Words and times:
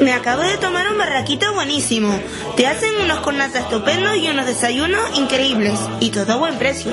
Me 0.00 0.12
acabo 0.12 0.42
de 0.42 0.58
tomar 0.58 0.90
un 0.90 0.98
barraquito 0.98 1.52
buenísimo. 1.54 2.14
Te 2.56 2.66
hacen 2.66 2.90
unos 3.02 3.20
cornatas 3.20 3.62
estupendos 3.62 4.16
y 4.16 4.28
unos 4.28 4.44
desayunos 4.44 5.00
increíbles. 5.16 5.78
Y 6.00 6.10
todo 6.10 6.32
a 6.34 6.36
buen 6.36 6.58
precio. 6.58 6.92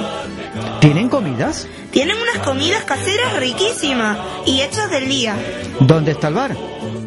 ¿Tienen 0.80 1.10
comidas? 1.10 1.68
Tienen 1.92 2.16
unas 2.16 2.46
comidas 2.46 2.84
caseras 2.84 3.38
riquísimas 3.38 4.18
y 4.46 4.62
hechas 4.62 4.90
del 4.92 5.10
día. 5.10 5.36
¿Dónde 5.80 6.12
está 6.12 6.30
el 6.30 6.36
bar? 6.36 6.56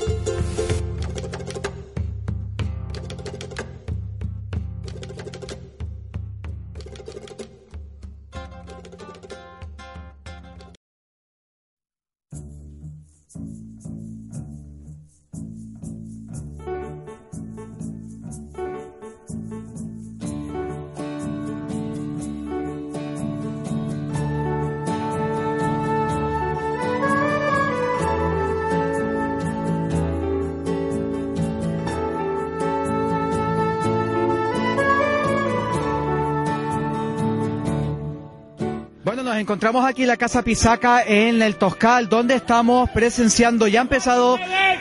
Encontramos 39.39 39.85
aquí 39.85 40.05
la 40.07 40.17
Casa 40.17 40.43
Pisaca 40.43 41.03
en 41.03 41.43
el 41.43 41.57
Toscal, 41.57 42.09
donde 42.09 42.35
estamos 42.35 42.89
presenciando, 42.91 43.67
ya 43.67 43.81
ha 43.81 43.83
empezado, 43.83 44.39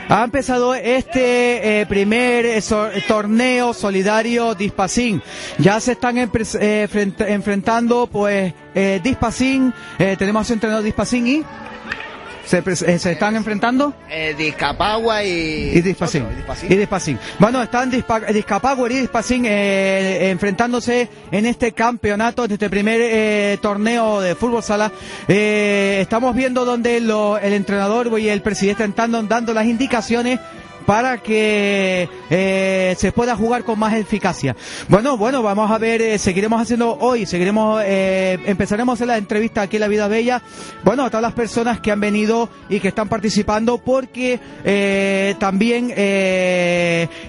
ha 0.10 0.24
empezado 0.24 0.74
este 0.76 1.82
eh, 1.82 1.86
primer 1.86 2.46
eh, 2.46 2.62
so- 2.62 2.90
torneo 3.08 3.74
solidario 3.74 4.56
Dispacín. 4.56 5.22
Ya 5.58 5.80
se 5.80 5.94
están 5.94 6.18
empre- 6.18 6.58
eh, 6.60 6.88
frent- 6.92 7.26
enfrentando, 7.28 8.08
pues, 8.08 8.54
eh, 8.74 9.00
Dispacín, 9.04 9.74
eh, 10.00 10.16
tenemos 10.18 10.42
a 10.42 10.46
su 10.46 10.54
entrenador 10.54 10.84
Dispacín 10.84 11.28
y 11.28 11.44
se, 12.46 12.58
eh, 12.66 13.00
se 13.00 13.12
están 13.12 13.36
enfrentando. 13.36 13.94
Eh, 14.10 14.36
Discapagua 14.38 15.24
y... 15.24 15.72
Y 15.74 15.82
Dispacín. 15.82 16.24
otro, 16.24 16.36
Dispacín. 16.36 16.72
Y 16.72 16.76
Dispacín. 16.76 17.20
Bueno, 17.40 17.62
están 17.62 17.92
Dispa- 17.92 18.26
Discapower 18.32 18.92
y 18.92 19.00
Dispacín 19.02 19.46
eh, 19.46 20.30
enfrentándose 20.30 21.10
en 21.32 21.46
este 21.46 21.72
campeonato, 21.72 22.46
en 22.46 22.52
este 22.52 22.70
primer 22.70 23.00
eh, 23.02 23.58
torneo 23.62 24.22
de 24.22 24.36
fútbol 24.36 24.64
sala. 24.64 24.92
Eh, 25.28 26.00
estamos 26.02 26.36
viendo 26.36 26.66
donde 26.66 27.00
lo- 27.02 27.38
el 27.38 27.54
entrenador 27.54 28.20
y 28.20 28.30
el 28.30 28.42
presidente 28.42 28.84
están 28.86 29.12
dando 29.28 29.54
las 29.54 29.66
indicaciones 29.66 30.40
para 30.86 31.18
que 31.18 32.08
eh, 32.30 32.96
se 32.98 33.12
pueda 33.12 33.36
jugar 33.36 33.64
con 33.64 33.80
más 33.80 33.94
eficacia. 33.94 34.56
Bueno, 34.88 35.18
bueno, 35.18 35.42
vamos 35.42 35.70
a 35.72 35.78
ver, 35.78 36.02
eh, 36.02 36.18
seguiremos 36.18 36.62
haciendo 36.62 36.98
hoy, 37.00 37.26
seguiremos, 37.26 37.82
eh, 37.86 38.38
empezaremos 38.46 39.02
a 39.02 39.06
la 39.06 39.18
entrevista 39.18 39.62
aquí 39.62 39.78
en 39.78 39.82
La 39.82 39.88
Vida 39.88 40.08
Bella. 40.08 40.42
Bueno, 40.84 41.06
a 41.06 41.10
todas 41.10 41.22
las 41.22 41.34
personas 41.34 41.80
que 41.80 41.92
han 41.92 42.00
venido 42.00 42.50
y 42.70 42.80
que 42.80 42.90
están 42.90 43.10
participando, 43.10 43.78
porque 43.78 44.40
eh, 44.64 45.36
también 45.40 45.88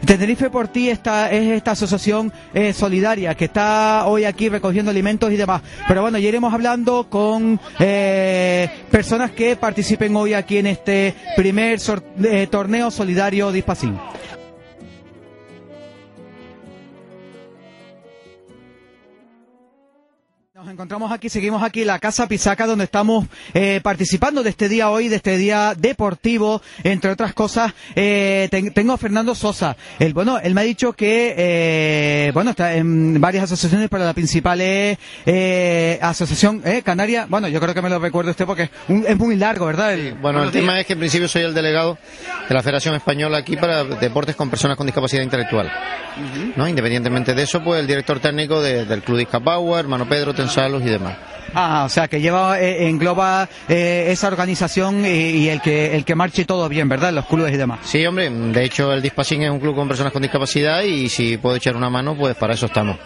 Tenerife 0.05 0.51
por 0.51 0.69
ti 0.69 0.91
está, 0.91 1.31
es 1.31 1.49
esta 1.49 1.73
asociación 1.73 2.33
solidaria 2.75 3.35
que 3.35 3.47
está 3.47 4.07
hoy 4.07 4.25
aquí 4.25 4.49
recogiendo 4.49 4.91
alimentos 4.91 5.33
y 5.33 5.37
demás. 5.37 5.63
Pero 5.89 6.03
bueno, 6.03 6.19
ya 6.19 6.29
iremos 6.29 6.53
hablando 6.53 7.09
con 7.09 7.61
personas 8.91 9.31
que 9.33 9.57
participen 9.57 10.15
hoy 10.17 10.35
aquí 10.35 10.59
en 10.59 10.67
este 10.67 11.15
primer 11.37 11.81
torneo 12.51 12.91
solidario 12.91 13.46
de 13.53 13.63
Nos 20.57 20.69
encontramos 20.71 21.13
aquí, 21.13 21.29
seguimos 21.29 21.63
aquí 21.63 21.83
en 21.83 21.89
la 21.89 21.99
Casa 21.99 22.27
Pisaca 22.27 22.67
donde 22.67 22.85
estamos 22.85 23.27
eh, 23.53 23.79
participando 23.83 24.43
de 24.43 24.49
este 24.49 24.71
día 24.71 24.89
hoy, 24.89 25.09
de 25.09 25.17
este 25.17 25.37
día 25.37 25.75
deportivo, 25.77 26.63
entre 26.83 27.11
otras 27.11 27.35
cosas. 27.35 27.75
eh, 27.95 28.49
ten- 28.51 28.73
tengo 28.73 28.95
a 28.95 28.97
Fernando 28.97 29.35
Sosa. 29.35 29.77
Él, 29.99 30.15
bueno, 30.15 30.39
él 30.39 30.55
me 30.55 30.63
ha 30.63 30.65
dicho 30.65 30.95
que, 30.95 31.35
eh, 31.37 32.31
bueno, 32.33 32.53
está 32.53 32.75
en 32.75 33.21
varias 33.21 33.45
asociaciones, 33.45 33.91
pero 33.91 34.03
la 34.07 34.15
principal 34.15 34.63
es 34.63 34.97
eh, 35.27 35.99
Asociación 36.01 36.63
eh, 36.65 36.81
Canaria. 36.83 37.27
Bueno, 37.29 37.49
yo 37.49 37.61
creo 37.61 37.75
que 37.75 37.83
me 37.83 37.91
lo 37.91 37.99
recuerdo 37.99 38.31
usted 38.31 38.47
porque 38.47 38.63
es, 38.63 38.71
un- 38.89 39.05
es 39.07 39.19
muy 39.19 39.37
largo, 39.37 39.67
¿verdad? 39.67 39.93
El- 39.93 40.15
Bueno, 40.15 40.43
el 40.43 40.51
tema 40.53 40.81
es 40.81 40.87
que 40.87 40.95
en 40.95 41.01
principio 41.01 41.29
soy 41.29 41.43
el 41.43 41.53
delegado 41.53 41.99
de 42.49 42.55
la 42.55 42.63
Federación 42.63 42.95
Española 42.95 43.37
aquí 43.37 43.59
para 43.59 43.85
deportes 43.85 44.35
con 44.35 44.49
personas 44.49 44.79
con 44.79 44.87
discapacidad 44.87 45.23
intelectual. 45.23 45.71
¿no? 46.57 46.67
Independientemente 46.67 47.35
de 47.35 47.43
eso, 47.43 47.63
pues 47.63 47.79
el 47.79 47.87
director 47.87 48.19
técnico 48.21 48.63
de- 48.63 48.87
del 48.87 49.03
Club 49.03 49.19
Discapagua, 49.19 49.79
hermano 49.81 50.09
Pedro, 50.09 50.33
Tensalos 50.57 50.83
y 50.83 50.87
demás. 50.87 51.17
Ah, 51.55 51.85
o 51.85 51.89
sea, 51.89 52.09
que 52.09 52.21
lleva, 52.21 52.61
eh, 52.61 52.89
engloba 52.89 53.49
eh, 53.69 54.07
esa 54.09 54.29
organización 54.29 55.05
y, 55.07 55.09
y 55.09 55.49
el 55.49 55.61
que 55.61 55.95
el 55.95 56.05
que 56.05 56.15
marche 56.15 56.45
todo 56.45 56.69
bien, 56.69 56.89
¿verdad? 56.89 57.13
Los 57.13 57.27
clubes 57.27 57.53
y 57.53 57.57
demás. 57.57 57.81
Sí, 57.85 58.05
hombre, 58.07 58.31
de 58.31 58.65
hecho 58.65 58.93
el 58.93 59.03
Dispasín 59.03 59.43
es 59.43 59.51
un 59.51 59.61
club 59.61 59.75
con 59.75 59.87
personas 59.87 60.13
con 60.13 60.23
discapacidad 60.23 60.83
y 60.83 61.09
si 61.09 61.37
puedo 61.37 61.57
echar 61.57 61.77
una 61.77 61.89
mano, 61.91 62.17
pues 62.17 62.35
para 62.37 62.55
eso 62.55 62.67
estamos. 62.67 62.97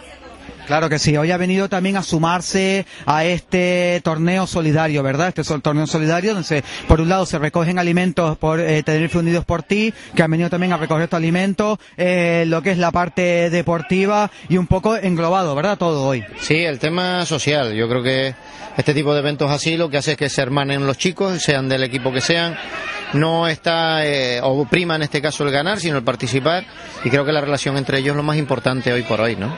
Claro 0.71 0.87
que 0.87 0.99
sí, 0.99 1.17
hoy 1.17 1.31
ha 1.31 1.35
venido 1.37 1.67
también 1.67 1.97
a 1.97 2.01
sumarse 2.01 2.85
a 3.05 3.25
este 3.25 3.99
torneo 4.05 4.47
solidario, 4.47 5.03
¿verdad? 5.03 5.27
Este 5.27 5.41
es 5.41 5.51
el 5.51 5.61
torneo 5.61 5.85
solidario 5.85 6.31
donde 6.33 6.47
se- 6.47 6.63
por 6.87 7.01
un 7.01 7.09
lado 7.09 7.25
se 7.25 7.37
recogen 7.39 7.77
alimentos 7.77 8.37
por 8.37 8.61
eh, 8.61 8.81
Tenerife 8.81 9.17
Unidos 9.17 9.43
por 9.43 9.63
ti, 9.63 9.93
que 10.15 10.23
han 10.23 10.31
venido 10.31 10.49
también 10.49 10.71
a 10.71 10.77
recoger 10.77 11.03
estos 11.03 11.17
alimentos, 11.17 11.77
eh, 11.97 12.45
lo 12.47 12.61
que 12.61 12.71
es 12.71 12.77
la 12.77 12.89
parte 12.91 13.49
deportiva 13.49 14.31
y 14.47 14.55
un 14.55 14.65
poco 14.67 14.95
englobado, 14.95 15.53
¿verdad? 15.55 15.77
Todo 15.77 16.05
hoy. 16.07 16.23
Sí, 16.39 16.55
el 16.63 16.79
tema 16.79 17.25
social. 17.25 17.73
Yo 17.73 17.89
creo 17.89 18.01
que 18.01 18.33
este 18.77 18.93
tipo 18.93 19.13
de 19.13 19.19
eventos 19.19 19.51
así 19.51 19.75
lo 19.75 19.89
que 19.89 19.97
hace 19.97 20.11
es 20.13 20.17
que 20.17 20.29
se 20.29 20.41
hermanen 20.41 20.87
los 20.87 20.97
chicos, 20.97 21.41
sean 21.41 21.67
del 21.67 21.83
equipo 21.83 22.13
que 22.13 22.21
sean. 22.21 22.55
No 23.11 23.49
está, 23.49 24.05
eh, 24.07 24.39
o 24.41 24.63
prima 24.63 24.95
en 24.95 25.01
este 25.01 25.21
caso 25.21 25.43
el 25.43 25.51
ganar, 25.51 25.81
sino 25.81 25.97
el 25.97 26.03
participar. 26.03 26.63
Y 27.03 27.09
creo 27.09 27.25
que 27.25 27.33
la 27.33 27.41
relación 27.41 27.75
entre 27.75 27.97
ellos 27.99 28.11
es 28.11 28.15
lo 28.15 28.23
más 28.23 28.37
importante 28.37 28.93
hoy 28.93 29.01
por 29.03 29.19
hoy, 29.19 29.35
¿no? 29.35 29.53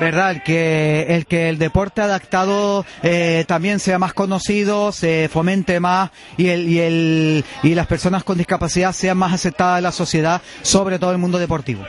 ¿Verdad? 0.00 0.42
Que 0.48 1.14
el, 1.14 1.26
que 1.26 1.50
el 1.50 1.58
deporte 1.58 2.00
adaptado 2.00 2.86
eh, 3.02 3.44
también 3.46 3.80
sea 3.80 3.98
más 3.98 4.14
conocido, 4.14 4.92
se 4.92 5.28
fomente 5.30 5.78
más 5.78 6.08
y, 6.38 6.48
el, 6.48 6.66
y, 6.66 6.78
el, 6.78 7.44
y 7.62 7.74
las 7.74 7.86
personas 7.86 8.24
con 8.24 8.38
discapacidad 8.38 8.94
sean 8.94 9.18
más 9.18 9.34
aceptadas 9.34 9.76
en 9.76 9.84
la 9.84 9.92
sociedad, 9.92 10.40
sobre 10.62 10.98
todo 10.98 11.12
el 11.12 11.18
mundo 11.18 11.38
deportivo. 11.38 11.84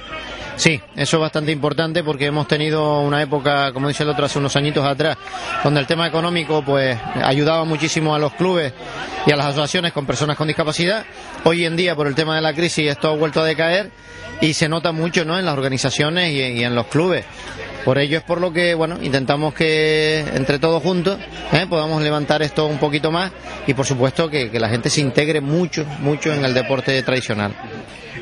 Sí, 0.58 0.82
eso 0.98 1.16
es 1.16 1.22
bastante 1.22 1.54
importante 1.54 2.04
porque 2.04 2.26
hemos 2.26 2.46
tenido 2.46 3.00
una 3.00 3.22
época, 3.22 3.72
como 3.72 3.88
dice 3.88 4.04
el 4.04 4.10
otro, 4.10 4.26
hace 4.26 4.40
unos 4.40 4.58
añitos 4.58 4.86
atrás, 4.86 5.18
donde 5.64 5.80
el 5.80 5.88
tema 5.88 6.06
económico 6.06 6.62
pues 6.62 7.00
ayudaba 7.24 7.64
muchísimo 7.64 8.14
a 8.14 8.20
los 8.20 8.34
clubes 8.34 8.74
y 9.26 9.32
a 9.32 9.38
las 9.38 9.46
asociaciones 9.46 9.94
con 9.94 10.06
personas 10.06 10.36
con 10.36 10.48
discapacidad. 10.48 11.06
Hoy 11.46 11.64
en 11.64 11.78
día, 11.78 11.96
por 11.96 12.08
el 12.08 12.16
tema 12.16 12.36
de 12.36 12.42
la 12.42 12.54
crisis, 12.54 12.92
esto 12.92 13.08
ha 13.08 13.16
vuelto 13.16 13.40
a 13.40 13.46
decaer 13.46 13.90
y 14.42 14.54
se 14.54 14.70
nota 14.70 14.92
mucho 14.92 15.26
¿no? 15.26 15.38
en 15.38 15.46
las 15.46 15.54
organizaciones 15.54 16.32
y, 16.32 16.64
en 16.64 16.76
los 16.76 16.88
clubes. 16.88 17.26
Por 17.86 17.98
ello 17.98 18.18
es 18.18 18.24
por 18.24 18.42
lo 18.42 18.52
que, 18.52 18.76
bueno, 18.76 18.98
intentamos 19.02 19.54
que 19.54 20.20
entre 20.34 20.60
todos 20.60 20.84
juntos 20.84 21.18
¿eh? 21.54 21.66
podamos 21.70 22.02
levantar 22.02 22.42
esto 22.42 22.66
un 22.68 22.78
poquito 22.78 23.12
más 23.12 23.32
y, 23.68 23.74
por 23.74 23.86
supuesto, 23.86 24.30
que, 24.30 24.52
que 24.52 24.60
la 24.60 24.70
gente 24.70 24.90
se 24.90 25.02
integre 25.02 25.42
mucho, 25.42 25.86
mucho 26.00 26.34
en 26.34 26.44
el 26.44 26.54
deporte 26.54 27.02
tradicional. 27.04 27.56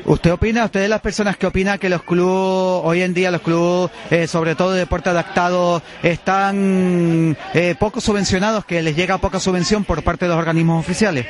¿Usted 0.08 0.32
opina, 0.32 0.64
usted 0.64 0.80
de 0.80 0.88
las 0.88 1.02
personas 1.02 1.36
que 1.36 1.46
opina 1.46 1.76
que 1.76 1.90
los 1.90 2.02
clubes, 2.02 2.82
hoy 2.82 3.02
en 3.02 3.12
día 3.12 3.30
los 3.30 3.42
clubes, 3.42 3.90
eh, 4.10 4.26
sobre 4.26 4.54
todo 4.54 4.72
de 4.72 4.78
deporte 4.78 5.10
adaptado, 5.10 5.82
están 6.02 7.36
eh, 7.52 7.74
poco 7.78 8.00
subvencionados, 8.00 8.64
que 8.64 8.80
les 8.80 8.96
llega 8.96 9.18
poca 9.18 9.38
subvención 9.38 9.84
por 9.84 10.02
parte 10.02 10.24
de 10.24 10.30
los 10.30 10.38
organismos 10.38 10.80
oficiales? 10.80 11.26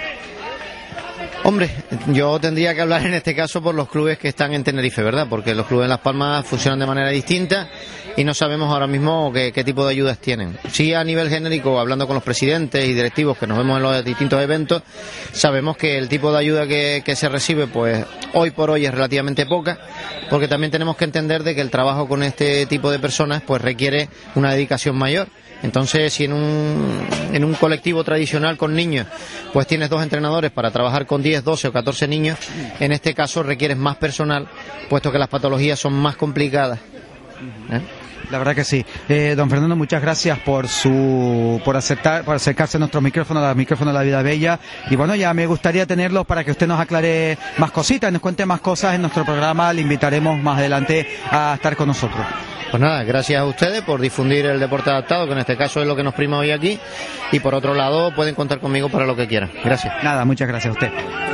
Hombre, 1.48 1.70
yo 2.08 2.38
tendría 2.38 2.74
que 2.74 2.82
hablar 2.82 3.06
en 3.06 3.14
este 3.14 3.34
caso 3.34 3.62
por 3.62 3.74
los 3.74 3.88
clubes 3.88 4.18
que 4.18 4.28
están 4.28 4.52
en 4.52 4.62
Tenerife, 4.62 5.02
¿verdad? 5.02 5.26
Porque 5.30 5.54
los 5.54 5.64
clubes 5.64 5.84
en 5.84 5.88
Las 5.88 6.00
Palmas 6.00 6.44
funcionan 6.44 6.78
de 6.78 6.84
manera 6.84 7.08
distinta 7.08 7.70
y 8.18 8.24
no 8.24 8.34
sabemos 8.34 8.70
ahora 8.70 8.86
mismo 8.86 9.32
qué, 9.32 9.50
qué 9.50 9.64
tipo 9.64 9.82
de 9.86 9.92
ayudas 9.92 10.18
tienen. 10.18 10.58
Sí, 10.70 10.92
a 10.92 11.02
nivel 11.02 11.30
genérico, 11.30 11.80
hablando 11.80 12.06
con 12.06 12.12
los 12.16 12.22
presidentes 12.22 12.84
y 12.84 12.92
directivos 12.92 13.38
que 13.38 13.46
nos 13.46 13.56
vemos 13.56 13.78
en 13.78 13.82
los 13.82 14.04
distintos 14.04 14.42
eventos, 14.42 14.82
sabemos 15.32 15.78
que 15.78 15.96
el 15.96 16.10
tipo 16.10 16.30
de 16.32 16.38
ayuda 16.38 16.66
que, 16.66 17.00
que 17.02 17.16
se 17.16 17.30
recibe, 17.30 17.66
pues 17.66 18.04
hoy 18.34 18.50
por 18.50 18.68
hoy 18.68 18.84
es 18.84 18.92
relativamente 18.92 19.46
poca, 19.46 19.78
porque 20.28 20.48
también 20.48 20.70
tenemos 20.70 20.98
que 20.98 21.04
entender 21.04 21.44
de 21.44 21.54
que 21.54 21.62
el 21.62 21.70
trabajo 21.70 22.06
con 22.06 22.22
este 22.22 22.66
tipo 22.66 22.90
de 22.90 22.98
personas, 22.98 23.40
pues 23.40 23.62
requiere 23.62 24.10
una 24.34 24.52
dedicación 24.52 24.98
mayor. 24.98 25.28
Entonces, 25.62 26.12
si 26.12 26.25
en 26.25 26.32
un, 26.32 27.06
en 27.32 27.44
un 27.44 27.55
colectivo 27.55 28.05
tradicional 28.05 28.56
con 28.56 28.75
niños, 28.75 29.06
pues 29.52 29.66
tienes 29.66 29.90
dos 29.90 30.02
entrenadores 30.02 30.50
para 30.50 30.70
trabajar 30.70 31.06
con 31.06 31.22
10, 31.22 31.43
12 31.43 31.69
o 31.69 31.72
14 31.72 32.06
niños, 32.06 32.38
en 32.78 32.93
este 32.93 33.14
caso 33.14 33.43
requieres 33.43 33.76
más 33.76 33.96
personal, 33.96 34.49
puesto 34.88 35.10
que 35.10 35.19
las 35.19 35.28
patologías 35.28 35.78
son 35.78 35.94
más 35.94 36.16
complicadas. 36.16 36.78
¿Eh? 37.70 37.81
La 38.30 38.38
verdad 38.38 38.54
que 38.54 38.64
sí. 38.64 38.84
Eh, 39.08 39.34
don 39.36 39.48
Fernando, 39.48 39.76
muchas 39.76 40.02
gracias 40.02 40.38
por 40.40 40.69
su, 40.69 41.60
por 41.64 41.76
aceptar, 41.76 42.25
por 42.25 42.36
acercarse 42.36 42.76
a 42.76 42.80
nuestro 42.80 43.00
micrófono, 43.00 43.44
al 43.44 43.56
micrófono 43.56 43.90
de 43.90 43.98
la 43.98 44.02
vida 44.02 44.22
bella. 44.22 44.58
Y 44.90 44.96
bueno, 44.96 45.14
ya 45.14 45.32
me 45.34 45.46
gustaría 45.46 45.86
tenerlo 45.86 46.25
para 46.25 46.44
que 46.44 46.50
usted 46.50 46.66
nos 46.66 46.80
aclare 46.80 47.38
más 47.58 47.70
cositas, 47.70 48.12
nos 48.12 48.22
cuente 48.22 48.44
más 48.46 48.60
cosas 48.60 48.94
en 48.94 49.02
nuestro 49.02 49.25
programa. 49.25 49.72
Le 49.72 49.82
invitaremos 49.82 50.38
más 50.40 50.58
adelante 50.58 51.06
a 51.30 51.54
estar 51.54 51.76
con 51.76 51.88
nosotros. 51.88 52.25
Pues 52.70 52.82
nada, 52.82 53.02
gracias 53.02 53.40
a 53.40 53.46
ustedes 53.46 53.80
por 53.82 53.98
difundir 53.98 54.44
el 54.44 54.60
deporte 54.60 54.90
adaptado, 54.90 55.26
que 55.26 55.32
en 55.32 55.38
este 55.38 55.56
caso 55.56 55.81
es 55.81 55.86
lo 55.86 55.96
que 55.96 56.02
nos 56.02 56.12
prima 56.12 56.38
hoy 56.38 56.50
aquí. 56.50 56.78
Y 57.32 57.40
por 57.40 57.54
otro 57.54 57.74
lado, 57.74 58.14
pueden 58.14 58.34
contar 58.34 58.60
conmigo 58.60 58.90
para 58.90 59.06
lo 59.06 59.16
que 59.16 59.26
quieran. 59.26 59.50
Gracias. 59.64 59.94
Nada, 60.04 60.24
muchas 60.26 60.48
gracias 60.48 60.70
a 60.70 60.72
usted. 60.72 61.27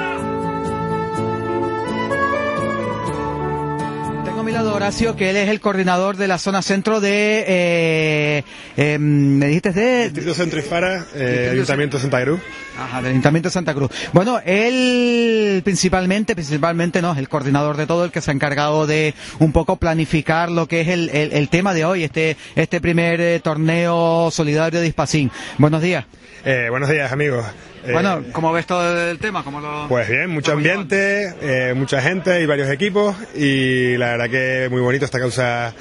Lado 4.54 4.74
Horacio, 4.74 5.16
que 5.16 5.30
él 5.30 5.36
es 5.36 5.48
el 5.48 5.58
coordinador 5.60 6.16
de 6.16 6.28
la 6.28 6.38
zona 6.38 6.62
centro 6.62 7.00
de, 7.00 7.44
eh, 7.48 8.44
eh, 8.76 8.98
me 9.00 9.46
dijiste 9.48 9.72
de, 9.72 10.04
Distrito 10.04 10.32
Centro 10.32 10.60
y 10.60 10.62
Fara, 10.62 11.04
eh, 11.16 11.48
Ayuntamiento 11.52 11.96
de 11.96 12.02
Santa 12.02 12.22
Cruz. 12.22 12.40
Ajá, 12.78 13.02
del 13.02 13.10
Ayuntamiento 13.10 13.48
de 13.48 13.52
Santa 13.52 13.74
Cruz. 13.74 13.90
Bueno, 14.12 14.40
él 14.44 15.60
principalmente, 15.64 16.34
principalmente 16.36 17.02
no, 17.02 17.12
es 17.12 17.18
el 17.18 17.28
coordinador 17.28 17.76
de 17.76 17.86
todo, 17.88 18.04
el 18.04 18.12
que 18.12 18.20
se 18.20 18.30
ha 18.30 18.34
encargado 18.34 18.86
de 18.86 19.14
un 19.40 19.50
poco 19.52 19.74
planificar 19.76 20.50
lo 20.52 20.68
que 20.68 20.82
es 20.82 20.88
el, 20.88 21.10
el- 21.10 21.32
el 21.32 21.48
tema 21.48 21.74
de 21.74 21.84
hoy, 21.84 22.04
este, 22.04 22.36
este 22.54 22.80
primer 22.80 23.20
eh, 23.20 23.40
torneo 23.40 24.30
solidario 24.30 24.80
de 24.80 24.86
Ispacín. 24.86 25.32
Buenos 25.58 25.82
días. 25.82 26.04
Eh, 26.44 26.68
buenos 26.70 26.88
días, 26.90 27.10
amigos. 27.10 27.44
Eh, 27.86 27.92
bueno, 27.92 28.22
¿cómo 28.32 28.50
ves 28.50 28.64
todo 28.66 29.10
el 29.10 29.18
tema? 29.18 29.44
¿Cómo 29.44 29.60
lo... 29.60 29.88
Pues 29.88 30.08
bien, 30.08 30.30
mucho 30.30 30.52
ambiente, 30.52 31.34
eh, 31.42 31.74
mucha 31.76 32.00
gente 32.00 32.40
y 32.40 32.46
varios 32.46 32.70
equipos 32.70 33.14
y 33.34 33.98
la 33.98 34.08
verdad 34.12 34.30
que 34.30 34.43
muy 34.70 34.80
bonito 34.80 35.04
esta 35.04 35.18
causa. 35.18 35.72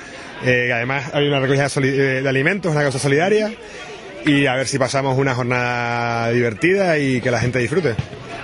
Eh, 0.45 0.71
además 0.73 1.11
hay 1.13 1.27
una 1.27 1.39
recogida 1.39 1.67
eh, 1.67 2.21
de 2.21 2.29
alimentos, 2.29 2.71
una 2.71 2.81
causa 2.81 2.99
solidaria 2.99 3.51
y 4.25 4.45
a 4.47 4.55
ver 4.55 4.67
si 4.67 4.77
pasamos 4.79 5.17
una 5.17 5.35
jornada 5.35 6.29
divertida 6.29 6.97
y 6.97 7.21
que 7.21 7.31
la 7.31 7.39
gente 7.39 7.59
disfrute. 7.59 7.95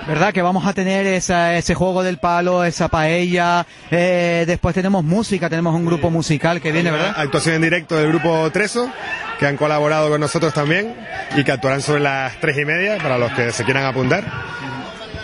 ¿Verdad? 0.08 0.34
Que 0.34 0.42
vamos 0.42 0.66
a 0.66 0.74
tener 0.74 1.06
esa- 1.06 1.56
ese 1.56 1.76
juego 1.76 2.02
del 2.02 2.18
palo, 2.18 2.64
esa 2.64 2.88
paella, 2.88 3.66
eh, 3.92 4.44
después 4.48 4.74
tenemos 4.74 5.04
música, 5.04 5.50
tenemos 5.50 5.76
un 5.76 5.86
grupo 5.86 6.10
musical 6.10 6.60
que 6.62 6.72
viene, 6.72 6.90
¿verdad? 6.90 7.14
Actuación 7.16 7.56
en 7.56 7.62
directo 7.62 7.96
del 7.96 8.08
grupo 8.08 8.50
Treso, 8.52 8.92
que 9.40 9.46
han 9.46 9.56
colaborado 9.56 10.10
con 10.10 10.20
nosotros 10.20 10.52
también 10.54 10.96
y 11.38 11.44
que 11.44 11.52
actuarán 11.52 11.82
sobre 11.82 12.00
las 12.02 12.40
tres 12.40 12.58
y 12.58 12.66
media 12.66 12.98
para 12.98 13.18
los 13.20 13.32
que 13.34 13.52
se 13.52 13.64
quieran 13.66 13.86
apuntar. 13.86 14.24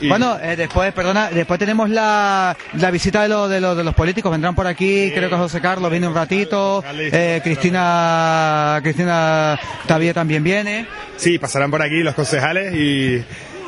Y- 0.02 0.08
Bueno, 0.10 0.38
eh, 0.42 0.56
después, 0.56 0.94
perdona, 0.94 1.30
después 1.30 1.60
tenemos 1.60 1.90
la, 1.90 2.56
la 2.74 2.92
visita 2.92 3.22
de, 3.24 3.30
lo- 3.30 3.48
de, 3.48 3.62
lo- 3.62 3.76
de 3.76 3.84
los 3.84 3.94
políticos, 3.96 4.32
vendrán 4.32 4.56
por 4.56 4.68
aquí, 4.68 5.12
creo 5.14 5.30
que 5.30 5.36
José 5.36 5.62
Carlos 5.62 5.90
viene 5.92 6.08
un 6.08 6.16
ratito, 6.16 6.84
eh, 7.14 7.42
Cristina, 7.44 8.80
Cristina 8.84 9.60
Tavía 9.88 10.14
también 10.14 10.44
viene. 10.44 10.86
Sí, 11.18 11.38
pasarán 11.40 11.72
por 11.72 11.82
aquí 11.82 12.02
los 12.04 12.14
concejales 12.16 12.74
y, 12.76 13.24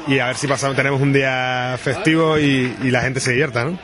y 0.07 0.19
a 0.19 0.27
ver 0.27 0.35
si 0.35 0.47
pasamos, 0.47 0.75
tenemos 0.75 1.01
un 1.01 1.13
día 1.13 1.77
festivo 1.81 2.37
y, 2.37 2.75
y 2.83 2.91
la 2.91 3.01
gente 3.01 3.19
se 3.19 3.31
divierta, 3.31 3.63
¿no? 3.63 3.79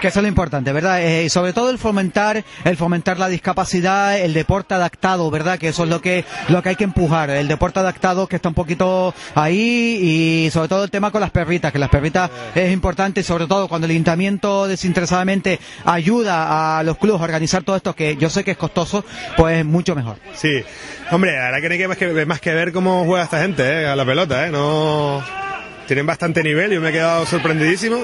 Que 0.00 0.08
eso 0.08 0.18
es 0.18 0.22
lo 0.22 0.28
importante, 0.28 0.72
¿verdad? 0.72 1.02
Eh, 1.02 1.28
sobre 1.30 1.52
todo 1.52 1.70
el 1.70 1.78
fomentar, 1.78 2.44
el 2.64 2.76
fomentar 2.76 3.18
la 3.18 3.28
discapacidad, 3.28 4.18
el 4.18 4.34
deporte 4.34 4.74
adaptado, 4.74 5.30
¿verdad? 5.30 5.58
Que 5.58 5.68
eso 5.68 5.84
es 5.84 5.90
lo 5.90 6.00
que, 6.02 6.24
lo 6.48 6.62
que 6.62 6.70
hay 6.70 6.76
que 6.76 6.84
empujar. 6.84 7.30
El 7.30 7.48
deporte 7.48 7.80
adaptado 7.80 8.26
que 8.26 8.36
está 8.36 8.48
un 8.48 8.54
poquito 8.54 9.14
ahí 9.34 9.98
y 10.02 10.50
sobre 10.50 10.68
todo 10.68 10.84
el 10.84 10.90
tema 10.90 11.10
con 11.10 11.20
las 11.20 11.30
perritas, 11.30 11.72
que 11.72 11.78
las 11.78 11.88
perritas 11.88 12.30
es 12.54 12.72
importante 12.72 13.20
y 13.20 13.24
sobre 13.24 13.46
todo 13.46 13.68
cuando 13.68 13.86
el 13.86 13.92
ayuntamiento 13.92 14.68
desinteresadamente 14.68 15.58
ayuda 15.84 16.78
a 16.78 16.82
los 16.82 16.98
clubes 16.98 17.20
a 17.20 17.24
organizar 17.24 17.62
todo 17.62 17.76
esto, 17.76 17.94
que 17.94 18.16
yo 18.16 18.28
sé 18.28 18.44
que 18.44 18.52
es 18.52 18.56
costoso, 18.56 19.04
pues 19.36 19.64
mucho 19.64 19.94
mejor. 19.94 20.16
Sí, 20.34 20.62
hombre, 21.10 21.32
la 21.36 21.44
verdad 21.44 21.60
que 21.60 21.72
hay 21.72 21.78
que 21.78 21.88
más 21.88 21.96
que, 21.96 22.26
más 22.26 22.40
que 22.40 22.52
ver 22.52 22.72
cómo 22.72 23.04
juega 23.04 23.24
esta 23.24 23.40
gente, 23.40 23.62
¿eh? 23.62 23.86
A 23.86 23.96
la 23.96 24.04
pelota, 24.04 24.46
¿eh? 24.46 24.50
No 24.50 25.45
tienen 25.86 26.06
bastante 26.06 26.42
nivel, 26.42 26.72
yo 26.72 26.80
me 26.80 26.90
he 26.90 26.92
quedado 26.92 27.26
sorprendidísimo 27.26 27.98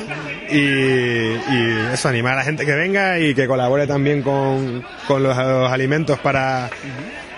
y, 0.51 1.93
eso, 1.93 2.09
animar 2.09 2.35
a 2.35 2.37
la 2.37 2.45
gente 2.45 2.65
que 2.65 2.75
venga 2.75 3.19
y 3.19 3.35
que 3.35 3.47
colabore 3.47 3.87
también 3.87 4.23
con, 4.23 4.85
los, 5.09 5.37
alimentos 5.37 6.19
para, 6.21 6.71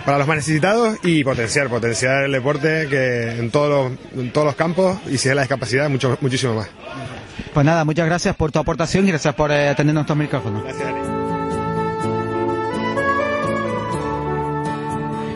para 0.05 0.17
los 0.17 0.27
más 0.27 0.37
necesitados 0.37 0.97
y 1.03 1.23
potenciar, 1.23 1.67
potenciar 1.67 2.25
el 2.25 2.31
deporte 2.31 2.87
que 2.89 3.39
en 3.39 3.51
todos 3.51 3.69
los, 4.13 4.23
en 4.23 4.31
todos 4.31 4.45
los 4.45 4.55
campos 4.55 4.97
y 5.07 5.17
si 5.17 5.29
es 5.29 5.35
la 5.35 5.41
discapacidad, 5.41 5.89
mucho, 5.89 6.17
muchísimo 6.21 6.55
más. 6.55 6.69
Pues 7.53 7.65
nada, 7.65 7.85
muchas 7.85 8.05
gracias 8.05 8.35
por 8.35 8.51
tu 8.51 8.59
aportación 8.59 9.05
y 9.07 9.09
gracias 9.09 9.33
por 9.33 9.51
eh, 9.51 9.69
atender 9.69 9.93
nuestros 9.93 10.17
micrófonos. 10.17 10.63
Gracias, 10.63 10.89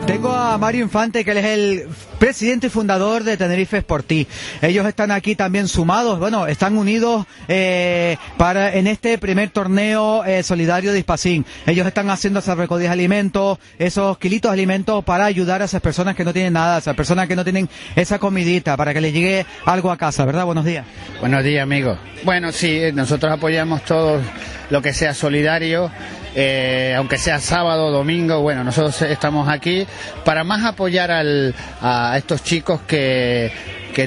Tengo 0.06 0.32
a 0.32 0.58
Mario 0.58 0.82
Infante, 0.82 1.24
que 1.24 1.30
él 1.30 1.38
es 1.38 1.44
el 1.44 1.88
presidente 2.20 2.66
y 2.66 2.70
fundador 2.70 3.24
de 3.24 3.38
Tenerife 3.38 3.80
Sportí. 3.80 4.28
Ellos 4.60 4.86
están 4.86 5.10
aquí 5.10 5.34
también 5.34 5.66
sumados, 5.66 6.18
bueno, 6.18 6.46
están 6.46 6.76
unidos 6.76 7.26
eh, 7.48 8.18
para 8.36 8.74
en 8.74 8.86
este 8.86 9.16
primer 9.16 9.48
torneo 9.48 10.22
eh, 10.26 10.42
solidario 10.42 10.92
de 10.92 10.98
Ispacín. 10.98 11.46
Ellos 11.66 11.86
están 11.86 12.10
haciendo 12.10 12.40
esas 12.40 12.58
recogida 12.58 12.88
de 12.88 12.88
alimentos, 12.92 13.58
esos 13.78 14.18
kilitos 14.18 14.50
de 14.50 14.52
alimentos 14.52 15.02
para 15.02 15.24
ayudar 15.24 15.62
a 15.62 15.64
esas 15.64 15.80
personas 15.80 16.14
que 16.14 16.24
no 16.24 16.34
tienen 16.34 16.52
nada, 16.52 16.76
a 16.76 16.78
esas 16.80 16.94
personas 16.94 17.26
que 17.26 17.34
no 17.34 17.42
tienen 17.42 17.70
esa 17.96 18.18
comidita, 18.18 18.76
para 18.76 18.92
que 18.92 19.00
les 19.00 19.14
llegue 19.14 19.46
algo 19.64 19.90
a 19.90 19.96
casa, 19.96 20.26
¿verdad? 20.26 20.44
Buenos 20.44 20.66
días. 20.66 20.84
Buenos 21.20 21.42
días, 21.42 21.62
amigos. 21.62 21.98
Bueno, 22.22 22.52
sí, 22.52 22.80
nosotros 22.92 23.32
apoyamos 23.32 23.82
todo 23.82 24.20
lo 24.68 24.82
que 24.82 24.92
sea 24.92 25.14
solidario 25.14 25.90
eh, 26.34 26.94
aunque 26.96 27.18
sea 27.18 27.40
sábado, 27.40 27.90
domingo, 27.90 28.40
bueno, 28.40 28.62
nosotros 28.62 29.02
estamos 29.02 29.48
aquí 29.48 29.86
para 30.24 30.44
más 30.44 30.64
apoyar 30.64 31.10
a 31.10 32.09
estos 32.16 32.42
chicos 32.42 32.80
que, 32.86 33.50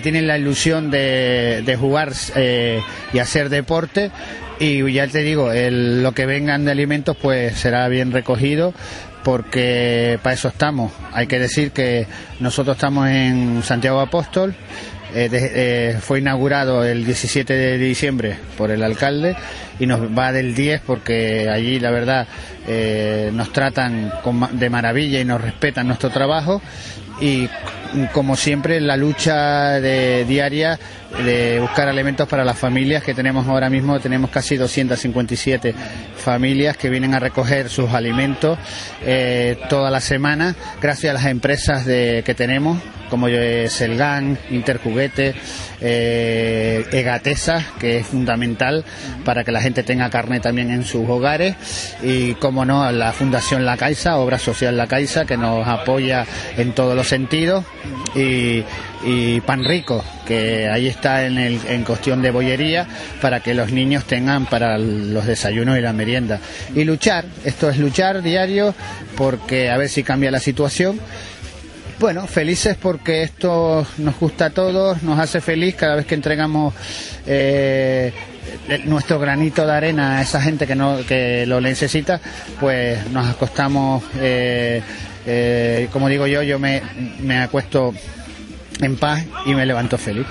tienen 0.01 0.25
la 0.25 0.39
ilusión 0.39 0.89
de, 0.89 1.77
jugar 1.79 2.13
eh, 2.35 2.81
y 3.13 3.19
hacer 3.19 3.49
deporte. 3.49 4.11
Y 4.59 4.91
ya 4.91 5.07
te 5.07 5.19
digo, 5.19 5.51
lo 5.53 6.11
que 6.13 6.25
vengan 6.25 6.65
de 6.65 6.71
alimentos 6.71 7.15
pues 7.21 7.57
será 7.57 7.87
bien 7.89 8.11
recogido 8.11 8.73
porque 9.23 10.19
para 10.23 10.33
eso 10.33 10.47
estamos. 10.47 10.91
Hay 11.11 11.27
que 11.27 11.37
decir 11.39 11.71
que 11.71 12.07
nosotros 12.39 12.77
estamos 12.77 13.07
en 13.09 13.61
Santiago 13.63 13.99
Apóstol, 13.99 14.55
eh, 15.13 15.29
eh, 15.31 15.97
fue 16.01 16.19
inaugurado 16.19 16.83
el 16.83 17.05
17 17.05 17.53
de 17.53 17.77
diciembre 17.77 18.35
por 18.57 18.71
el 18.71 18.83
alcalde 18.83 19.35
y 19.79 19.85
nos 19.85 20.01
va 20.01 20.31
del 20.31 20.55
10 20.55 20.81
porque 20.81 21.49
allí 21.51 21.79
la 21.79 21.91
verdad 21.91 22.27
nos 23.31 23.51
tratan 23.51 24.11
de 24.53 24.69
maravilla 24.69 25.19
y 25.19 25.25
nos 25.25 25.41
respetan 25.41 25.87
nuestro 25.87 26.09
trabajo. 26.09 26.61
Y 27.21 27.47
como 28.11 28.35
siempre 28.35 28.79
la 28.81 28.97
lucha 28.97 29.79
de, 29.79 30.25
diaria 30.25 30.79
de 31.23 31.59
buscar 31.59 31.87
alimentos 31.87 32.27
para 32.27 32.43
las 32.43 32.57
familias 32.57 33.03
que 33.03 33.13
tenemos 33.13 33.47
ahora 33.47 33.69
mismo. 33.69 33.99
Tenemos 33.99 34.29
casi 34.29 34.57
257 34.57 35.73
familias 36.15 36.77
que 36.77 36.89
vienen 36.89 37.13
a 37.13 37.19
recoger 37.19 37.69
sus 37.69 37.91
alimentos 37.93 38.57
toda 39.69 39.91
la 39.91 39.99
semana 39.99 40.55
gracias 40.81 41.11
a 41.11 41.13
las 41.13 41.25
empresas 41.25 41.83
que 41.83 42.33
tenemos 42.35 42.79
como 43.13 43.27
Selgan, 43.27 44.39
Interjuguete, 44.49 45.35
eh, 45.81 46.83
Egatesa, 46.91 47.63
que 47.79 47.99
es 47.99 48.07
fundamental 48.07 48.83
para 49.23 49.43
que 49.43 49.51
la 49.51 49.61
gente 49.61 49.83
tenga 49.83 50.09
carne 50.09 50.39
también 50.39 50.71
en 50.71 50.83
sus 50.83 51.07
hogares, 51.07 51.55
y 52.01 52.33
como 52.33 52.65
no, 52.65 52.91
la 52.91 53.13
Fundación 53.13 53.65
La 53.65 53.77
Caixa, 53.77 54.17
Obra 54.17 54.39
Social 54.39 54.75
La 54.77 54.87
Caixa, 54.87 55.25
que 55.25 55.37
nos 55.37 55.67
apoya 55.67 56.25
en 56.57 56.71
todos 56.71 56.95
los 56.95 57.07
sentidos, 57.07 57.63
y, 58.15 58.63
Pan 59.41 59.65
Rico, 59.65 60.03
que 60.25 60.69
ahí 60.69 60.87
está 60.87 61.25
en, 61.25 61.37
el, 61.37 61.59
en 61.67 61.83
cuestión 61.83 62.21
de 62.21 62.31
bollería, 62.31 62.87
para 63.21 63.41
que 63.41 63.53
los 63.53 63.71
niños 63.71 64.05
tengan 64.05 64.45
para 64.45 64.77
los 64.77 65.25
desayunos 65.25 65.77
y 65.77 65.81
la 65.81 65.93
merienda. 65.93 66.39
Y 66.73 66.83
luchar, 66.83 67.25
esto 67.43 67.69
es 67.69 67.77
luchar 67.77 68.21
diario, 68.21 68.73
porque 69.15 69.69
a 69.69 69.77
ver 69.77 69.89
si 69.89 70.03
cambia 70.03 70.31
la 70.31 70.39
situación 70.39 70.99
bueno, 71.99 72.27
felices 72.27 72.75
porque 72.75 73.23
esto 73.23 73.87
nos 73.99 74.19
gusta 74.19 74.47
a 74.47 74.49
todos, 74.49 75.03
nos 75.03 75.17
hace 75.19 75.39
feliz 75.39 75.75
cada 75.75 75.95
vez 75.95 76.05
que 76.05 76.15
entregamos 76.15 76.73
eh, 77.25 78.11
nuestro 78.85 79.19
granito 79.19 79.65
de 79.65 79.71
arena 79.71 80.17
a 80.17 80.21
esa 80.21 80.41
gente 80.41 80.67
que, 80.67 80.75
no, 80.75 80.97
que 81.07 81.45
lo 81.45 81.61
necesita, 81.61 82.19
pues 82.59 83.09
nos 83.11 83.29
acostamos, 83.29 84.03
eh, 84.19 84.81
eh, 85.25 85.87
como 85.93 86.09
digo 86.09 86.27
yo, 86.27 86.43
yo 86.43 86.59
me, 86.59 86.81
me 87.21 87.39
acuesto 87.39 87.93
en 88.81 88.95
paz 88.97 89.25
y 89.45 89.55
me 89.55 89.65
levanto 89.65 89.97
feliz. 89.97 90.25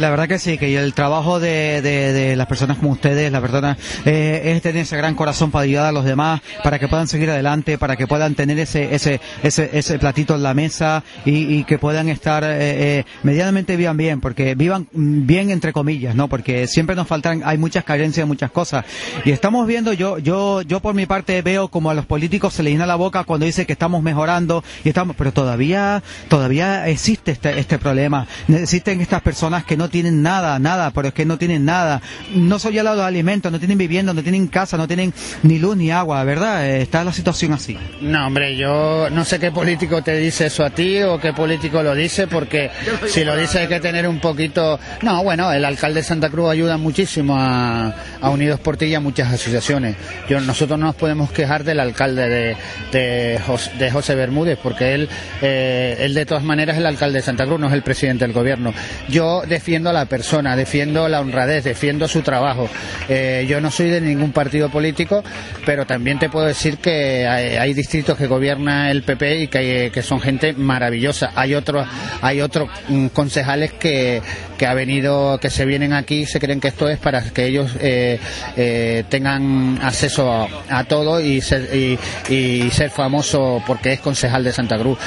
La 0.00 0.08
verdad 0.08 0.28
que 0.28 0.38
sí, 0.38 0.56
que 0.56 0.74
el 0.78 0.94
trabajo 0.94 1.40
de, 1.40 1.82
de, 1.82 2.34
las 2.34 2.46
personas 2.46 2.78
como 2.78 2.92
ustedes, 2.92 3.30
la 3.30 3.38
verdad, 3.38 3.76
eh, 4.06 4.40
es 4.46 4.62
tener 4.62 4.80
ese 4.82 4.96
gran 4.96 5.14
corazón 5.14 5.50
para 5.50 5.64
ayudar 5.64 5.84
a 5.84 5.92
los 5.92 6.06
demás, 6.06 6.40
para 6.64 6.78
que 6.78 6.88
puedan 6.88 7.06
seguir 7.06 7.28
adelante, 7.28 7.76
para 7.76 7.96
que 7.96 8.06
puedan 8.06 8.34
tener 8.34 8.58
ese 8.58 8.94
ese 8.94 9.20
ese, 9.42 9.68
ese 9.74 9.98
platito 9.98 10.34
en 10.34 10.42
la 10.42 10.54
mesa 10.54 11.04
y, 11.26 11.64
que 11.64 11.78
puedan 11.78 12.08
estar 12.08 12.44
eh, 12.44 12.48
eh, 12.60 13.04
medianamente 13.22 13.76
vivan 13.76 13.98
bien, 13.98 14.22
porque 14.22 14.54
vivan 14.54 14.88
bien 14.92 15.50
entre 15.50 15.74
comillas, 15.74 16.14
¿no? 16.14 16.28
Porque 16.28 16.66
siempre 16.66 16.96
nos 16.96 17.06
faltan, 17.06 17.42
hay 17.44 17.58
muchas 17.58 17.84
carencias, 17.84 18.26
muchas 18.26 18.50
cosas. 18.50 18.86
Y 19.26 19.32
estamos 19.32 19.66
viendo, 19.66 19.92
yo 19.92 20.16
yo 20.16 20.62
yo 20.62 20.80
por 20.80 20.94
mi 20.94 21.04
parte 21.04 21.42
veo 21.42 21.68
como 21.68 21.90
a 21.90 21.94
los 21.94 22.06
políticos 22.06 22.54
se 22.54 22.62
les 22.62 22.72
llena 22.72 22.86
la 22.86 22.96
boca 22.96 23.24
cuando 23.24 23.44
dice 23.44 23.66
que 23.66 23.74
estamos 23.74 24.02
mejorando 24.02 24.64
y 24.82 24.88
estamos, 24.88 25.14
pero 25.14 25.34
todavía 25.34 26.02
todavía 26.28 26.88
existe 26.88 27.32
este, 27.32 27.60
este 27.60 27.78
problema. 27.78 28.26
Existen 28.48 29.02
estas 29.02 29.20
personas 29.20 29.64
que 29.64 29.76
no 29.76 29.89
tienen 29.90 30.22
nada, 30.22 30.58
nada, 30.58 30.90
pero 30.92 31.08
es 31.08 31.14
que 31.14 31.24
no 31.24 31.38
tienen 31.38 31.64
nada. 31.64 32.00
No 32.34 32.58
soy 32.58 32.74
ya 32.74 32.82
de 32.82 33.02
alimentos, 33.02 33.50
no 33.52 33.58
tienen 33.58 33.78
vivienda, 33.78 34.14
no 34.14 34.22
tienen 34.22 34.46
casa, 34.48 34.76
no 34.76 34.86
tienen 34.86 35.12
ni 35.42 35.58
luz 35.58 35.76
ni 35.76 35.90
agua, 35.90 36.22
¿verdad? 36.24 36.66
Eh, 36.66 36.82
está 36.82 37.04
la 37.04 37.12
situación 37.12 37.52
así. 37.52 37.76
No, 38.00 38.26
hombre, 38.26 38.56
yo 38.56 39.08
no 39.10 39.24
sé 39.24 39.38
qué 39.38 39.50
político 39.50 40.02
te 40.02 40.16
dice 40.16 40.46
eso 40.46 40.64
a 40.64 40.70
ti 40.70 41.02
o 41.02 41.18
qué 41.18 41.32
político 41.32 41.82
lo 41.82 41.94
dice, 41.94 42.26
porque 42.26 42.70
si 43.06 43.24
lo 43.24 43.36
dice 43.36 43.60
hay 43.60 43.68
que 43.68 43.80
tener 43.80 44.06
un 44.08 44.20
poquito... 44.20 44.78
No, 45.02 45.22
bueno, 45.22 45.52
el 45.52 45.64
alcalde 45.64 46.00
de 46.00 46.04
Santa 46.04 46.30
Cruz 46.30 46.50
ayuda 46.50 46.76
muchísimo 46.76 47.36
a, 47.38 47.94
Unidos 48.22 48.60
por 48.60 48.76
Ti 48.76 48.86
y 48.86 48.94
a 48.94 49.00
muchas 49.00 49.32
asociaciones. 49.32 49.96
Yo, 50.28 50.40
nosotros 50.40 50.78
no 50.78 50.86
nos 50.86 50.94
podemos 50.94 51.32
quejar 51.32 51.64
del 51.64 51.80
alcalde 51.80 52.28
de, 52.28 52.56
de, 52.92 53.90
José, 53.90 54.14
Bermúdez, 54.14 54.58
porque 54.62 54.94
él, 54.94 55.08
eh, 55.42 55.96
él 56.00 56.14
de 56.14 56.26
todas 56.26 56.44
maneras 56.44 56.76
es 56.76 56.80
el 56.80 56.86
alcalde 56.86 57.18
de 57.18 57.22
Santa 57.22 57.46
Cruz, 57.46 57.58
no 57.58 57.66
es 57.66 57.72
el 57.72 57.82
presidente 57.82 58.24
del 58.24 58.32
gobierno. 58.32 58.72
Yo 59.08 59.42
defiendo 59.46 59.69
defiendo 59.70 59.90
a 59.90 59.92
la 59.92 60.06
persona, 60.06 60.56
defiendo 60.56 61.08
la 61.08 61.20
honradez, 61.20 61.62
defiendo 61.62 62.08
su 62.08 62.22
trabajo. 62.22 62.68
Eh, 63.08 63.46
yo 63.48 63.60
no 63.60 63.70
soy 63.70 63.88
de 63.88 64.00
ningún 64.00 64.32
partido 64.32 64.68
político, 64.68 65.22
pero 65.64 65.86
también 65.86 66.18
te 66.18 66.28
puedo 66.28 66.44
decir 66.44 66.78
que 66.78 67.24
hay, 67.28 67.72
distritos 67.72 68.18
que 68.18 68.26
gobierna 68.26 68.90
el 68.90 69.04
PP 69.04 69.42
y 69.42 69.46
que, 69.46 70.02
son 70.02 70.20
gente 70.20 70.54
maravillosa. 70.54 71.30
Hay 71.36 71.54
otros, 71.54 71.86
hay 72.20 72.40
otros 72.40 72.68
mm, 72.88 73.06
concejales 73.08 73.72
que, 73.74 74.20
que 74.58 74.66
ha 74.66 74.74
venido, 74.74 75.38
que 75.38 75.50
se 75.50 75.64
vienen 75.64 75.92
aquí, 75.92 76.26
se 76.26 76.40
creen 76.40 76.58
que 76.58 76.66
esto 76.66 76.88
es 76.88 76.98
para 76.98 77.22
que 77.22 77.46
ellos 77.46 77.70
eh, 77.80 78.18
eh, 78.56 79.04
tengan 79.08 79.78
acceso 79.82 80.48
a, 80.68 80.82
todo 80.84 81.20
y 81.20 81.40
ser, 81.42 81.70
y, 81.72 81.96
y, 82.28 82.70
ser 82.72 82.90
famoso 82.90 83.62
porque 83.68 83.92
es 83.92 84.00
concejal 84.00 84.42
de 84.42 84.52
Santa 84.52 84.76
Cruz. 84.78 84.98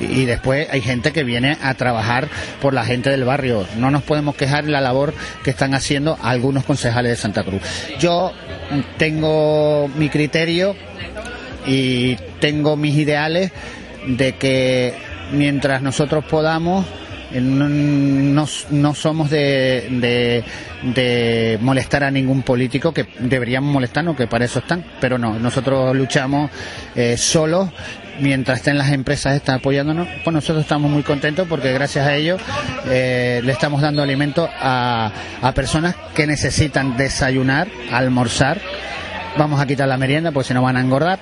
y 0.00 0.24
después 0.24 0.68
hay 0.72 0.80
gente 0.80 1.12
que 1.12 1.22
viene 1.22 1.56
a 1.62 1.74
trabajar 1.74 2.26
por 2.60 2.74
la 2.74 2.84
gente 2.84 3.10
del 3.10 3.22
barrio. 3.22 3.64
No 3.76 3.92
nos 3.92 4.07
podemos 4.08 4.34
quejar 4.34 4.64
la 4.64 4.80
labor 4.80 5.14
que 5.44 5.50
están 5.50 5.74
haciendo 5.74 6.18
algunos 6.22 6.64
concejales 6.64 7.10
de 7.12 7.16
Santa 7.16 7.44
Cruz. 7.44 7.62
Yo 8.00 8.32
tengo 8.96 9.88
mi 9.96 10.08
criterio 10.08 10.74
y 11.66 12.16
tengo 12.40 12.76
mis 12.76 12.96
ideales 12.96 13.52
de 14.06 14.32
que 14.36 14.94
mientras 15.32 15.82
nosotros 15.82 16.24
podamos 16.24 16.84
Eh, 17.30 17.42
no, 17.42 18.46
no, 18.70 18.94
somos 18.94 19.28
de, 19.28 19.86
de, 20.00 20.42
de 20.94 21.58
molestar 21.60 22.02
a 22.02 22.10
ningún 22.10 22.40
político, 22.42 22.92
que 22.94 23.04
deberíamos 23.18 23.70
molestarnos, 23.70 24.16
que 24.16 24.26
para 24.26 24.46
eso 24.46 24.60
están, 24.60 24.82
pero 24.98 25.18
no, 25.18 25.38
nosotros 25.38 25.94
luchamos 25.94 26.50
eh, 26.96 27.18
solos 27.18 27.68
mientras 28.20 28.58
estén 28.58 28.78
las 28.78 28.90
empresas 28.90 29.34
están 29.34 29.56
apoyándonos, 29.56 30.08
pues 30.24 30.34
nosotros 30.34 30.62
estamos 30.62 30.90
muy 30.90 31.02
contentos 31.02 31.46
porque 31.48 31.72
gracias 31.72 32.06
a 32.06 32.14
ellos 32.14 32.40
eh, 32.86 33.40
le 33.44 33.52
estamos 33.52 33.80
dando 33.80 34.02
alimento 34.02 34.48
a, 34.60 35.10
a 35.42 35.52
personas 35.52 35.94
que 36.14 36.26
necesitan 36.26 36.96
desayunar, 36.96 37.68
almorzar. 37.92 38.60
Vamos 39.36 39.60
a 39.60 39.66
quitar 39.66 39.88
la 39.88 39.96
merienda 39.96 40.32
porque 40.32 40.48
se 40.48 40.54
nos 40.54 40.62
van 40.62 40.76
a 40.76 40.80
engordar 40.80 41.18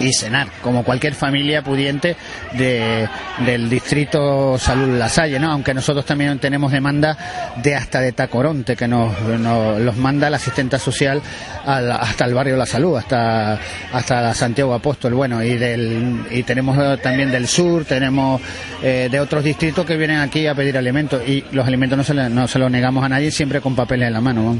y 0.00 0.12
cenar, 0.14 0.48
como 0.62 0.82
cualquier 0.82 1.14
familia 1.14 1.62
pudiente 1.62 2.16
de, 2.54 3.06
del 3.44 3.68
distrito 3.70 4.58
Salud 4.58 4.98
La 4.98 5.08
Salle, 5.08 5.38
¿no? 5.38 5.52
Aunque 5.52 5.74
nosotros 5.74 6.04
también 6.06 6.38
tenemos 6.38 6.72
demanda 6.72 7.54
de 7.62 7.74
hasta 7.74 8.00
de 8.00 8.12
Tacoronte, 8.12 8.76
que 8.76 8.88
nos, 8.88 9.20
nos 9.20 9.78
los 9.80 9.96
manda 9.96 10.30
la 10.30 10.38
asistenta 10.38 10.78
social 10.78 11.20
al- 11.66 11.92
hasta 11.92 12.24
el 12.24 12.34
barrio 12.34 12.56
La 12.56 12.66
Salud, 12.66 12.96
hasta, 12.96 13.58
hasta 13.92 14.34
Santiago 14.34 14.72
Apóstol, 14.74 15.14
bueno, 15.14 15.42
y 15.44 15.56
del, 15.58 16.22
y 16.30 16.42
tenemos 16.44 16.78
también 17.02 17.30
del 17.30 17.46
sur, 17.46 17.84
tenemos 17.84 18.40
eh, 18.82 19.08
de 19.10 19.20
otros 19.20 19.44
distritos 19.44 19.84
que 19.84 19.96
vienen 19.96 20.18
aquí 20.20 20.46
a 20.46 20.54
pedir 20.54 20.78
alimentos, 20.78 21.22
y 21.28 21.44
los 21.52 21.66
alimentos 21.66 21.98
no 21.98 22.04
se, 22.04 22.14
no 22.14 22.48
se 22.48 22.58
los 22.58 22.70
negamos 22.70 23.04
a 23.04 23.08
nadie, 23.10 23.30
siempre 23.30 23.60
con 23.60 23.76
papeles 23.76 24.06
en 24.08 24.14
la 24.14 24.20
mano. 24.22 24.56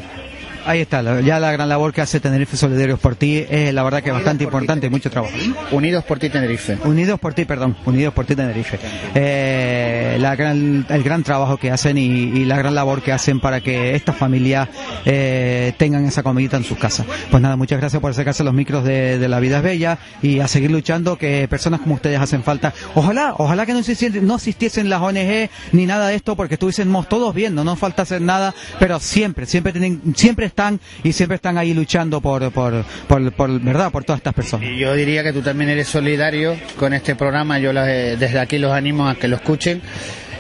Ahí 0.66 0.80
está, 0.80 1.20
ya 1.20 1.40
la 1.40 1.52
gran 1.52 1.68
labor 1.68 1.92
que 1.92 2.00
hace 2.00 2.20
Tenerife 2.20 2.56
Solidarios 2.56 2.98
por 3.00 3.16
ti 3.16 3.44
es 3.48 3.72
la 3.72 3.82
verdad 3.82 4.02
que 4.02 4.10
bastante 4.10 4.44
importante 4.44 4.86
y 4.86 4.90
mucho 4.90 5.10
trabajo. 5.10 5.34
Unidos 5.70 6.04
por 6.04 6.18
ti, 6.18 6.28
Tenerife. 6.28 6.78
Unidos 6.84 7.18
por 7.18 7.34
ti, 7.34 7.44
perdón, 7.44 7.76
Unidos 7.86 8.12
por 8.14 8.26
ti 8.26 8.36
Tenerife. 8.36 8.78
Eh, 9.14 10.16
la 10.20 10.36
gran, 10.36 10.86
el 10.88 11.02
gran 11.02 11.22
trabajo 11.22 11.56
que 11.56 11.70
hacen 11.70 11.98
y, 11.98 12.04
y 12.04 12.44
la 12.44 12.56
gran 12.56 12.74
labor 12.74 13.02
que 13.02 13.12
hacen 13.12 13.40
para 13.40 13.60
que 13.60 13.94
estas 13.94 14.16
familias 14.16 14.68
eh, 15.04 15.72
tengan 15.76 16.04
esa 16.04 16.22
comidita 16.22 16.56
en 16.56 16.64
sus 16.64 16.78
casas. 16.78 17.06
Pues 17.30 17.42
nada, 17.42 17.56
muchas 17.56 17.80
gracias 17.80 18.00
por 18.00 18.10
acercarse 18.10 18.42
a 18.42 18.44
los 18.44 18.54
micros 18.54 18.84
de, 18.84 19.18
de 19.18 19.28
La 19.28 19.40
Vida 19.40 19.58
es 19.58 19.62
Bella 19.62 19.98
y 20.22 20.40
a 20.40 20.48
seguir 20.48 20.70
luchando 20.70 21.16
que 21.16 21.48
personas 21.48 21.80
como 21.80 21.94
ustedes 21.94 22.20
hacen 22.20 22.42
falta. 22.42 22.72
Ojalá, 22.94 23.34
ojalá 23.38 23.66
que 23.66 23.72
no 23.72 23.78
existiesen, 23.78 24.26
no 24.26 24.36
existiesen 24.36 24.88
las 24.88 25.00
ONG 25.00 25.48
ni 25.72 25.86
nada 25.86 26.08
de 26.08 26.16
esto 26.16 26.36
porque 26.36 26.54
estuviésemos 26.54 27.08
todos 27.08 27.34
bien, 27.34 27.54
no 27.54 27.64
nos 27.64 27.78
falta 27.78 28.02
hacer 28.02 28.20
nada, 28.20 28.54
pero 28.78 29.00
siempre, 29.00 29.46
siempre 29.46 29.72
tienen, 29.72 30.00
siempre 30.14 30.49
están 30.50 30.78
y 31.02 31.12
siempre 31.12 31.36
están 31.36 31.58
ahí 31.58 31.72
luchando 31.74 32.20
por, 32.20 32.50
por, 32.52 32.84
por, 33.08 33.32
por 33.32 33.60
verdad, 33.60 33.90
por 33.90 34.04
todas 34.04 34.18
estas 34.20 34.34
personas. 34.34 34.68
Y 34.68 34.78
yo 34.78 34.94
diría 34.94 35.22
que 35.24 35.32
tú 35.32 35.40
también 35.42 35.70
eres 35.70 35.88
solidario 35.88 36.54
con 36.78 36.92
este 36.92 37.14
programa. 37.16 37.58
Yo 37.58 37.72
las- 37.72 37.86
desde 37.86 38.38
aquí 38.38 38.58
los 38.58 38.72
animo 38.72 39.08
a 39.08 39.14
que 39.16 39.26
lo 39.28 39.36
escuchen. 39.36 39.80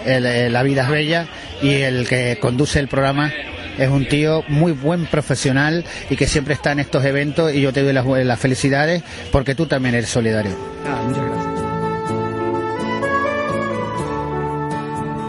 El, 0.06 0.24
eh, 0.24 0.48
la 0.50 0.62
vida 0.62 0.84
es 0.84 0.88
bella 0.88 1.26
y 1.62 1.72
el 1.74 2.08
que 2.08 2.38
conduce 2.40 2.78
el 2.78 2.88
programa 2.88 3.30
es 3.78 3.88
un 3.88 4.06
tío 4.08 4.42
muy 4.48 4.72
buen 4.72 5.04
profesional 5.06 5.84
y 6.08 6.16
que 6.16 6.26
siempre 6.26 6.54
está 6.54 6.72
en 6.72 6.80
estos 6.80 7.04
eventos 7.04 7.52
y 7.54 7.60
yo 7.60 7.72
te 7.72 7.82
doy 7.82 7.92
las, 7.92 8.06
las 8.06 8.38
felicidades 8.40 9.02
porque 9.30 9.54
tú 9.54 9.66
también 9.66 9.94
eres 9.94 10.08
solidario. 10.08 10.52
Ah, 10.86 11.02
muchas 11.06 11.24
gracias. 11.24 11.49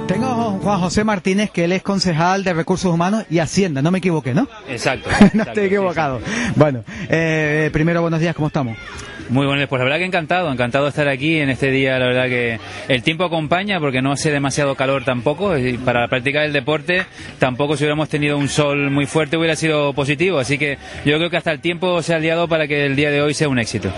Tengo 0.08 0.26
a 0.26 0.52
Juan 0.62 0.80
José 0.80 1.04
Martínez, 1.04 1.50
que 1.52 1.64
él 1.66 1.72
es 1.72 1.82
concejal 1.84 2.44
de 2.44 2.54
Recursos 2.54 2.94
Humanos 2.94 3.26
y 3.30 3.40
Hacienda, 3.40 3.82
no 3.82 3.92
me 3.92 4.00
equivoqué, 4.00 4.34
¿no? 4.34 4.48
Exacto. 4.68 5.10
no 5.20 5.26
exacto, 5.26 5.50
estoy 5.50 5.66
equivocado. 5.66 6.20
Bueno, 6.56 6.84
eh, 7.10 7.70
primero 7.72 8.02
buenos 8.02 8.20
días, 8.20 8.36
¿cómo 8.36 8.48
estamos? 8.48 8.78
Muy 9.32 9.46
bueno, 9.48 9.66
pues 9.66 9.80
la 9.80 9.86
verdad 9.86 10.00
que 10.00 10.06
encantado, 10.06 10.52
encantado 10.52 10.84
de 10.84 10.90
estar 10.90 11.08
aquí 11.08 11.38
en 11.40 11.50
este 11.50 11.72
día, 11.72 11.98
la 11.98 12.06
verdad 12.06 12.26
que 12.26 12.60
el 12.90 13.02
tiempo 13.02 13.24
acompaña 13.24 13.80
porque 13.80 14.02
no 14.02 14.12
hace 14.12 14.30
demasiado 14.30 14.76
calor 14.76 15.06
tampoco 15.06 15.58
y 15.58 15.78
para 15.78 16.06
practicar 16.10 16.44
el 16.44 16.52
deporte 16.52 17.06
tampoco 17.40 17.78
si 17.78 17.86
hubiéramos 17.86 18.10
tenido 18.10 18.38
un 18.38 18.50
sol 18.50 18.92
muy 18.92 19.06
fuerte 19.06 19.38
hubiera 19.38 19.56
sido 19.56 19.94
positivo, 19.94 20.38
así 20.40 20.58
que 20.58 20.78
yo 21.06 21.16
creo 21.16 21.30
que 21.30 21.38
hasta 21.38 21.54
el 21.54 21.62
tiempo 21.62 22.02
se 22.02 22.14
ha 22.14 22.18
aliado 22.18 22.50
para 22.50 22.68
que 22.68 22.86
el 22.86 22.98
día 22.98 23.10
de 23.10 23.22
hoy 23.22 23.34
sea 23.34 23.48
un 23.48 23.58
éxito. 23.58 23.90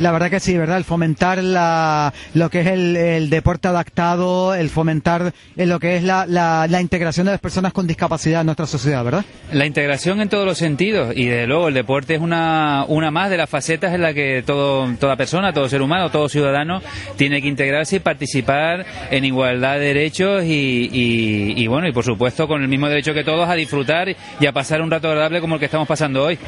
La 0.00 0.12
verdad 0.12 0.30
que 0.30 0.40
sí, 0.40 0.56
¿verdad? 0.56 0.78
El 0.78 0.84
fomentar 0.84 1.44
la, 1.44 2.14
lo 2.32 2.48
que 2.48 2.60
es 2.62 2.66
el, 2.68 2.96
el 2.96 3.28
deporte 3.28 3.68
adaptado, 3.68 4.54
el 4.54 4.70
fomentar 4.70 5.34
eh, 5.58 5.66
lo 5.66 5.78
que 5.78 5.96
es 5.96 6.02
la, 6.02 6.24
la, 6.24 6.66
la 6.70 6.80
integración 6.80 7.26
de 7.26 7.32
las 7.32 7.40
personas 7.40 7.74
con 7.74 7.86
discapacidad 7.86 8.40
en 8.40 8.46
nuestra 8.46 8.64
sociedad, 8.66 9.04
¿verdad? 9.04 9.26
La 9.52 9.66
integración 9.66 10.22
en 10.22 10.30
todos 10.30 10.46
los 10.46 10.56
sentidos 10.56 11.12
y 11.14 11.26
desde 11.26 11.46
luego 11.46 11.68
el 11.68 11.74
deporte 11.74 12.14
es 12.14 12.20
una, 12.22 12.86
una 12.88 13.10
más 13.10 13.28
de 13.28 13.36
las 13.36 13.50
facetas 13.50 13.92
en 13.92 14.00
la 14.00 14.14
que 14.14 14.42
todo, 14.46 14.69
toda 14.98 15.16
persona, 15.16 15.52
todo 15.52 15.68
ser 15.68 15.82
humano, 15.82 16.10
todo 16.10 16.28
ciudadano 16.28 16.80
tiene 17.16 17.40
que 17.42 17.48
integrarse 17.48 17.96
y 17.96 18.00
participar 18.00 18.84
en 19.10 19.24
igualdad 19.24 19.74
de 19.74 19.80
derechos 19.80 20.44
y, 20.46 21.66
bueno, 21.68 21.88
y 21.88 21.92
por 21.92 22.04
supuesto 22.04 22.46
con 22.48 22.62
el 22.62 22.68
mismo 22.68 22.88
derecho 22.88 23.14
que 23.14 23.24
todos 23.24 23.48
a 23.48 23.54
disfrutar 23.54 24.08
y 24.40 24.46
a 24.46 24.52
pasar 24.52 24.82
un 24.82 24.90
rato 24.90 25.08
agradable 25.08 25.40
como 25.40 25.54
el 25.54 25.58
que 25.60 25.66
estamos 25.66 25.86
pasando 25.88 26.24
hoy. 26.24 26.38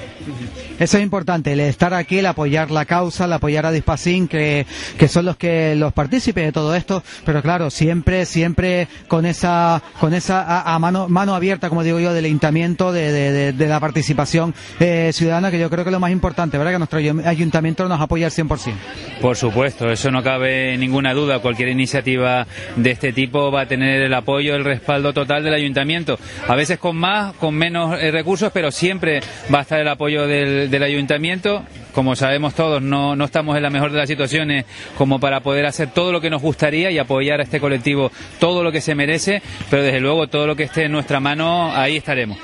Eso 0.79 0.97
es 0.97 1.03
importante, 1.03 1.53
el 1.53 1.61
estar 1.61 1.95
aquí, 1.95 2.19
el 2.19 2.27
apoyar 2.27 2.71
la 2.71 2.85
causa, 2.85 3.27
el 3.27 3.33
apoyar 3.33 3.67
a 3.67 3.71
Dispacín, 3.73 4.27
que, 4.29 4.67
que 4.99 5.09
son 5.09 5.25
los 5.27 5.37
que 5.37 5.75
los 5.77 5.93
partícipes 5.93 6.45
de 6.45 6.53
todo 6.53 6.75
esto, 6.75 7.03
pero 7.25 7.41
claro, 7.43 7.71
siempre, 7.71 8.27
siempre 8.27 8.89
con 9.09 9.27
esa, 9.27 9.83
con 10.01 10.13
esa 10.15 10.63
a, 10.63 10.79
mano, 10.79 11.09
mano 11.09 11.35
abierta, 11.35 11.69
como 11.69 11.85
digo 11.85 12.01
yo, 12.01 12.13
del 12.13 12.25
ayuntamiento, 12.25 12.93
de, 12.93 13.53
de- 13.53 13.67
la 13.73 13.79
participación 13.81 14.55
eh, 14.81 15.11
ciudadana, 15.15 15.51
que 15.51 15.59
yo 15.59 15.71
creo 15.71 15.85
que 15.85 15.91
es 15.91 15.93
lo 15.93 16.01
más 16.01 16.11
importante, 16.11 16.59
¿verdad? 16.59 16.73
Que 16.73 16.79
nuestro 16.79 16.99
ayu- 17.01 17.25
ayuntamiento 17.27 17.87
nos 17.89 18.01
apoya 18.01 18.12
al 18.23 18.31
100%. 18.31 18.75
Por 19.21 19.37
supuesto, 19.37 19.91
eso 19.91 20.11
no 20.11 20.23
cabe 20.23 20.77
ninguna 20.77 21.15
duda. 21.15 21.39
Cualquier 21.39 21.69
iniciativa 21.69 22.47
de 22.77 22.91
este 22.91 23.13
tipo 23.13 23.51
va 23.51 23.63
a 23.63 23.67
tener 23.67 24.03
el 24.03 24.15
apoyo, 24.15 24.55
el 24.55 24.65
respaldo 24.65 25.13
total 25.13 25.45
del 25.45 25.55
ayuntamiento. 25.55 26.19
A 26.49 26.57
veces 26.57 26.79
con 26.79 26.97
más, 26.97 27.33
con 27.35 27.55
menos 27.55 27.99
eh, 28.01 28.11
recursos, 28.11 28.51
pero 28.53 28.71
siempre 28.71 29.21
va 29.53 29.61
a 29.61 29.63
estar 29.63 29.81
el 29.81 29.89
apoyo 29.89 30.27
del, 30.27 30.71
del 30.71 30.83
ayuntamiento. 30.83 31.65
Como 31.93 32.17
sabemos 32.17 32.55
todos, 32.55 32.83
no, 32.83 33.17
no 33.17 33.25
estamos 33.25 33.57
en 33.57 33.63
la 33.63 33.71
mejor 33.71 33.93
de 33.93 33.99
las 33.99 34.09
situaciones 34.09 34.65
como 34.97 35.21
para 35.21 35.41
poder 35.41 35.67
hacer 35.67 35.91
todo 35.91 36.13
lo 36.13 36.21
que 36.21 36.31
nos 36.31 36.43
gustaría 36.43 36.91
y 36.91 36.99
apoyar 36.99 37.41
a 37.41 37.43
este 37.43 37.61
colectivo 37.61 38.11
todo 38.39 38.63
lo 38.63 38.73
que 38.73 38.81
se 38.81 38.95
merece, 38.95 39.43
pero 39.71 39.83
desde 39.83 40.01
luego 40.01 40.27
todo 40.29 40.47
lo 40.47 40.57
que 40.57 40.65
esté 40.65 40.85
en 40.85 40.93
nuestra 40.93 41.21
mano, 41.21 41.71
ahí 41.75 41.97
estaremos. 41.97 42.39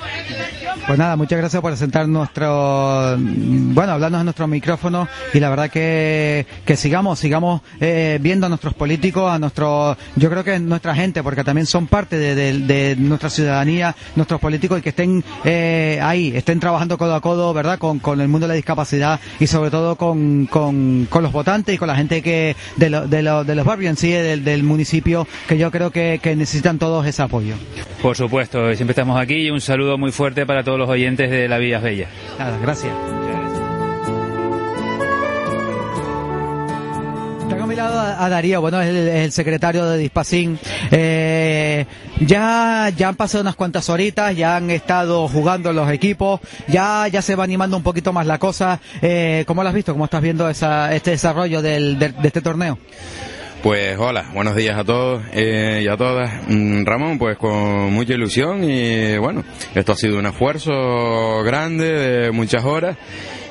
Pues 0.87 0.99
nada, 0.99 1.17
muchas 1.17 1.39
gracias 1.39 1.61
por 1.61 1.77
sentar 1.77 2.09
nuestro, 2.09 3.17
bueno, 3.19 3.93
hablarnos 3.93 4.21
en 4.21 4.27
nuestro 4.27 4.47
micrófono 4.47 5.09
y 5.33 5.41
la 5.41 5.51
verdad 5.51 5.71
que, 5.71 6.47
que 6.65 6.77
sigamos, 6.77 7.19
sigamos 7.19 7.63
eh, 7.81 8.19
viendo 8.21 8.47
a 8.47 8.49
nuestros 8.49 8.75
políticos, 8.75 9.31
a 9.31 9.39
nuestro, 9.39 9.97
yo 10.17 10.31
creo 10.31 10.45
que 10.45 10.59
nuestra 10.59 10.95
gente, 10.95 11.23
porque 11.23 11.45
también 11.45 11.67
son 11.67 11.87
parte 11.87 12.19
de 12.19 12.97
nuestra 12.99 13.31
ciudadanía, 13.31 13.95
nuestros 14.17 14.41
políticos 14.41 14.79
y 14.79 14.83
que 14.83 14.91
estén 14.91 15.25
eh, 15.45 15.99
ahí, 16.03 16.33
estén 16.35 16.61
trabajando 16.61 16.99
codo 16.99 17.15
a 17.15 17.21
codo, 17.21 17.53
¿verdad?, 17.55 17.79
con, 17.79 17.99
con 17.99 18.21
el 18.21 18.29
mundo 18.29 18.47
de 18.47 18.49
la 18.49 18.55
discapacidad 18.55 19.21
y 19.41 19.47
sobre 19.47 19.71
todo 19.71 19.97
con, 19.97 20.47
con, 20.47 21.07
con 21.11 21.23
los 21.23 21.33
votantes 21.33 21.75
y 21.75 21.79
con 21.79 21.89
la 21.89 21.97
gente 21.97 22.23
que, 22.23 22.57
de, 22.77 22.91
lo- 22.91 23.07
de, 23.09 23.23
lo- 23.23 23.45
de 23.45 23.55
los 23.55 23.65
barrios 23.65 23.91
en 23.91 23.97
sí, 23.97 24.11
del, 24.11 24.45
del 24.45 24.63
municipio, 24.63 25.27
que 25.47 25.59
yo 25.59 25.71
creo 25.71 25.91
que, 25.91 26.21
que 26.23 26.35
necesitan 26.37 26.79
todos 26.79 27.07
ese 27.07 27.23
apoyo. 27.23 27.55
Por 28.03 28.17
supuesto, 28.17 28.75
siempre 28.75 28.93
estamos 28.93 29.19
aquí 29.21 29.35
y 29.47 29.51
un 29.51 29.61
saludo 29.61 29.99
muy 29.99 30.13
fuerte 30.13 30.47
para 30.47 30.63
todos 30.65 30.79
los 30.79 30.89
oyentes 30.89 31.31
de 31.31 31.49
La 31.49 31.59
Villa 31.59 31.79
Bella. 31.81 32.09
Nada, 32.39 32.59
gracias. 32.63 32.93
Mi 37.69 37.77
lado 37.77 38.01
a, 38.01 38.29
Darío, 38.29 38.61
bueno, 38.61 38.81
es 38.81 38.89
el, 38.95 39.33
secretario 39.33 39.85
de 39.87 39.99
Dispacín. 39.99 40.59
Eh, 40.91 41.85
ya, 42.21 42.91
ya 42.97 43.09
han 43.09 43.15
pasado 43.17 43.43
unas 43.43 43.55
cuantas 43.55 43.89
horitas, 43.91 44.35
ya 44.37 44.57
han 44.57 44.71
estado 44.71 45.29
jugando 45.29 45.73
los 45.73 45.91
equipos, 45.93 46.41
ya, 46.67 47.07
ya 47.09 47.23
se 47.23 47.37
va 47.37 47.45
animando 47.45 47.77
un 47.77 47.83
poquito 47.83 48.13
más 48.13 48.27
la 48.27 48.39
cosa. 48.39 48.81
Eh, 49.03 49.45
¿Cómo 49.47 49.63
lo 49.63 49.69
has 49.69 49.75
visto? 49.75 49.93
¿Cómo 49.93 50.07
estás 50.07 50.23
viendo 50.23 50.49
esa, 50.49 50.95
este 50.95 51.11
desarrollo 51.13 51.63
del, 51.63 51.99
del- 51.99 52.15
de 52.21 52.27
este 52.29 52.41
torneo? 52.41 52.79
Pues 53.63 53.99
hola, 53.99 54.31
buenos 54.35 54.55
días 54.55 54.79
a 54.79 54.85
todos 54.85 55.21
eh, 55.33 55.81
y 55.85 55.89
a 55.89 55.97
todas. 55.97 56.31
Mm, 56.49 56.85
Ramón, 56.85 57.19
pues 57.19 57.37
con 57.37 57.93
mucha 57.93 58.15
ilusión 58.15 58.63
y 58.63 59.19
bueno, 59.19 59.43
esto 59.75 59.93
ha 59.93 59.97
sido 59.97 60.17
un 60.19 60.27
esfuerzo 60.27 61.43
grande 61.43 61.87
de 61.91 62.31
muchas 62.31 62.65
horas 62.65 62.97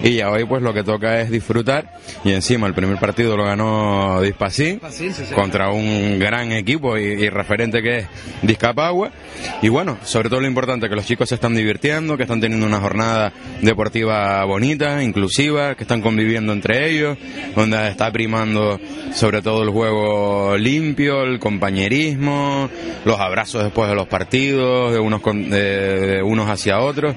y 0.02 0.16
ya 0.16 0.30
hoy 0.30 0.46
pues 0.46 0.62
lo 0.62 0.74
que 0.74 0.84
toca 0.84 1.20
es 1.22 1.30
disfrutar. 1.30 1.94
Y 2.24 2.32
encima 2.34 2.68
el 2.68 2.74
primer 2.74 2.98
partido 3.00 3.36
lo 3.38 3.44
ganó 3.46 4.22
Dispacín 4.22 4.80
contra 5.36 5.72
un 5.72 6.20
gran 6.20 6.52
equipo 6.52 6.98
y, 6.98 7.04
y 7.04 7.30
referente 7.30 7.82
que 7.82 7.98
es 8.00 8.08
Discapagua. 8.42 9.12
Y 9.62 9.70
bueno, 9.70 9.98
sobre 10.04 10.30
todo 10.30 10.42
lo 10.42 10.48
importante 10.48 10.90
que 10.90 10.96
los 10.96 11.06
chicos 11.06 11.30
se 11.30 11.36
están 11.36 11.56
divirtiendo, 11.56 12.18
que 12.18 12.24
están 12.24 12.40
teniendo 12.42 12.66
una 12.66 12.80
jornada 12.80 13.32
deportiva 13.62 14.44
bonita, 14.46 15.04
inclusiva, 15.04 15.76
que 15.76 15.84
están 15.84 16.02
conviviendo 16.02 16.54
entre 16.54 16.90
ellos, 16.90 17.18
donde 17.56 17.88
está 17.90 18.12
primando 18.12 18.80
sobre 19.14 19.42
todo 19.42 19.64
el 19.64 19.70
juego 19.70 20.58
limpio, 20.58 21.24
el 21.24 21.40
compañerismo, 21.40 22.70
los 23.06 23.20
abrazos 23.20 23.64
después 23.64 23.90
de 23.90 23.96
los 23.96 24.08
partidos, 24.08 24.94
de 24.94 25.00
unos, 25.00 25.22
con- 25.22 25.50
de, 25.50 26.00
de 26.18 26.24
unos 26.24 26.50
hacia 26.50 26.80
otros, 26.80 27.16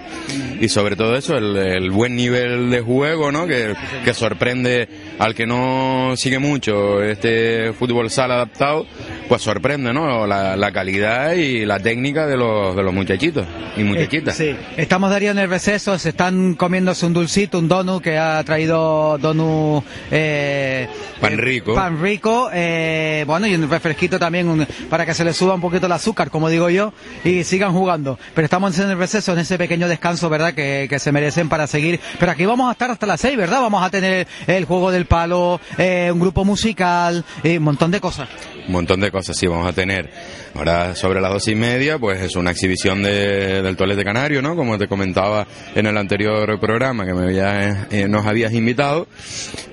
y 0.61 0.69
sobre 0.69 0.97
todo 0.97 1.16
eso, 1.16 1.37
el, 1.37 1.57
el 1.57 1.90
buen 1.90 2.16
nivel 2.16 2.70
de 2.71 2.81
juego, 2.81 3.33
¿no? 3.33 3.47
Que, 3.47 3.75
que 4.05 4.15
sorprende 4.15 4.89
al 5.19 5.35
que 5.35 5.47
no 5.47 6.15
sigue 6.17 6.39
mucho 6.39 7.03
este 7.03 7.73
fútbol 7.73 8.11
sala 8.11 8.35
adaptado, 8.35 8.87
pues 9.31 9.43
sorprende, 9.43 9.93
¿no? 9.93 10.27
La, 10.27 10.57
la 10.57 10.73
calidad 10.73 11.35
y 11.35 11.64
la 11.64 11.79
técnica 11.79 12.27
de 12.27 12.37
los, 12.37 12.75
de 12.75 12.83
los 12.83 12.93
muchachitos 12.93 13.47
y 13.77 13.85
muchachitas. 13.85 14.37
Sí, 14.37 14.57
estamos 14.77 15.09
Darío 15.09 15.31
en 15.31 15.38
el 15.38 15.49
receso, 15.49 15.97
se 16.01 16.09
están 16.09 16.55
comiéndose 16.55 17.07
un 17.07 17.12
dulcito, 17.12 17.61
un 17.61 17.69
donut 17.69 18.03
que 18.03 18.19
ha 18.19 18.43
traído 18.43 19.19
donut 19.19 19.85
eh, 20.11 20.88
Pan 21.21 21.38
rico. 21.38 21.77
pan 21.77 22.03
rico, 22.03 22.51
eh, 22.53 23.23
bueno 23.25 23.47
y 23.47 23.55
un 23.55 23.71
refresquito 23.71 24.19
también 24.19 24.49
un- 24.49 24.66
para 24.88 25.07
que 25.07 25.14
se 25.14 25.25
le 25.25 25.33
suba 25.33 25.55
un 25.55 25.61
poquito 25.61 25.87
el 25.87 25.93
azúcar, 25.93 26.29
como 26.29 26.49
digo 26.49 26.69
yo, 26.69 26.93
y 27.23 27.45
sigan 27.45 27.73
jugando. 27.73 28.19
Pero 28.35 28.47
estamos 28.47 28.77
en 28.81 28.90
el 28.90 28.99
receso, 28.99 29.33
en 29.33 29.38
ese 29.38 29.57
pequeño 29.59 29.87
descanso, 29.87 30.29
¿verdad? 30.29 30.55
Que, 30.55 30.88
que 30.90 30.99
se 30.99 31.12
merecen 31.12 31.49
para 31.49 31.69
seguir. 31.69 32.01
Pero 32.19 32.33
aquí 32.33 32.47
vamos 32.47 32.69
a 32.69 32.73
estar 32.73 32.90
hasta 32.90 33.07
las 33.07 33.21
seis, 33.21 33.37
¿verdad? 33.37 33.61
Vamos 33.61 33.85
a 33.85 33.90
tener 33.90 34.27
el 34.49 34.64
juego 34.64 34.90
del 34.90 35.07
palo, 35.07 35.61
eh, 35.79 36.11
un 36.12 36.19
grupo 36.19 36.45
musical, 36.45 37.25
eh, 37.45 37.59
un 37.59 37.62
montón 37.64 37.93
de 37.93 38.01
cosas. 38.01 38.29
Un 38.66 38.73
montón 38.73 38.99
de 38.99 39.11
cosas 39.12 39.20
sí 39.23 39.47
vamos 39.47 39.67
a 39.67 39.73
tener. 39.73 40.11
Ahora 40.55 40.95
sobre 40.95 41.21
las 41.21 41.33
dos 41.33 41.47
y 41.49 41.55
media, 41.55 41.99
pues 41.99 42.21
es 42.21 42.37
una 42.37 42.51
exhibición 42.51 43.03
de, 43.03 43.63
del 43.63 43.77
Tolete 43.77 44.05
Canario, 44.05 44.43
¿no? 44.43 44.57
Como 44.57 44.79
te 44.79 44.89
comentaba 44.89 45.47
en 45.75 45.87
el 45.87 45.97
anterior 45.97 46.59
programa 46.59 47.07
que 47.07 47.15
me 47.15 47.25
había, 47.25 47.87
eh, 47.91 48.09
nos 48.09 48.27
habías 48.27 48.53
invitado. 48.53 49.07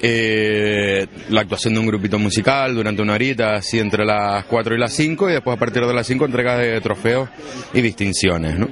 Eh, 0.02 1.08
la 1.30 1.42
actuación 1.42 1.74
de 1.74 1.80
un 1.80 1.88
grupito 1.88 2.20
musical 2.20 2.76
durante 2.76 3.02
una 3.02 3.14
horita, 3.14 3.56
así 3.56 3.80
entre 3.80 4.06
las 4.06 4.46
4 4.46 4.76
y 4.76 4.80
las 4.80 4.94
5, 4.94 5.30
y 5.30 5.34
después 5.34 5.56
a 5.56 5.60
partir 5.60 5.86
de 5.86 5.94
las 5.94 6.06
5 6.06 6.26
entrega 6.26 6.58
de 6.58 6.80
trofeos 6.82 7.30
y 7.74 7.82
distinciones, 7.82 8.58
¿no? 8.58 8.68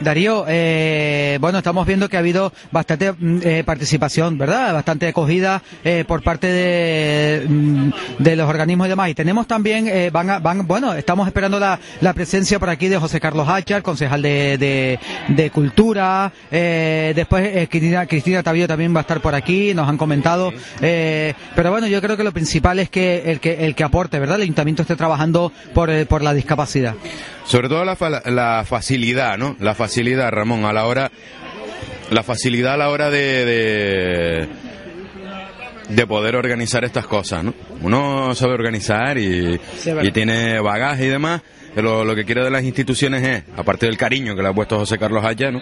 Darío, 0.00 0.44
eh, 0.48 1.38
bueno, 1.40 1.58
estamos 1.58 1.86
viendo 1.86 2.08
que 2.08 2.16
ha 2.16 2.20
habido 2.20 2.52
bastante 2.70 3.12
mm, 3.12 3.64
participación, 3.64 4.38
¿verdad? 4.38 4.72
Bastante 4.72 5.08
acogida 5.08 5.62
por 6.06 6.22
parte 6.22 6.46
de, 6.46 7.46
mm, 7.48 7.90
de 8.18 8.36
los 8.36 8.48
organismos 8.48 8.86
y 8.86 8.90
demás. 8.90 9.07
Y 9.08 9.14
tenemos 9.14 9.46
también, 9.46 9.88
eh, 9.88 10.10
van, 10.10 10.30
a- 10.30 10.38
van, 10.38 10.66
bueno, 10.66 10.92
estamos 10.94 11.26
esperando 11.26 11.58
la, 11.58 11.78
la 12.00 12.12
presencia 12.12 12.58
por 12.58 12.68
aquí 12.70 12.88
de 12.88 12.98
José 12.98 13.20
Carlos 13.20 13.48
Hachar, 13.48 13.82
concejal 13.82 14.22
de, 14.22 14.98
de, 15.28 15.50
Cultura. 15.50 16.32
eh, 16.50 17.12
después 17.16 17.44
eh, 17.54 17.68
Cristina, 17.70 18.06
Cristina 18.06 18.42
también 18.42 18.94
va 18.94 18.98
a 18.98 19.02
estar 19.02 19.20
por 19.20 19.34
aquí, 19.34 19.72
nos 19.74 19.88
han 19.88 19.96
comentado. 19.96 20.52
pero 20.80 21.70
bueno, 21.70 21.86
yo 21.86 22.00
creo 22.00 22.16
que 22.16 22.24
lo 22.24 22.32
principal 22.32 22.78
es 22.78 22.90
que 22.90 23.30
el 23.30 23.40
que, 23.40 23.64
el 23.66 23.74
que 23.74 23.84
aporte, 23.84 24.18
¿verdad? 24.18 24.36
El 24.36 24.42
ayuntamiento 24.42 24.82
esté 24.82 24.96
trabajando 24.96 25.52
por, 25.74 26.06
por 26.06 26.22
la 26.22 26.34
discapacidad. 26.34 26.94
Sobre 27.44 27.68
todo 27.68 27.84
la, 27.84 27.96
la 28.26 28.64
facilidad, 28.66 29.38
¿no? 29.38 29.56
La 29.60 29.74
facilidad, 29.74 30.30
Ramón, 30.30 30.64
a 30.64 30.72
la 30.72 30.84
hora, 30.86 31.10
la 32.10 32.22
facilidad 32.22 32.74
a 32.74 32.76
la 32.76 32.90
hora 32.90 33.10
de, 33.10 34.48
de 35.88 36.06
poder 36.06 36.36
organizar 36.36 36.84
estas 36.84 37.06
cosas, 37.06 37.44
¿no? 37.44 37.54
Uno 37.82 38.34
sabe 38.34 38.54
organizar 38.54 39.18
y, 39.18 39.58
Sí, 39.78 39.92
tiene 40.12 40.60
bagaje 40.60 41.06
y 41.06 41.08
demás, 41.08 41.42
lo 41.82 42.14
que 42.14 42.24
quiere 42.24 42.44
de 42.44 42.50
las 42.50 42.64
instituciones 42.64 43.22
es, 43.22 43.44
aparte 43.56 43.86
del 43.86 43.96
cariño 43.96 44.34
que 44.34 44.42
le 44.42 44.48
ha 44.48 44.52
puesto 44.52 44.78
José 44.78 44.98
Carlos 44.98 45.24
¿no? 45.52 45.60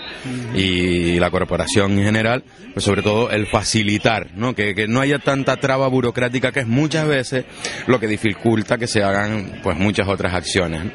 Y 0.54 1.18
la 1.18 1.30
corporación 1.30 1.98
en 1.98 2.04
general, 2.04 2.44
pues 2.72 2.84
sobre 2.84 3.02
todo 3.02 3.30
el 3.30 3.46
facilitar, 3.46 4.28
¿no? 4.34 4.54
Que, 4.54 4.74
que 4.74 4.88
no 4.88 5.00
haya 5.00 5.18
tanta 5.18 5.56
traba 5.56 5.88
burocrática 5.88 6.52
que 6.52 6.60
es 6.60 6.66
muchas 6.66 7.06
veces 7.06 7.44
lo 7.86 8.00
que 8.00 8.06
dificulta 8.06 8.78
que 8.78 8.86
se 8.86 9.02
hagan, 9.02 9.60
pues 9.62 9.76
muchas 9.76 10.08
otras 10.08 10.34
acciones, 10.34 10.84
¿no? 10.86 10.92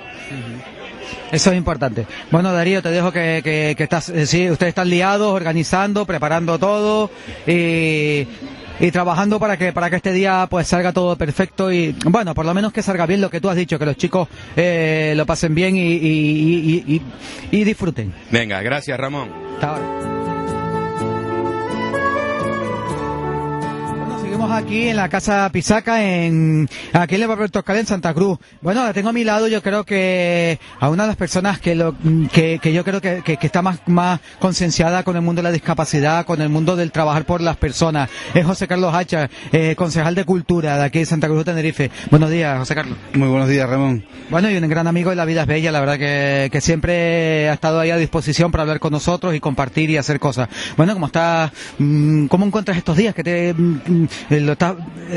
Eso 1.31 1.51
es 1.51 1.57
importante. 1.57 2.05
Bueno, 2.29 2.51
Darío, 2.51 2.81
te 2.81 2.89
dejo 2.89 3.11
que, 3.11 3.41
que, 3.41 3.73
que 3.77 3.83
estás, 3.83 4.09
eh, 4.09 4.25
sí, 4.25 4.49
ustedes 4.49 4.71
están 4.71 4.89
liados, 4.89 5.33
organizando, 5.33 6.05
preparando 6.05 6.59
todo 6.59 7.09
y, 7.47 8.27
y 8.81 8.91
trabajando 8.91 9.39
para 9.39 9.57
que 9.57 9.71
para 9.71 9.89
que 9.89 9.97
este 9.97 10.11
día 10.11 10.47
pues 10.49 10.67
salga 10.67 10.91
todo 10.91 11.15
perfecto 11.15 11.71
y 11.71 11.95
bueno, 12.05 12.33
por 12.33 12.45
lo 12.45 12.53
menos 12.53 12.73
que 12.73 12.81
salga 12.81 13.05
bien 13.05 13.21
lo 13.21 13.29
que 13.29 13.39
tú 13.39 13.49
has 13.49 13.55
dicho, 13.55 13.77
que 13.77 13.85
los 13.85 13.95
chicos 13.95 14.27
eh, 14.55 15.13
lo 15.15 15.25
pasen 15.25 15.53
bien 15.53 15.77
y, 15.77 15.93
y, 15.93 17.01
y, 17.51 17.63
disfruten. 17.63 18.13
Venga, 18.31 18.61
gracias 18.61 18.99
Ramón. 18.99 19.29
Hasta 19.55 19.75
ahora. 19.75 20.10
Seguimos 24.31 24.51
aquí 24.53 24.87
en 24.87 24.95
la 24.95 25.09
casa 25.09 25.49
Pisaca, 25.51 26.01
en 26.05 26.69
aquí 26.93 27.15
en 27.15 27.21
el 27.23 27.27
barrio 27.27 27.49
Toscal, 27.49 27.75
en 27.79 27.85
Santa 27.85 28.13
Cruz. 28.13 28.39
Bueno, 28.61 28.81
la 28.85 28.93
tengo 28.93 29.09
a 29.09 29.11
mi 29.11 29.25
lado, 29.25 29.49
yo 29.49 29.61
creo 29.61 29.83
que 29.83 30.57
a 30.79 30.87
una 30.89 31.03
de 31.03 31.07
las 31.07 31.17
personas 31.17 31.59
que 31.59 31.75
lo 31.75 31.97
que, 32.31 32.57
que 32.61 32.71
yo 32.71 32.85
creo 32.85 33.01
que, 33.01 33.23
que- 33.25 33.35
que 33.35 33.45
está 33.45 33.61
más, 33.61 33.79
más 33.87 34.21
concienciada 34.39 35.03
con 35.03 35.17
el 35.17 35.21
mundo 35.21 35.41
de 35.41 35.49
la 35.49 35.51
discapacidad, 35.51 36.25
con 36.25 36.41
el 36.41 36.47
mundo 36.47 36.77
del 36.77 36.93
trabajar 36.93 37.25
por 37.25 37.41
las 37.41 37.57
personas, 37.57 38.09
es 38.33 38.45
José 38.45 38.69
Carlos 38.69 38.95
Hacha, 38.95 39.29
eh, 39.51 39.75
concejal 39.75 40.15
de 40.15 40.23
Cultura 40.23 40.77
de 40.77 40.85
aquí 40.85 40.99
de 40.99 41.05
Santa 41.07 41.27
Cruz 41.27 41.39
de 41.39 41.51
Tenerife. 41.51 41.91
Buenos 42.09 42.29
días, 42.29 42.57
José 42.57 42.73
Carlos. 42.73 42.97
Muy 43.13 43.27
buenos 43.27 43.49
días, 43.49 43.69
Ramón. 43.69 44.05
Bueno, 44.29 44.49
y 44.49 44.55
un 44.55 44.69
gran 44.69 44.87
amigo 44.87 45.09
de 45.09 45.17
La 45.17 45.25
Vida 45.25 45.41
es 45.41 45.47
Bella, 45.47 45.73
la 45.73 45.81
verdad 45.81 45.97
que, 45.99 46.47
que 46.49 46.61
siempre 46.61 47.49
ha 47.49 47.53
estado 47.53 47.81
ahí 47.81 47.91
a 47.91 47.97
disposición 47.97 48.49
para 48.49 48.61
hablar 48.61 48.79
con 48.79 48.93
nosotros 48.93 49.35
y 49.35 49.41
compartir 49.41 49.89
y 49.89 49.97
hacer 49.97 50.21
cosas. 50.21 50.47
Bueno, 50.77 50.93
¿cómo 50.93 51.07
estás? 51.07 51.51
mm, 51.79 52.27
¿Cómo 52.27 52.45
encuentras 52.45 52.77
estos 52.77 52.95
días? 52.95 53.13
que 53.13 53.25
te 53.25 53.53
mm, 53.53 54.05
lo 54.29 54.55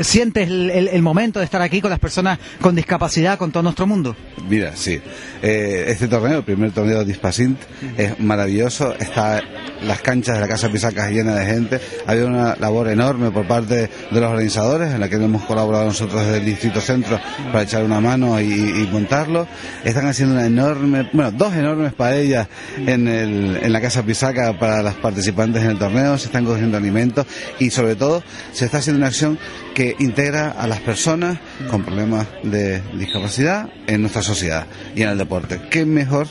sientes 0.01 0.47
el, 0.47 0.69
el- 0.71 0.87
el 0.89 1.01
momento 1.01 1.39
de 1.39 1.45
estar 1.45 1.61
aquí 1.61 1.81
con 1.81 1.89
las 1.89 1.99
personas 1.99 2.39
con 2.61 2.75
discapacidad, 2.75 3.37
con 3.37 3.51
todo 3.51 3.63
nuestro 3.63 3.87
mundo? 3.87 4.15
Mira, 4.49 4.71
sí. 4.75 4.99
Eh, 5.41 5.85
este 5.87 6.07
torneo, 6.07 6.39
el 6.39 6.43
primer 6.43 6.71
torneo 6.71 6.99
de 6.99 7.05
Dispacint, 7.05 7.59
es 7.97 8.19
maravilloso. 8.19 8.93
Está 8.97 9.41
las 9.83 10.01
canchas 10.01 10.35
de 10.35 10.41
la 10.41 10.47
Casa 10.47 10.69
Pisacas 10.69 11.11
llenas 11.11 11.35
de 11.39 11.45
gente. 11.45 11.79
Ha 12.05 12.11
habido 12.11 12.27
una 12.27 12.55
labor 12.57 12.87
enorme 12.89 13.31
por 13.31 13.47
parte 13.47 13.75
de 13.75 13.89
los 14.21 14.23
organizadores, 14.29 14.93
en 14.93 14.99
la 14.99 15.09
que 15.09 15.15
hemos 15.15 15.43
colaborado 15.45 15.85
nosotros 15.85 16.23
desde 16.25 16.37
el 16.39 16.45
Distrito 16.45 16.81
Centro 16.81 17.19
para 17.51 17.63
echar 17.63 17.83
una 17.83 17.99
mano 17.99 18.39
y, 18.41 18.45
y 18.53 18.89
montarlo. 18.91 19.47
Están 19.83 20.07
haciendo 20.07 20.35
una 20.35 20.45
enorme, 20.45 21.09
bueno, 21.13 21.31
dos 21.31 21.53
enormes 21.55 21.93
paellas 21.93 22.47
en, 22.77 23.07
el, 23.07 23.59
en 23.61 23.71
la 23.73 23.81
Casa 23.81 24.03
Pisaca 24.03 24.57
para 24.59 24.81
las 24.83 24.95
participantes 24.95 25.63
en 25.63 25.71
el 25.71 25.77
torneo. 25.79 26.17
Se 26.17 26.27
están 26.27 26.45
cogiendo 26.45 26.77
alimentos 26.77 27.25
y, 27.59 27.69
sobre 27.69 27.95
todo, 27.95 28.23
se 28.51 28.65
está 28.65 28.77
haciendo 28.79 28.94
una 28.95 29.07
acción 29.07 29.37
que 29.73 29.95
integra 29.99 30.51
a 30.51 30.67
las 30.67 30.79
personas 30.79 31.37
con 31.69 31.83
problemas 31.83 32.27
de 32.43 32.81
discapacidad 32.97 33.69
en 33.87 34.01
nuestra 34.01 34.21
sociedad 34.21 34.67
y 34.95 35.03
en 35.03 35.09
el 35.09 35.17
deporte. 35.17 35.61
¿Qué 35.69 35.85
mejor 35.85 36.27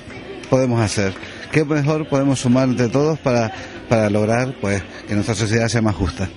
podemos 0.51 0.81
hacer? 0.81 1.15
¿Qué 1.53 1.65
mejor 1.65 2.09
podemos 2.09 2.41
sumar 2.41 2.69
entre 2.69 2.89
todos 2.89 3.19
para, 3.19 3.53
para 3.95 4.11
lograr 4.11 4.55
pues 4.61 4.83
que 5.07 5.15
nuestra 5.15 5.37
sociedad 5.37 5.69
sea 5.69 5.81
más 5.81 5.95
justa? 5.95 6.29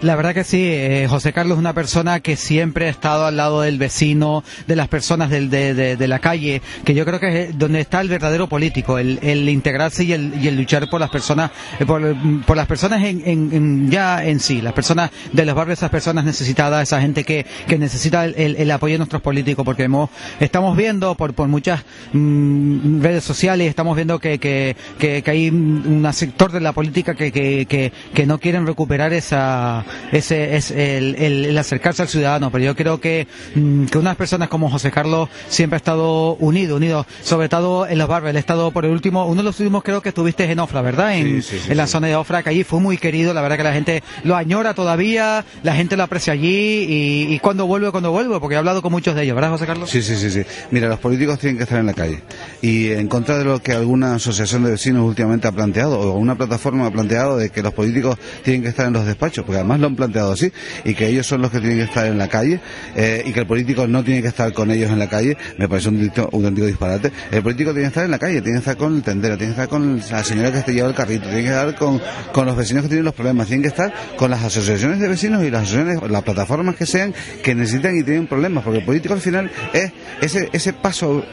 La 0.00 0.16
verdad 0.16 0.32
que 0.32 0.42
sí, 0.42 0.62
eh, 0.64 1.06
José 1.06 1.34
Carlos 1.34 1.56
es 1.56 1.58
una 1.60 1.74
persona 1.74 2.20
que 2.20 2.34
siempre 2.34 2.86
ha 2.86 2.88
estado 2.88 3.26
al 3.26 3.36
lado 3.36 3.60
del 3.60 3.76
vecino, 3.76 4.42
de 4.66 4.74
las 4.74 4.88
personas 4.88 5.28
del- 5.28 5.50
de, 5.50 5.74
de- 5.74 5.96
de 5.96 6.08
la 6.08 6.18
calle, 6.18 6.62
que 6.86 6.94
yo 6.94 7.04
creo 7.04 7.20
que 7.20 7.42
es 7.42 7.58
donde 7.58 7.80
está 7.80 8.00
el 8.00 8.08
verdadero 8.08 8.48
político, 8.48 8.98
el, 8.98 9.18
el 9.22 9.50
integrarse 9.50 10.04
y 10.04 10.12
el, 10.14 10.32
y 10.42 10.48
el 10.48 10.56
luchar 10.56 10.88
por 10.88 10.98
las 10.98 11.10
personas, 11.10 11.50
eh, 11.78 11.84
por, 11.84 12.00
por 12.46 12.56
las 12.56 12.66
personas 12.66 13.04
en, 13.04 13.20
en- 13.26 13.50
en- 13.52 13.90
ya 13.90 14.24
en 14.24 14.40
sí, 14.40 14.62
las 14.62 14.72
personas 14.72 15.10
de 15.30 15.44
los 15.44 15.54
barrios, 15.54 15.78
esas 15.80 15.90
personas 15.90 16.24
necesitadas, 16.24 16.84
esa 16.84 17.02
gente 17.02 17.22
que, 17.22 17.44
que 17.66 17.76
necesita 17.78 18.24
el, 18.24 18.56
el- 18.56 18.70
apoyo 18.70 18.94
de 18.94 18.98
nuestros 18.98 19.20
políticos, 19.20 19.62
porque 19.62 19.82
hemos, 19.84 20.08
estamos 20.40 20.74
viendo 20.74 21.14
por, 21.16 21.34
por 21.34 21.48
muchas 21.48 21.82
mm, 22.14 23.02
redes 23.02 23.24
sociales, 23.24 23.68
estamos 23.68 23.94
viendo 23.94 24.18
que, 24.18 24.38
que, 24.38 24.74
que, 24.98 25.22
que 25.22 25.30
hay 25.30 25.50
un 25.50 26.08
sector 26.14 26.50
de 26.50 26.60
la 26.60 26.72
política 26.78 27.16
que, 27.16 27.32
que, 27.32 27.66
que, 27.66 27.92
que 28.14 28.24
no 28.24 28.38
quieren 28.38 28.64
recuperar 28.64 29.12
esa, 29.12 29.84
ese, 30.12 30.54
es 30.54 30.70
el, 30.70 31.16
el- 31.16 31.44
el 31.46 31.58
acercarse 31.58 32.02
al 32.02 32.08
ciudadano, 32.08 32.52
pero 32.52 32.62
yo 32.62 32.76
creo 32.76 33.00
que, 33.00 33.26
mm, 33.56 33.86
que 33.86 33.98
unas 33.98 34.14
personas 34.14 34.48
como 34.48 34.70
José 34.70 34.92
Carlos 34.92 35.28
siempre 35.48 35.74
ha 35.74 35.78
estado 35.78 36.34
unido, 36.34 36.76
unido, 36.76 37.04
sobre 37.24 37.48
todo 37.48 37.88
en 37.88 37.98
los 37.98 38.06
barrios, 38.06 38.30
él 38.30 38.36
ha 38.36 38.38
estado 38.38 38.70
por 38.70 38.84
el 38.84 38.92
último, 38.92 39.26
uno 39.26 39.38
de 39.38 39.42
los 39.42 39.58
últimos 39.58 39.82
creo 39.82 40.02
que 40.02 40.10
estuviste 40.10 40.44
en 40.44 40.60
Ofra, 40.60 40.80
¿verdad? 40.80 41.16
En, 41.16 41.42
Sí, 41.42 41.42
sí, 41.42 41.58
sí, 41.64 41.70
en 41.72 41.76
la 41.76 41.88
zona 41.88 42.06
de 42.06 42.14
Ofra, 42.14 42.44
que 42.44 42.50
allí 42.50 42.62
fue 42.62 42.78
muy 42.78 42.96
querido, 42.96 43.34
la 43.34 43.40
verdad 43.42 43.56
que 43.56 43.64
la 43.64 43.72
gente 43.72 44.04
lo 44.22 44.36
añora 44.36 44.72
todavía, 44.74 45.44
la 45.64 45.74
gente 45.74 45.96
lo 45.96 46.04
aprecia 46.04 46.32
allí 46.34 46.86
y, 46.88 47.34
y 47.34 47.38
cuando 47.40 47.66
vuelve, 47.66 47.90
cuando 47.90 48.12
vuelve, 48.12 48.38
porque 48.38 48.54
he 48.54 48.58
hablado 48.58 48.82
con 48.82 48.92
muchos 48.92 49.16
de 49.16 49.24
ellos, 49.24 49.34
¿verdad 49.34 49.50
José 49.50 49.66
Carlos? 49.66 49.90
Sí, 49.90 50.00
sí, 50.00 50.14
sí, 50.14 50.30
sí. 50.30 50.42
Mira, 50.70 50.86
los 50.86 51.00
políticos 51.00 51.40
tienen 51.40 51.56
que 51.56 51.64
estar 51.64 51.80
en 51.80 51.86
la 51.86 51.94
calle. 51.94 52.22
Y 52.62 52.92
en 52.92 53.08
contra 53.08 53.36
de 53.36 53.44
lo 53.44 53.58
que 53.60 53.72
alguna 53.72 54.14
asociación 54.14 54.62
de 54.62 54.70
vecinos 54.70 55.02
últimamente 55.04 55.48
ha 55.48 55.52
planteado, 55.52 55.98
o 55.98 56.12
una 56.18 56.36
plataforma 56.36 56.57
ha 56.66 56.90
planteado 56.90 57.36
de 57.36 57.50
que 57.50 57.62
los 57.62 57.72
políticos 57.72 58.18
tienen 58.42 58.62
que 58.62 58.68
estar 58.68 58.86
en 58.86 58.92
los 58.92 59.06
despachos, 59.06 59.44
porque 59.44 59.58
además 59.58 59.80
lo 59.80 59.86
han 59.86 59.96
planteado 59.96 60.32
así, 60.32 60.52
y 60.84 60.94
que 60.94 61.06
ellos 61.06 61.26
son 61.26 61.42
los 61.42 61.50
que 61.50 61.60
tienen 61.60 61.78
que 61.78 61.84
estar 61.84 62.06
en 62.06 62.18
la 62.18 62.28
calle, 62.28 62.60
eh, 62.94 63.22
y 63.24 63.32
que 63.32 63.40
el 63.40 63.46
político 63.46 63.86
no 63.86 64.04
tiene 64.04 64.22
que 64.22 64.28
estar 64.28 64.52
con 64.52 64.70
ellos 64.70 64.90
en 64.90 64.98
la 64.98 65.08
calle, 65.08 65.36
me 65.58 65.68
parece 65.68 65.88
un, 65.88 65.98
un 65.98 66.44
auténtico 66.44 66.66
disparate. 66.66 67.12
El 67.30 67.42
político 67.42 67.70
tiene 67.70 67.82
que 67.82 67.88
estar 67.88 68.04
en 68.04 68.10
la 68.10 68.18
calle, 68.18 68.40
tiene 68.42 68.56
que 68.56 68.58
estar 68.58 68.76
con 68.76 68.96
el 68.96 69.02
tendero, 69.02 69.36
tiene 69.36 69.54
que 69.54 69.60
estar 69.60 69.68
con 69.68 70.00
la 70.10 70.24
señora 70.24 70.52
que 70.52 70.60
te 70.60 70.72
lleva 70.72 70.88
el 70.88 70.94
carrito, 70.94 71.24
tiene 71.24 71.42
que 71.42 71.48
estar 71.48 71.74
con, 71.76 72.00
con 72.32 72.46
los 72.46 72.56
vecinos 72.56 72.82
que 72.82 72.88
tienen 72.88 73.04
los 73.04 73.14
problemas, 73.14 73.48
tiene 73.48 73.62
que 73.62 73.68
estar 73.68 73.92
con 74.16 74.30
las 74.30 74.42
asociaciones 74.42 74.98
de 74.98 75.08
vecinos 75.08 75.44
y 75.44 75.50
las 75.50 75.62
asociaciones, 75.62 76.10
las 76.10 76.22
plataformas 76.22 76.76
que 76.76 76.86
sean 76.86 77.14
que 77.42 77.54
necesitan 77.54 77.96
y 77.96 78.02
tienen 78.02 78.26
problemas, 78.26 78.64
porque 78.64 78.80
el 78.80 78.84
político 78.84 79.14
al 79.14 79.20
final 79.20 79.50
es 79.72 79.92
ese, 80.20 80.48
ese 80.52 80.72
paso 80.72 81.24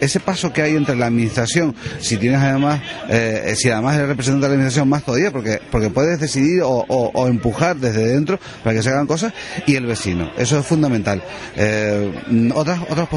ese 0.00 0.20
paso 0.20 0.52
que 0.52 0.62
hay 0.62 0.76
entre 0.76 0.96
la 0.96 1.06
administración, 1.06 1.74
si 2.00 2.16
tienes 2.16 2.40
además, 2.40 2.80
eh, 3.08 3.54
si 3.56 3.70
además 3.70 3.96
eres 3.96 4.08
representante 4.08 4.46
de 4.46 4.48
la 4.48 4.54
administración 4.54 4.88
más 4.88 5.04
todavía, 5.04 5.30
porque, 5.30 5.60
porque 5.70 5.90
puedes 5.90 6.18
decidir 6.20 6.62
o, 6.62 6.84
o- 6.88 7.26
empujar 7.28 7.76
desde 7.76 8.06
dentro 8.06 8.38
para 8.64 8.74
que 8.76 8.82
se 8.82 8.88
hagan 8.90 9.06
cosas, 9.06 9.32
y 9.66 9.76
el 9.76 9.86
vecino. 9.86 10.30
Eso 10.36 10.58
es 10.58 10.66
fundamental. 10.66 11.22
Eh, 11.56 12.12
otras 12.54 12.80
otras 12.88 13.08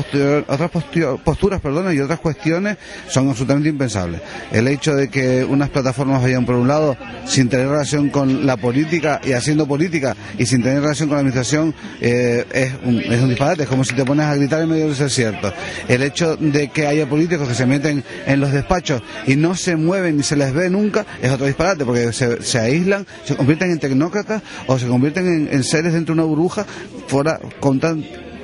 otras 0.48 0.72
postu- 0.72 1.19
posturas 1.24 1.62
perdona, 1.62 1.93
y 1.93 2.00
otras 2.00 2.19
cuestiones 2.19 2.78
son 3.10 3.30
absolutamente 3.30 3.69
impensables. 3.69 4.22
El 4.52 4.67
hecho 4.67 4.96
de 4.96 5.10
que 5.10 5.43
unas 5.43 5.69
plataformas 5.69 6.22
vayan 6.22 6.46
por 6.46 6.56
un 6.56 6.67
lado 6.67 6.98
sin 7.26 7.50
tener 7.50 7.67
relación 7.69 8.10
con 8.10 8.46
la 8.46 8.58
política 8.58 9.22
y 9.24 9.32
haciendo 9.34 9.67
política 9.67 10.15
y 10.38 10.46
sin 10.46 10.62
tener 10.62 10.82
relación 10.82 11.08
con 11.10 11.15
la 11.15 11.19
administración 11.22 11.74
eh, 12.02 12.46
es, 12.54 12.74
un, 12.84 13.00
es 13.00 13.22
un 13.22 13.30
disparate. 13.30 13.63
Es 13.63 13.69
como 13.69 13.84
si 13.84 13.93
te 13.96 14.04
pones 14.06 14.26
a 14.26 14.36
gritar 14.36 14.62
en 14.62 14.69
medio 14.69 14.88
del 14.88 14.98
desierto. 14.98 15.54
El 15.88 16.04
hecho 16.04 16.36
de 16.36 16.69
que 16.73 16.88
haya 16.88 17.07
políticos 17.07 17.47
que 17.47 17.55
se 17.55 17.65
meten 17.65 18.03
en 18.25 18.39
los 18.39 18.51
despachos 18.51 19.01
y 19.27 19.36
no 19.36 19.55
se 19.55 19.75
mueven 19.75 20.17
ni 20.17 20.23
se 20.23 20.36
les 20.36 20.53
ve 20.53 20.69
nunca 20.69 21.05
es 21.21 21.31
otro 21.31 21.45
disparate 21.45 21.86
porque 21.86 22.12
se, 22.12 22.41
se 22.41 22.59
aíslan, 22.59 23.05
se 23.23 23.36
convierten 23.36 23.71
en 23.71 23.79
tecnócratas 23.79 24.41
o 24.67 24.77
se 24.77 24.88
convierten 24.88 25.27
en, 25.27 25.49
en 25.53 25.63
seres 25.63 25.93
dentro 25.93 26.15
de 26.15 26.21
una 26.21 26.27
burbuja 26.27 26.65
fuera 27.07 27.39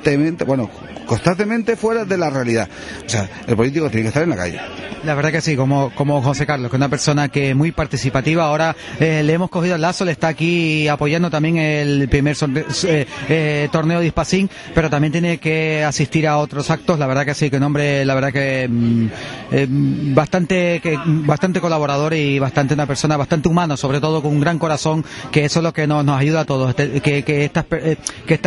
constantemente, 0.00 0.44
bueno, 0.44 0.70
constantemente 1.06 1.76
fuera 1.76 2.04
de 2.04 2.16
la 2.16 2.30
realidad. 2.30 2.68
O 3.04 3.08
sea, 3.08 3.28
el 3.46 3.56
político 3.56 3.88
tiene 3.90 4.02
que 4.02 4.08
estar 4.08 4.22
en 4.22 4.30
la 4.30 4.36
calle. 4.36 4.60
La 5.02 5.14
verdad 5.14 5.32
que 5.32 5.40
sí, 5.40 5.56
como, 5.56 5.90
como 5.94 6.20
José 6.20 6.44
Carlos, 6.44 6.70
que 6.70 6.76
es 6.76 6.78
una 6.78 6.90
persona 6.90 7.28
que 7.30 7.50
es 7.50 7.56
muy 7.56 7.72
participativa. 7.72 8.44
Ahora 8.44 8.76
eh, 8.98 9.22
le 9.24 9.32
hemos 9.32 9.48
cogido 9.48 9.76
el 9.76 9.80
lazo, 9.80 10.04
le 10.04 10.12
está 10.12 10.28
aquí 10.28 10.88
apoyando 10.88 11.30
también 11.30 11.56
el 11.56 12.06
primer 12.10 12.36
eh, 12.84 13.06
eh, 13.28 13.68
torneo 13.72 14.00
de 14.00 14.06
Ispacín, 14.06 14.50
pero 14.74 14.90
también 14.90 15.10
tiene 15.12 15.38
que 15.38 15.82
asistir 15.84 16.26
a 16.28 16.36
otros 16.36 16.70
actos. 16.70 16.98
La 16.98 17.06
verdad 17.06 17.24
que 17.24 17.32
sí, 17.34 17.48
que 17.48 17.56
un 17.56 17.62
hombre, 17.62 18.04
la 18.04 18.14
verdad 18.14 18.30
que 18.30 18.68
mm, 18.70 20.14
bastante, 20.14 20.80
que, 20.82 20.98
bastante 21.06 21.60
colaborador 21.62 22.12
y 22.12 22.38
bastante 22.38 22.74
una 22.74 22.86
persona 22.86 23.16
bastante 23.16 23.48
humana, 23.48 23.78
sobre 23.78 24.00
todo 24.00 24.20
con 24.20 24.32
un 24.32 24.40
gran 24.40 24.58
corazón, 24.58 25.02
que 25.32 25.46
eso 25.46 25.60
es 25.60 25.64
lo 25.64 25.72
que 25.72 25.86
nos, 25.86 26.04
nos 26.04 26.20
ayuda 26.20 26.40
a 26.40 26.44
todos. 26.44 26.70
Este- 26.70 27.00
Que, 27.00 27.22
que, 27.22 27.44
estas, 27.46 27.64
que, 27.64 28.38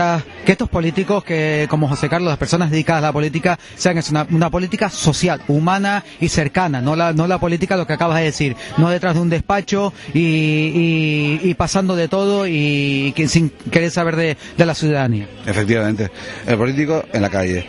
que 0.45 0.51
estos 0.51 0.69
políticos, 0.69 1.23
que 1.23 1.42
como 1.69 1.87
José 1.87 2.09
Carlos, 2.09 2.29
las 2.29 2.37
personas 2.37 2.71
dedicadas 2.71 3.03
a 3.03 3.07
la 3.07 3.13
política, 3.13 3.59
sean 3.75 3.99
una, 4.09 4.27
una 4.31 4.49
política 4.49 4.89
social, 4.89 5.41
humana 5.47 6.03
y 6.19 6.29
cercana, 6.29 6.81
no 6.81 6.95
la, 6.95 7.13
no 7.13 7.27
la 7.27 7.39
política, 7.39 7.77
lo 7.77 7.87
que 7.87 7.93
acabas 7.93 8.17
de 8.17 8.25
decir, 8.25 8.55
no 8.77 8.89
detrás 8.89 9.15
de 9.15 9.21
un 9.21 9.29
despacho 9.29 9.93
y, 10.13 11.53
pasando 11.55 11.95
de 11.95 12.07
todo 12.07 12.47
y, 12.47 13.13
sin 13.27 13.49
querer 13.71 13.91
saber 13.91 14.15
de, 14.15 14.37
de 14.57 14.65
la 14.65 14.75
ciudadanía. 14.75 15.27
Efectivamente. 15.45 16.09
El 16.47 16.57
político 16.57 17.03
en 17.13 17.21
la 17.21 17.29
calle. 17.29 17.65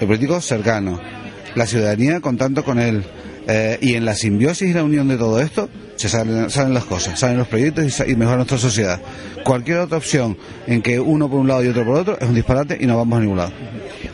El 0.00 0.06
político 0.06 0.40
cercano. 0.40 1.00
La 1.54 1.66
ciudadanía 1.66 2.20
contando 2.20 2.64
con 2.64 2.78
él. 2.78 3.04
Eh, 3.46 3.78
y 3.82 3.94
en 3.94 4.06
la 4.06 4.14
simbiosis 4.14 4.70
y 4.70 4.72
la 4.72 4.82
unión 4.82 5.06
de 5.06 5.18
todo 5.18 5.38
esto 5.38 5.68
se 6.08 6.16
salen, 6.16 6.50
salen 6.50 6.74
las 6.74 6.84
cosas, 6.84 7.18
salen 7.18 7.38
los 7.38 7.48
proyectos 7.48 7.84
y, 7.84 7.90
sa- 7.90 8.06
y 8.06 8.14
mejora 8.16 8.36
nuestra 8.38 8.58
sociedad. 8.58 9.00
Cualquier 9.44 9.78
otra 9.78 9.98
opción 9.98 10.36
en 10.66 10.80
que 10.82 10.98
uno 11.00 11.28
por 11.28 11.40
un 11.40 11.48
lado 11.48 11.62
y 11.64 11.68
otro 11.68 11.84
por 11.84 11.96
otro 11.96 12.18
es 12.20 12.28
un 12.28 12.34
disparate 12.34 12.78
y 12.80 12.86
no 12.86 12.96
vamos 12.96 13.18
a 13.18 13.20
ningún 13.20 13.36
lado. 13.38 13.52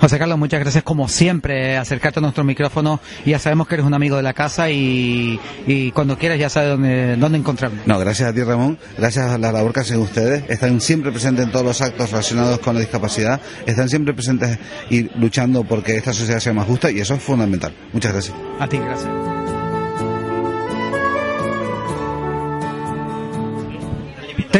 José 0.00 0.18
Carlos, 0.18 0.38
muchas 0.38 0.60
gracias 0.60 0.82
como 0.82 1.08
siempre, 1.08 1.76
acercarte 1.76 2.20
a 2.20 2.22
nuestro 2.22 2.42
micrófono 2.42 3.00
ya 3.26 3.38
sabemos 3.38 3.66
que 3.68 3.74
eres 3.74 3.86
un 3.86 3.92
amigo 3.94 4.16
de 4.16 4.22
la 4.22 4.32
casa 4.32 4.70
y, 4.70 5.38
y 5.66 5.90
cuando 5.92 6.16
quieras 6.16 6.38
ya 6.38 6.48
sabes 6.48 6.70
dónde, 6.70 7.16
dónde. 7.16 7.42
No, 7.86 7.98
gracias 7.98 8.28
a 8.30 8.32
ti 8.32 8.42
Ramón, 8.42 8.78
gracias 8.96 9.26
a 9.30 9.36
la 9.38 9.52
labor 9.52 9.72
que 9.72 9.80
hacen 9.80 10.00
ustedes, 10.00 10.44
están 10.48 10.80
siempre 10.80 11.12
presentes 11.12 11.44
en 11.44 11.52
todos 11.52 11.64
los 11.66 11.80
actos 11.82 12.10
relacionados 12.10 12.58
con 12.60 12.74
la 12.74 12.80
discapacidad, 12.80 13.40
están 13.66 13.88
siempre 13.88 14.14
presentes 14.14 14.58
y 14.88 15.02
luchando 15.18 15.64
porque 15.64 15.96
esta 15.96 16.12
sociedad 16.12 16.40
sea 16.40 16.52
más 16.54 16.66
justa 16.66 16.90
y 16.90 17.00
eso 17.00 17.14
es 17.14 17.22
fundamental. 17.22 17.72
Muchas 17.92 18.12
gracias. 18.12 18.36
A 18.58 18.66
ti, 18.68 18.78
gracias. 18.78 19.59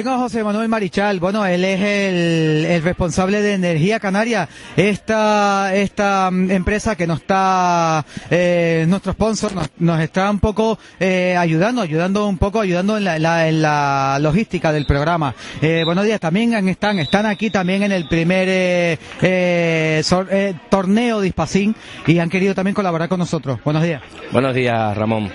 Tengo 0.01 0.15
a 0.15 0.19
José 0.19 0.43
Manuel 0.43 0.67
Marichal, 0.71 1.21
bueno, 1.21 1.45
él 1.45 1.63
es 1.63 1.79
el, 1.79 2.83
responsable 2.83 3.43
de 3.43 3.53
Energía 3.53 4.01
Canaria, 4.01 4.49
esta, 4.75 5.75
esta 5.75 6.31
mm, 6.31 6.51
empresa 6.51 6.97
que 6.97 7.07
nos 7.07 7.21
está, 7.21 8.07
eh, 8.31 8.87
nuestro 8.89 9.13
sponsor, 9.13 9.53
nos, 9.77 10.01
está 10.01 10.31
un 10.31 10.39
poco 10.41 10.79
eh, 10.99 11.37
ayudando, 11.37 11.83
ayudando 11.83 12.27
un 12.29 12.39
poco, 12.39 12.61
ayudando 12.61 12.97
en 12.97 13.05
la, 13.05 13.47
en 13.47 13.61
la 13.61 14.17
logística 14.23 14.73
del 14.73 14.87
programa. 14.87 15.35
Eh, 15.61 15.83
buenos 15.85 16.07
días, 16.07 16.19
también 16.19 16.55
están, 16.67 16.99
están 16.99 17.27
aquí 17.27 17.51
también 17.51 17.83
en 17.83 17.93
el 17.93 18.09
primer 18.09 18.49
eh, 19.21 20.01
sor- 20.03 20.31
torneo 20.71 21.21
de 21.21 21.29
Ispacín 21.29 21.77
y 22.07 22.19
han 22.21 22.31
querido 22.31 22.55
también 22.55 22.75
colaborar 22.75 23.11
con 23.11 23.19
nosotros. 23.19 23.59
Buenos 23.67 23.83
días. 23.83 24.01
Buenos 24.33 24.55
días, 24.55 24.97
Ramón. 24.97 25.31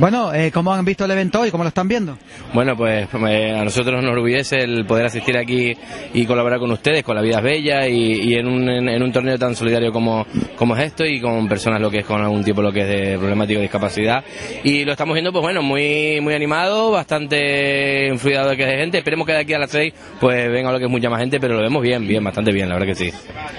Bueno, 0.00 0.32
eh, 0.32 0.50
¿cómo 0.50 0.72
han 0.72 0.82
visto 0.82 1.04
el 1.04 1.10
evento 1.10 1.40
hoy? 1.40 1.50
¿Cómo 1.50 1.62
lo 1.62 1.68
están 1.68 1.86
viendo? 1.86 2.16
Bueno, 2.54 2.74
pues 2.74 3.06
eh, 3.28 3.54
a 3.54 3.62
nosotros 3.62 4.02
nos 4.02 4.12
orgullece 4.12 4.56
el 4.56 4.86
poder 4.86 5.04
asistir 5.04 5.36
aquí 5.36 5.76
y 6.14 6.24
colaborar 6.24 6.58
con 6.58 6.70
ustedes, 6.70 7.02
con 7.02 7.16
La 7.16 7.20
Vida 7.20 7.36
es 7.36 7.42
Bella 7.42 7.86
y, 7.86 8.30
y 8.30 8.34
en, 8.34 8.48
un, 8.48 8.66
en, 8.66 8.88
en 8.88 9.02
un 9.02 9.12
torneo 9.12 9.38
tan 9.38 9.54
solidario 9.54 9.92
como, 9.92 10.26
como 10.56 10.74
es 10.74 10.84
esto 10.84 11.04
y 11.04 11.20
con 11.20 11.46
personas 11.48 11.82
lo 11.82 11.90
que 11.90 11.98
es 11.98 12.06
con 12.06 12.18
algún 12.22 12.42
tipo 12.42 12.62
lo 12.62 12.72
que 12.72 12.80
es 12.80 12.88
de 12.88 13.18
problemático 13.18 13.58
de 13.58 13.64
discapacidad. 13.64 14.24
Y 14.64 14.86
lo 14.86 14.92
estamos 14.92 15.12
viendo, 15.12 15.32
pues 15.32 15.42
bueno, 15.42 15.60
muy 15.60 16.18
muy 16.22 16.32
animado, 16.32 16.92
bastante 16.92 18.06
influido 18.08 18.48
de 18.48 18.56
que 18.56 18.64
de 18.64 18.78
gente. 18.78 18.96
Esperemos 18.96 19.26
que 19.26 19.32
de 19.34 19.40
aquí 19.40 19.52
a 19.52 19.58
las 19.58 19.70
seis 19.70 19.92
pues 20.18 20.50
venga 20.50 20.72
lo 20.72 20.78
que 20.78 20.86
es 20.86 20.90
mucha 20.90 21.10
más 21.10 21.20
gente, 21.20 21.38
pero 21.38 21.56
lo 21.56 21.60
vemos 21.60 21.82
bien, 21.82 22.08
bien, 22.08 22.24
bastante 22.24 22.52
bien, 22.52 22.70
la 22.70 22.76
verdad 22.76 22.88
que 22.88 22.94
sí. 22.94 23.12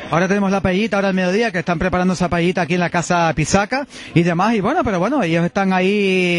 Ahora 0.09 0.27
tenemos 0.27 0.49
la 0.49 0.59
paellita, 0.59 0.95
ahora 0.95 1.09
al 1.09 1.13
mediodía, 1.13 1.51
que 1.51 1.59
están 1.59 1.77
preparando 1.77 2.15
esa 2.15 2.29
paellita 2.29 2.63
aquí 2.63 2.73
en 2.73 2.79
la 2.79 2.89
casa 2.89 3.31
Pisaca 3.35 3.85
y 4.15 4.23
demás. 4.23 4.55
Y 4.55 4.59
bueno, 4.59 4.83
pero 4.83 4.97
bueno, 4.97 5.21
ellos 5.21 5.45
están 5.45 5.71
ahí 5.71 6.30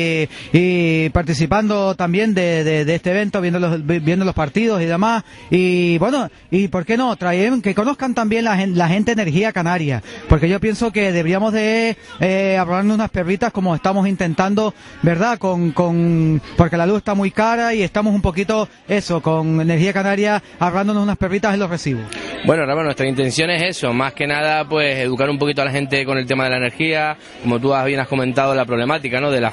y 0.52 1.08
participando 1.10 1.94
también 1.94 2.34
de, 2.34 2.82
este 2.94 3.10
evento, 3.10 3.40
viendo 3.40 3.58
los, 3.58 3.84
vi- 3.86 3.98
viendo 4.00 4.24
los 4.24 4.34
partidos 4.34 4.80
y 4.82 4.86
demás. 4.86 5.24
Y 5.50 5.98
bueno, 5.98 6.30
y 6.50 6.68
por 6.68 6.84
qué 6.84 6.96
no, 6.96 7.14
traen, 7.16 7.62
que 7.62 7.74
conozcan 7.74 8.14
también 8.14 8.44
la, 8.44 8.66
la 8.66 8.88
gente 8.88 9.12
Energía 9.12 9.52
Canaria. 9.52 10.02
Porque 10.28 10.48
yo 10.48 10.60
pienso 10.60 10.90
que 10.92 11.12
deberíamos 11.12 11.52
de 11.52 11.96
eh, 12.20 12.58
unas 12.82 13.10
perritas 13.10 13.52
como 13.52 13.74
estamos 13.74 14.08
intentando, 14.08 14.74
¿verdad? 15.02 15.38
Con, 15.38 15.72
con, 15.72 16.40
porque 16.56 16.76
la 16.76 16.86
luz 16.86 16.98
está 16.98 17.14
muy 17.14 17.30
cara 17.30 17.74
y 17.74 17.82
estamos 17.82 18.14
un 18.14 18.22
poquito, 18.22 18.68
eso, 18.88 19.20
con 19.20 19.60
Energía 19.60 19.92
Canaria, 19.92 20.42
hablándonos 20.58 21.02
unas 21.02 21.16
perritas 21.16 21.54
en 21.54 21.60
los 21.60 21.70
recibos. 21.70 22.02
Bueno, 22.44 22.66
Ramón, 22.66 22.84
nuestra 22.84 23.06
intención 23.06 23.50
es 23.50 23.62
eso, 23.76 23.92
más 23.92 24.14
que 24.14 24.26
nada, 24.26 24.68
pues 24.68 24.98
educar 24.98 25.30
un 25.30 25.38
poquito 25.38 25.62
a 25.62 25.64
la 25.64 25.70
gente 25.70 26.04
con 26.04 26.18
el 26.18 26.26
tema 26.26 26.44
de 26.44 26.50
la 26.50 26.56
energía, 26.56 27.16
como 27.42 27.60
tú 27.60 27.72
bien 27.86 28.00
has 28.00 28.08
comentado, 28.08 28.54
la 28.54 28.64
problemática, 28.64 29.20
¿no? 29.20 29.30
De 29.30 29.40
la 29.40 29.50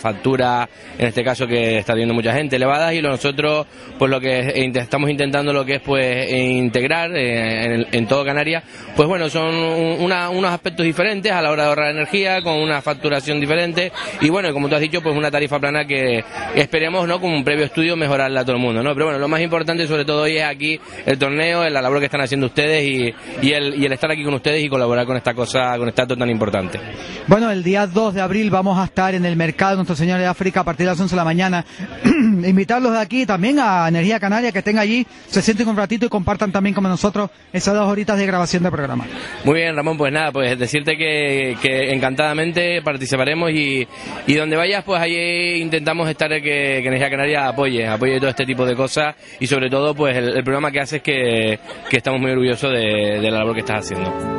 en 0.98 1.08
este 1.08 1.24
caso 1.24 1.48
que 1.48 1.78
está 1.80 1.94
teniendo 1.94 2.14
mucha 2.14 2.34
gente 2.34 2.56
elevadas 2.58 2.94
y 2.94 3.02
lo 3.02 3.10
nosotros, 3.10 3.66
pues 3.98 4.12
lo 4.12 4.20
que 4.20 4.70
estamos 4.76 5.10
intentando 5.10 5.52
lo 5.54 5.66
que 5.66 5.76
es, 5.76 5.82
pues, 5.82 6.32
integrar 6.32 7.12
eh, 7.16 7.76
en, 7.76 7.88
en 7.92 8.08
todo 8.08 8.24
Canarias, 8.24 8.64
pues 8.96 9.08
bueno, 9.08 9.30
son 9.30 9.56
un- 9.56 9.98
una- 10.02 10.30
unos 10.30 10.52
aspectos 10.52 10.86
diferentes 10.86 11.32
a 11.32 11.42
la 11.42 11.52
hora 11.52 11.64
de 11.64 11.70
ahorrar 11.70 11.92
energía, 11.92 12.42
con 12.42 12.54
una 12.56 12.82
facturación 12.82 13.40
diferente 13.40 13.92
y 14.22 14.30
bueno, 14.30 14.52
como 14.54 14.70
tú 14.70 14.76
has 14.76 14.82
dicho, 14.82 15.02
pues 15.02 15.16
una 15.16 15.32
tarifa 15.32 15.60
plana 15.60 15.86
que 15.86 16.24
esperemos, 16.56 17.08
¿no? 17.08 17.20
Con 17.20 17.32
un 17.32 17.44
previo 17.44 17.66
estudio 17.66 17.96
mejorarla 17.96 18.42
a 18.42 18.44
todo 18.46 18.56
el 18.56 18.62
mundo, 18.62 18.84
¿no? 18.84 18.94
Pero 18.94 19.06
bueno, 19.06 19.20
lo 19.20 19.28
más 19.28 19.42
importante 19.42 19.88
sobre 19.88 20.06
todo 20.06 20.24
hoy 20.24 20.38
es 20.38 20.44
aquí 20.44 20.80
el 21.06 21.18
torneo, 21.18 21.68
la 21.70 21.82
labor 21.82 22.00
que 22.00 22.06
están 22.06 22.22
haciendo 22.22 22.48
ustedes 22.48 22.84
y, 22.86 23.14
y 23.42 23.52
el, 23.52 23.76
y 23.82 23.86
el 23.86 23.94
estar 23.94 24.12
aquí 24.12 24.24
con 24.24 24.34
ustedes 24.34 24.64
y 24.64 24.70
colaborar 24.70 25.06
con 25.06 25.18
esta 25.18 25.34
cosa, 25.34 25.78
con 25.78 25.88
este 25.90 26.02
acto 26.02 26.18
tan 26.18 26.30
importante. 26.30 26.80
Bueno, 27.28 27.52
el 27.52 27.64
día 27.64 27.86
2 27.88 28.14
de 28.16 28.22
abril 28.22 28.50
vamos 28.50 28.78
a 28.80 28.86
estar 28.86 29.14
en 29.16 29.26
el 29.26 29.36
mercado 29.36 29.76
Nuestro 29.76 29.96
Señor 29.96 30.09
de 30.18 30.26
África 30.26 30.62
a 30.62 30.64
partir 30.64 30.86
de 30.86 30.92
las 30.92 31.00
11 31.00 31.14
de 31.14 31.18
la 31.18 31.26
mañana. 31.26 31.66
Invitarlos 32.04 32.94
de 32.94 33.00
aquí 33.00 33.26
también 33.26 33.60
a 33.60 33.88
Energía 33.88 34.20
Canaria, 34.20 34.52
que 34.52 34.60
estén 34.60 34.80
allí, 34.80 35.06
se 35.28 35.42
sienten 35.42 35.68
un 35.68 35.78
ratito 35.78 36.06
y 36.06 36.10
compartan 36.10 36.52
también 36.52 36.74
con 36.74 36.84
nosotros 36.84 37.30
esas 37.54 37.74
dos 37.74 37.88
horitas 37.88 38.18
de 38.18 38.26
grabación 38.26 38.64
de 38.64 38.72
programa. 38.72 39.06
Muy 39.44 39.56
bien, 39.56 39.76
Ramón, 39.76 39.98
pues 39.98 40.12
nada, 40.12 40.32
pues 40.32 40.58
decirte 40.58 40.98
que, 40.98 41.58
que 41.62 41.92
encantadamente 41.94 42.82
participaremos 42.82 43.52
y, 43.52 43.88
y 44.28 44.34
donde 44.36 44.56
vayas, 44.56 44.84
pues 44.84 45.02
allí 45.02 45.62
intentamos 45.62 46.10
estar 46.10 46.30
que, 46.30 46.42
que 46.42 46.88
Energía 46.88 47.10
Canaria 47.10 47.48
apoye, 47.48 47.88
apoye 47.88 48.20
todo 48.20 48.30
este 48.30 48.46
tipo 48.46 48.66
de 48.66 48.76
cosas 48.76 49.16
y 49.40 49.48
sobre 49.48 49.70
todo, 49.70 49.96
pues 49.96 50.16
el, 50.18 50.38
el 50.38 50.44
programa 50.44 50.72
que 50.72 50.80
haces 50.80 51.02
que, 51.02 51.60
que 51.90 51.98
estamos 51.98 52.22
muy 52.22 52.32
orgullosos 52.32 52.72
de, 52.72 53.20
de 53.20 53.32
la 53.32 53.40
labor 53.40 53.54
que 53.54 53.62
estás 53.62 53.86
haciendo. 53.86 54.39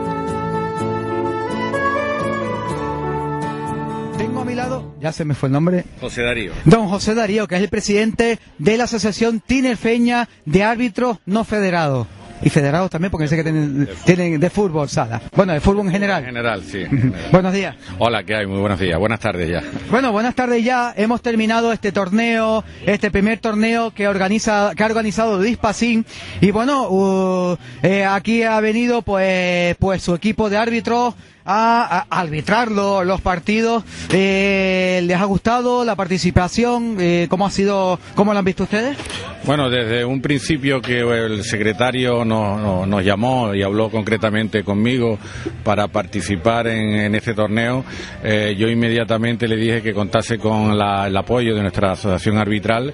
Tengo 4.41 4.49
a 4.49 4.55
mi 4.55 4.57
lado, 4.57 4.95
ya 4.99 5.13
se 5.13 5.27
me 5.27 5.35
fue 5.35 5.49
el 5.49 5.53
nombre, 5.53 5.85
José 6.01 6.23
Darío. 6.23 6.53
don 6.65 6.89
José 6.89 7.15
Darío, 7.15 7.47
que 7.47 7.57
es 7.57 7.61
el 7.63 7.69
presidente 7.69 8.39
de 8.57 8.79
la 8.79 8.85
Asociación 8.85 9.41
Tinerfeña 9.41 10.31
de 10.47 10.65
Árbitros 10.65 11.19
No 11.27 11.45
Federados. 11.45 12.07
Y 12.43 12.49
federados 12.49 12.91
también, 12.91 13.11
porque 13.11 13.29
sé 13.29 13.37
que 13.37 13.43
tienen, 13.43 13.87
tienen 14.07 14.41
de 14.41 14.49
fútbol 14.49 14.89
sala. 14.89 15.21
Bueno, 15.37 15.53
de 15.53 15.61
fútbol 15.61 15.85
en 15.85 15.93
general. 15.93 16.21
En 16.21 16.27
general, 16.31 16.63
sí. 16.63 16.85
Buenos 17.33 17.53
días. 17.53 17.77
Hola, 17.99 18.25
¿qué 18.25 18.35
hay? 18.35 18.47
Muy 18.47 18.61
buenos 18.61 18.81
días. 18.81 18.99
Buenas 18.99 19.21
tardes 19.21 19.47
ya. 19.47 19.63
Bueno, 19.91 20.11
buenas 20.11 20.35
tardes 20.35 20.65
ya. 20.65 20.95
Hemos 20.97 21.21
terminado 21.21 21.71
este 21.71 21.93
torneo, 21.93 22.65
este 22.87 23.11
primer 23.11 23.41
torneo 23.41 23.91
que 23.91 24.09
organiza, 24.09 24.73
que 24.75 24.83
ha 24.83 24.87
organizado 24.87 25.39
Dispacín. 25.39 26.07
Y 26.41 26.51
bueno, 26.51 26.89
uh, 26.89 27.59
eh, 27.83 28.07
aquí 28.07 28.43
ha 28.43 28.59
venido 28.61 29.03
pues, 29.03 29.77
pues 29.77 30.03
su 30.03 30.15
equipo 30.15 30.49
de 30.49 30.57
árbitros 30.57 31.15
a, 31.53 32.07
a 32.09 32.21
arbitrar 32.21 32.71
lo- 32.71 33.03
los 33.05 33.21
partidos. 33.21 33.83
Eh, 34.13 35.01
¿Les 35.05 35.17
ha 35.17 35.25
gustado 35.25 35.85
la 35.85 35.97
participación? 35.97 36.97
Eh, 37.01 37.27
¿Cómo 37.29 37.47
ha 37.47 37.51
sido, 37.51 37.99
cómo 38.15 38.33
lo 38.33 38.39
han 38.39 38.45
visto 38.45 38.65
ustedes? 38.65 38.97
Bueno, 39.45 39.71
desde 39.71 40.05
un 40.05 40.21
principio 40.21 40.81
que 40.83 41.01
el 41.01 41.43
secretario 41.45 42.25
nos, 42.25 43.05
llamó 43.05 43.55
y 43.55 43.63
habló 43.63 43.91
concretamente 43.91 44.63
conmigo 44.63 45.19
para 45.65 45.89
participar 45.89 46.67
en, 46.67 46.95
en 46.95 47.15
este 47.15 47.35
torneo, 47.35 47.85
eh, 48.23 48.55
yo 48.59 48.69
inmediatamente 48.69 49.49
le 49.49 49.57
dije 49.57 49.83
que 49.83 49.95
contase 49.95 50.39
con 50.39 50.77
la- 50.79 51.07
el 51.07 51.17
apoyo 51.17 51.55
de 51.55 51.63
nuestra 51.63 51.93
asociación 51.93 52.37
arbitral 52.37 52.93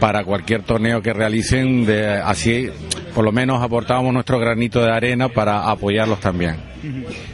para 0.00 0.24
cualquier 0.24 0.62
torneo 0.62 1.00
que 1.02 1.12
realicen, 1.12 1.86
de, 1.86 2.08
así 2.14 2.68
por 3.14 3.24
lo 3.24 3.30
menos 3.30 3.62
aportábamos 3.62 4.12
nuestro 4.12 4.38
granito 4.40 4.82
de 4.82 4.90
arena 4.90 5.28
para 5.28 5.70
apoyarlos 5.70 6.18
también. 6.20 6.73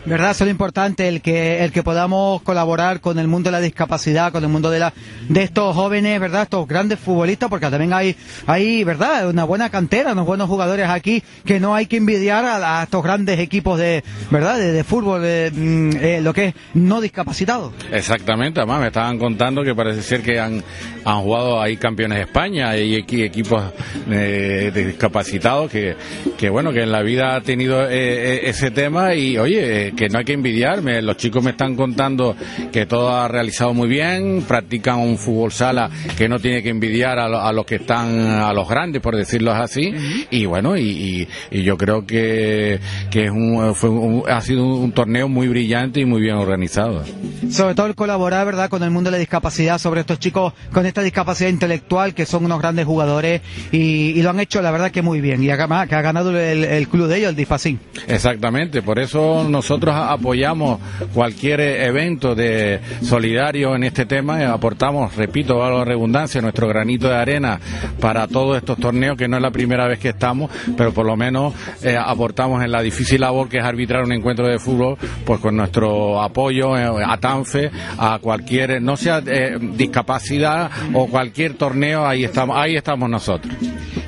¿Verdad? 0.06 0.30
Eso 0.32 0.44
es 0.44 0.48
lo 0.48 0.50
importante, 0.50 1.08
el 1.08 1.20
que, 1.20 1.64
el 1.64 1.72
que 1.72 1.82
podamos 1.82 2.42
colaborar 2.42 3.00
con 3.00 3.18
el 3.18 3.28
mundo 3.28 3.48
de 3.48 3.52
la 3.52 3.60
discapacidad, 3.60 4.32
con 4.32 4.42
el 4.42 4.48
mundo 4.50 4.70
de 4.70 4.78
la, 4.78 4.92
de 5.28 5.42
estos 5.42 5.74
jóvenes, 5.74 6.20
¿verdad? 6.20 6.42
Estos 6.42 6.66
grandes 6.66 6.98
futbolistas, 6.98 7.48
porque 7.48 7.66
también 7.68 7.92
hay, 7.92 8.14
hay, 8.46 8.84
¿verdad? 8.84 9.28
Una 9.28 9.44
buena 9.44 9.68
cantera, 9.70 10.12
unos 10.12 10.26
buenos 10.26 10.48
jugadores 10.48 10.88
aquí, 10.88 11.22
que 11.44 11.60
no 11.60 11.74
hay 11.74 11.86
que 11.86 11.96
envidiar 11.96 12.44
a, 12.44 12.82
estos 12.82 13.02
grandes 13.02 13.38
equipos 13.38 13.78
de, 13.78 14.02
¿verdad? 14.30 14.58
De, 14.58 14.84
fútbol, 14.84 15.22
de, 15.22 15.50
mm, 15.54 15.90
eh, 16.00 16.20
lo 16.22 16.32
que 16.32 16.46
es 16.46 16.54
no 16.74 17.00
discapacitados. 17.00 17.72
Exactamente, 17.92 18.60
además 18.60 18.80
me 18.80 18.86
estaban 18.88 19.18
contando 19.18 19.62
que 19.62 19.74
parece 19.74 20.02
ser 20.02 20.22
que 20.22 20.38
han, 20.40 20.62
han 21.04 21.20
jugado 21.22 21.60
ahí 21.60 21.76
campeones 21.76 22.18
de 22.18 22.22
España 22.24 22.76
y 22.76 22.94
equi- 22.96 23.24
equipos 23.24 23.62
eh, 24.10 24.70
discapacitados 24.74 25.70
que, 25.70 25.96
que 26.38 26.48
bueno, 26.50 26.72
que 26.72 26.82
en 26.82 26.92
la 26.92 27.02
vida 27.02 27.34
ha 27.36 27.40
tenido 27.40 27.82
eh, 27.88 27.88
eh, 27.90 28.40
ese 28.44 28.70
tema 28.70 29.14
y 29.14 29.36
oye, 29.40 29.92
que 29.96 30.08
no 30.08 30.18
hay 30.18 30.24
que 30.24 30.32
envidiarme, 30.34 31.02
los 31.02 31.16
chicos 31.16 31.42
me 31.42 31.50
están 31.50 31.74
contando 31.76 32.36
que 32.72 32.86
todo 32.86 33.10
ha 33.14 33.28
realizado 33.28 33.74
muy 33.74 33.88
bien, 33.88 34.42
practican 34.46 34.98
un 34.98 35.18
fútbol 35.18 35.52
sala 35.52 35.90
que 36.16 36.28
no 36.28 36.38
tiene 36.38 36.62
que 36.62 36.68
envidiar 36.70 37.18
a, 37.18 37.28
lo- 37.28 37.40
a 37.40 37.52
los 37.52 37.64
que 37.66 37.76
están, 37.76 38.20
a 38.20 38.52
los 38.52 38.68
grandes, 38.68 39.02
por 39.02 39.16
decirlo 39.16 39.52
así, 39.52 39.92
y 40.30 40.44
bueno, 40.46 40.76
y, 40.76 40.82
y- 40.82 41.28
y 41.50 41.62
yo 41.62 41.76
creo 41.76 42.06
que, 42.06 42.78
que 43.10 43.24
es 43.24 43.30
un, 43.30 43.74
fue 43.74 43.90
un- 43.90 44.22
ha 44.28 44.40
sido 44.40 44.64
un 44.64 44.92
torneo 44.92 45.28
muy 45.28 45.48
brillante 45.48 46.00
y 46.00 46.04
muy 46.04 46.20
bien 46.20 46.36
organizado. 46.36 47.04
Sobre 47.50 47.74
todo 47.74 47.86
el 47.86 47.94
colaborar, 47.94 48.46
¿verdad? 48.46 48.68
Con 48.68 48.82
el 48.82 48.90
mundo 48.90 49.10
de 49.10 49.16
la 49.16 49.18
discapacidad, 49.18 49.78
sobre 49.78 50.00
estos 50.00 50.18
chicos 50.18 50.52
con 50.72 50.86
esta 50.86 51.02
discapacidad 51.02 51.50
intelectual, 51.50 52.14
que 52.14 52.26
son 52.26 52.44
unos 52.44 52.60
grandes 52.60 52.86
jugadores, 52.86 53.40
y, 53.72 53.78
y 54.18 54.22
lo 54.22 54.30
han 54.30 54.40
hecho, 54.40 54.62
la 54.62 54.70
verdad, 54.70 54.90
que 54.90 55.02
muy 55.02 55.20
bien. 55.20 55.42
Y 55.42 55.50
además, 55.50 55.88
que 55.88 55.94
ha 55.94 56.02
ganado 56.02 56.30
el, 56.38 56.64
el 56.64 56.88
club 56.88 57.06
de 57.08 57.18
ellos, 57.18 57.30
el 57.30 57.36
Difacín. 57.36 57.78
Exactamente, 58.08 58.82
por 58.82 58.98
eso 58.98 59.29
nosotros 59.48 59.94
apoyamos 59.96 60.80
cualquier 61.14 61.60
evento 61.60 62.34
de 62.34 62.80
solidario 63.02 63.74
en 63.74 63.84
este 63.84 64.06
tema 64.06 64.40
aportamos, 64.46 65.14
repito, 65.16 65.58
valga 65.58 65.78
la 65.78 65.84
redundancia, 65.84 66.40
nuestro 66.40 66.68
granito 66.68 67.08
de 67.08 67.16
arena 67.16 67.60
para 68.00 68.26
todos 68.26 68.56
estos 68.56 68.78
torneos, 68.78 69.16
que 69.16 69.28
no 69.28 69.36
es 69.36 69.42
la 69.42 69.50
primera 69.50 69.86
vez 69.86 69.98
que 69.98 70.10
estamos, 70.10 70.50
pero 70.76 70.92
por 70.92 71.06
lo 71.06 71.16
menos 71.16 71.54
eh, 71.82 71.96
aportamos 71.98 72.62
en 72.62 72.70
la 72.70 72.82
difícil 72.82 73.20
labor 73.20 73.48
que 73.48 73.58
es 73.58 73.64
arbitrar 73.64 74.04
un 74.04 74.12
encuentro 74.12 74.46
de 74.46 74.58
fútbol, 74.58 74.96
pues 75.24 75.40
con 75.40 75.56
nuestro 75.56 76.22
apoyo 76.22 76.76
eh, 76.76 77.04
a 77.06 77.16
TANFE, 77.16 77.70
a 77.98 78.18
cualquier, 78.20 78.82
no 78.82 78.96
sea 78.96 79.22
eh, 79.26 79.58
discapacidad 79.60 80.70
o 80.92 81.06
cualquier 81.06 81.54
torneo, 81.54 82.06
ahí 82.06 82.24
estamos, 82.24 82.56
ahí 82.56 82.76
estamos 82.76 83.08
nosotros. 83.08 83.54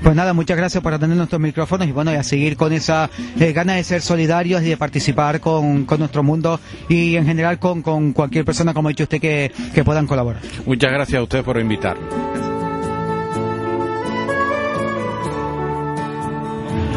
Pues 0.02 0.16
nada, 0.16 0.32
muchas 0.32 0.56
gracias 0.56 0.82
por 0.82 0.92
atender 0.92 1.16
nuestros 1.16 1.40
micrófonos 1.40 1.86
y 1.86 1.92
bueno, 1.92 2.12
y 2.12 2.16
a 2.16 2.24
seguir 2.24 2.56
con 2.56 2.72
esa 2.72 3.08
eh, 3.38 3.52
gana 3.52 3.74
de 3.74 3.84
ser 3.84 4.02
solidarios 4.02 4.62
y 4.62 4.70
de 4.70 4.76
participar 4.76 5.11
con, 5.40 5.84
con 5.84 5.98
nuestro 5.98 6.22
mundo 6.22 6.60
y 6.88 7.16
en 7.16 7.26
general 7.26 7.58
con, 7.58 7.82
con 7.82 8.12
cualquier 8.12 8.44
persona, 8.44 8.74
como 8.74 8.88
ha 8.88 8.90
dicho 8.90 9.04
usted, 9.04 9.20
que, 9.20 9.52
que 9.74 9.84
puedan 9.84 10.06
colaborar. 10.06 10.42
Muchas 10.66 10.92
gracias 10.92 11.18
a 11.18 11.22
ustedes 11.22 11.44
por 11.44 11.58
invitarme. 11.58 12.41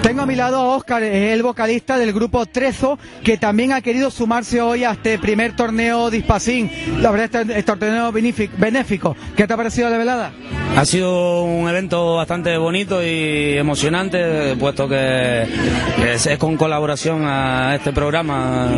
Tengo 0.06 0.22
a 0.22 0.26
mi 0.28 0.36
lado 0.36 0.58
a 0.58 0.76
Oscar, 0.76 1.02
el 1.02 1.42
vocalista 1.42 1.98
del 1.98 2.14
grupo 2.14 2.46
Trezo, 2.46 3.00
que 3.24 3.38
también 3.38 3.74
ha 3.74 3.82
querido 3.82 4.12
sumarse 4.12 4.62
hoy 4.62 4.84
a 4.84 4.92
este 4.92 5.18
primer 5.18 5.56
torneo 5.56 6.12
Dispasín. 6.12 6.70
La 7.02 7.10
verdad, 7.10 7.42
este, 7.42 7.58
este 7.58 7.76
torneo 7.76 8.12
benéfic- 8.14 8.52
benéfico. 8.56 9.18
¿Qué 9.36 9.48
te 9.48 9.54
ha 9.54 9.58
parecido 9.58 9.90
la 9.90 9.98
velada? 9.98 10.32
Ha 10.78 10.86
sido 10.86 11.44
un 11.44 11.68
evento 11.68 12.18
bastante 12.18 12.56
bonito 12.58 13.02
y 13.04 13.58
emocionante, 13.58 14.56
puesto 14.60 14.88
que, 14.88 15.48
que 15.98 16.14
es 16.14 16.26
es 16.28 16.38
con 16.38 16.56
colaboración 16.58 17.24
a 17.26 17.74
este 17.76 17.92
programa 17.94 18.70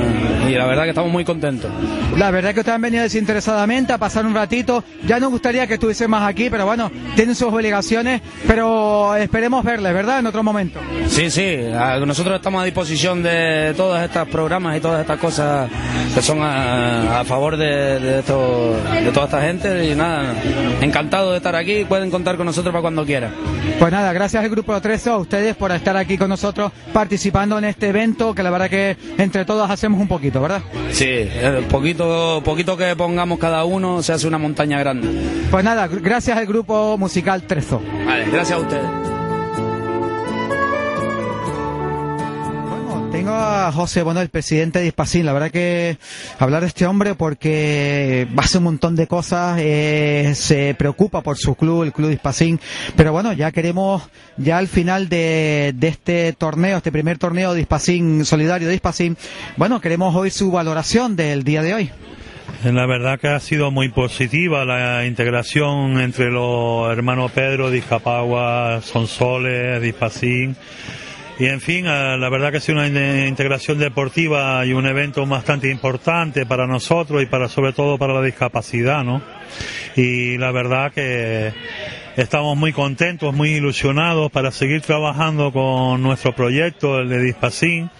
y 0.48 0.52
la 0.54 0.66
verdad 0.66 0.84
que 0.84 0.90
estamos 0.90 1.12
muy 1.12 1.26
contentos. 1.26 1.70
La 2.16 2.32
verdad 2.32 2.54
que 2.54 2.60
ustedes 2.62 2.76
han 2.76 2.82
venido 2.82 3.04
desinteresadamente 3.04 3.92
a 3.94 3.98
pasar 3.98 4.26
un 4.26 4.34
ratito. 4.34 4.84
Ya 5.06 5.20
nos 5.20 5.32
gustaría 5.32 5.68
que 5.68 5.74
estuviesen 5.74 6.10
más 6.10 6.24
aquí, 6.28 6.50
pero 6.50 6.66
bueno, 6.66 6.90
tienen 7.16 7.36
sus 7.36 7.52
obligaciones, 7.52 8.22
pero 8.48 9.16
esperemos 9.16 9.64
verles, 9.66 9.94
¿verdad? 9.94 10.20
En 10.20 10.28
otro 10.28 10.44
momento. 10.44 10.80
Sí, 11.18 11.32
sí, 11.32 11.58
nosotros 12.06 12.36
estamos 12.36 12.62
a 12.62 12.66
disposición 12.66 13.24
de 13.24 13.74
todos 13.76 14.00
estos 14.00 14.28
programas 14.28 14.78
y 14.78 14.80
todas 14.80 15.02
estas 15.02 15.18
cosas 15.20 15.68
que 16.14 16.22
son 16.22 16.44
a, 16.44 17.22
a 17.22 17.26
favor 17.26 17.58
de, 17.58 18.00
de, 18.00 18.20
esto- 18.20 18.76
de 19.04 19.12
toda 19.12 19.26
esta 19.26 19.42
gente 19.42 19.88
y 19.92 19.96
nada, 19.96 20.36
encantado 20.80 21.32
de 21.32 21.38
estar 21.38 21.56
aquí, 21.56 21.86
pueden 21.86 22.12
contar 22.12 22.38
con 22.38 22.46
nosotros 22.46 22.72
para 22.72 22.84
cuando 22.84 23.04
quieran. 23.04 23.32
Pues 23.80 23.92
nada, 23.92 24.14
gracias 24.14 24.44
al 24.44 24.50
grupo 24.52 24.80
Trezo, 24.80 25.14
a 25.14 25.18
ustedes 25.18 25.56
por 25.56 25.72
estar 25.72 25.98
aquí 25.98 26.20
con 26.20 26.30
nosotros 26.30 26.72
participando 26.94 27.58
en 27.58 27.66
este 27.66 27.88
evento, 27.90 28.36
que 28.36 28.44
la 28.44 28.52
verdad 28.52 28.70
que 28.70 28.96
entre 29.18 29.44
todos 29.44 29.72
hacemos 29.72 30.00
un 30.00 30.08
poquito, 30.08 30.40
¿verdad? 30.40 30.62
Sí, 30.92 31.06
eh, 31.08 31.66
poquito, 31.68 32.44
poquito 32.46 32.78
que 32.78 32.96
pongamos 32.96 33.40
cada 33.40 33.66
uno 33.66 34.04
se 34.04 34.14
hace 34.14 34.28
una 34.28 34.38
montaña 34.38 34.78
grande. 34.78 35.08
Pues 35.50 35.64
nada, 35.66 35.88
gracias 35.88 36.38
al 36.38 36.46
grupo 36.46 36.96
musical 37.00 37.42
Trezo. 37.42 37.82
Vale, 38.06 38.26
gracias 38.32 38.52
a 38.60 38.62
ustedes. 38.62 38.86
Tengo 43.18 43.34
a 43.34 43.72
José, 43.72 44.04
bueno, 44.04 44.22
el 44.22 44.30
presidente 44.30 44.78
de 44.78 44.86
Dispasín. 44.86 45.26
La 45.26 45.34
verdad 45.34 45.50
que 45.50 45.98
hablar 46.38 46.62
de 46.62 46.68
este 46.68 46.86
hombre 46.86 47.16
porque 47.16 48.28
hace 48.38 48.60
un 48.60 48.66
montón 48.66 48.96
de 48.96 49.08
cosas, 49.08 49.58
eh, 49.60 50.34
se 50.36 50.76
preocupa 50.76 51.22
por 51.22 51.36
su 51.36 51.56
club, 51.56 51.82
el 51.82 51.94
club 51.94 52.12
Dispasín. 52.12 52.60
Pero 52.96 53.14
bueno, 53.14 53.34
ya 53.34 53.52
queremos, 53.52 54.08
ya 54.38 54.60
al 54.60 54.68
final 54.68 55.10
de, 55.10 55.74
de 55.76 55.88
este 55.88 56.32
torneo, 56.34 56.78
este 56.78 56.92
primer 56.92 57.18
torneo 57.18 57.56
Dispasín, 57.56 58.24
solidario 58.24 58.68
de 58.68 58.74
Dispasín, 58.74 59.18
bueno, 59.56 59.82
queremos 59.82 60.16
oír 60.16 60.32
su 60.32 60.52
valoración 60.52 61.16
del 61.16 61.44
día 61.44 61.64
de 61.64 61.74
hoy. 61.74 61.92
La 62.64 62.86
verdad 62.86 63.20
que 63.20 63.30
ha 63.30 63.40
sido 63.40 63.72
muy 63.72 63.90
positiva 63.90 64.64
la 64.64 65.08
integración 65.08 66.00
entre 66.00 66.30
los 66.30 66.92
hermanos 66.92 67.32
Pedro, 67.32 67.72
Discapagua, 67.72 68.80
Sonsoles, 68.84 69.82
Dispacín. 69.82 70.56
Y 71.40 71.46
en 71.46 71.62
fin, 71.62 71.86
eh, 71.86 72.18
la 72.18 72.30
verdad 72.30 72.50
que 72.52 72.58
ha 72.58 72.62
sido 72.62 72.80
una 72.80 72.88
in- 72.88 73.28
integración 73.28 73.78
deportiva 73.78 74.66
y 74.66 74.74
un 74.74 74.88
evento 74.88 75.24
bastante 75.28 75.70
importante 75.70 76.46
para 76.48 76.66
nosotros 76.66 77.22
y 77.22 77.28
para 77.28 77.48
sobre 77.48 77.74
todo 77.74 77.98
para 78.00 78.14
la 78.14 78.24
discapacidad, 78.24 79.04
¿no? 79.04 79.22
Y 79.96 80.38
la 80.40 80.52
verdad 80.52 80.92
que 80.92 81.54
estamos 82.16 82.58
muy 82.58 82.74
contentos, 82.74 83.36
muy 83.36 83.50
ilusionados 83.52 84.32
para 84.32 84.50
seguir 84.52 84.82
trabajando 84.82 85.52
con 85.52 86.02
nuestro 86.02 86.34
proyecto, 86.34 87.00
el 87.00 87.10
de 87.10 87.22
Dispacín. 87.22 87.92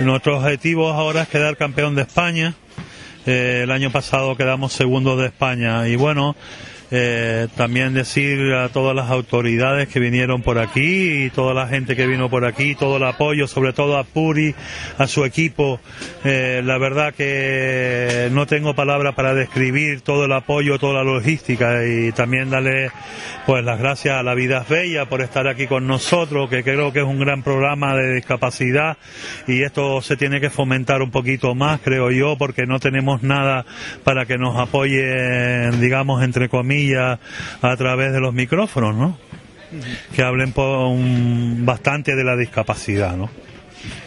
Nuestro 0.00 0.38
objetivo 0.38 0.90
ahora 0.90 1.22
es 1.22 1.28
quedar 1.28 1.56
campeón 1.56 1.94
de 1.94 2.02
España. 2.02 2.54
Eh, 3.26 3.60
el 3.62 3.70
año 3.70 3.92
pasado 3.92 4.36
quedamos 4.36 4.72
segundos 4.72 5.20
de 5.20 5.26
España 5.26 5.86
y 5.86 5.94
bueno, 5.94 6.34
eh, 6.94 7.48
también 7.56 7.94
decir 7.94 8.52
a 8.52 8.68
todas 8.68 8.94
las 8.94 9.10
autoridades 9.10 9.88
que 9.88 9.98
vinieron 9.98 10.42
por 10.42 10.58
aquí 10.58 11.24
y 11.24 11.30
toda 11.30 11.54
la 11.54 11.66
gente 11.66 11.96
que 11.96 12.06
vino 12.06 12.28
por 12.28 12.44
aquí, 12.44 12.74
todo 12.74 12.98
el 12.98 13.04
apoyo, 13.04 13.48
sobre 13.48 13.72
todo 13.72 13.96
a 13.96 14.04
Puri, 14.04 14.54
a 14.98 15.06
su 15.06 15.24
equipo. 15.24 15.80
Eh, 16.22 16.60
la 16.62 16.76
verdad 16.76 17.14
que 17.14 18.28
no 18.32 18.46
tengo 18.46 18.74
palabras 18.74 19.14
para 19.14 19.32
describir 19.32 20.02
todo 20.02 20.26
el 20.26 20.32
apoyo, 20.32 20.78
toda 20.78 21.02
la 21.02 21.04
logística 21.04 21.82
y 21.86 22.12
también 22.12 22.50
darle 22.50 22.90
pues 23.46 23.64
las 23.64 23.78
gracias 23.78 24.18
a 24.18 24.22
La 24.22 24.34
Vida 24.34 24.64
Bella 24.68 25.08
por 25.08 25.22
estar 25.22 25.48
aquí 25.48 25.66
con 25.66 25.86
nosotros, 25.86 26.50
que 26.50 26.62
creo 26.62 26.92
que 26.92 27.00
es 27.00 27.06
un 27.06 27.18
gran 27.18 27.42
programa 27.42 27.96
de 27.96 28.16
discapacidad 28.16 28.98
y 29.48 29.62
esto 29.62 30.02
se 30.02 30.18
tiene 30.18 30.42
que 30.42 30.50
fomentar 30.50 31.00
un 31.00 31.10
poquito 31.10 31.54
más, 31.54 31.80
creo 31.80 32.10
yo, 32.10 32.36
porque 32.36 32.66
no 32.66 32.78
tenemos 32.80 33.22
nada 33.22 33.64
para 34.04 34.26
que 34.26 34.36
nos 34.36 34.58
apoyen, 34.58 35.80
digamos, 35.80 36.22
entre 36.22 36.50
comillas, 36.50 36.81
a 37.62 37.76
través 37.76 38.12
de 38.12 38.20
los 38.20 38.34
micrófonos, 38.34 38.94
¿no? 38.94 39.16
Que 40.14 40.22
hablen 40.22 40.52
un- 40.90 41.64
bastante 41.64 42.14
de 42.14 42.24
la 42.24 42.36
discapacidad, 42.36 43.16
¿no? 43.16 43.30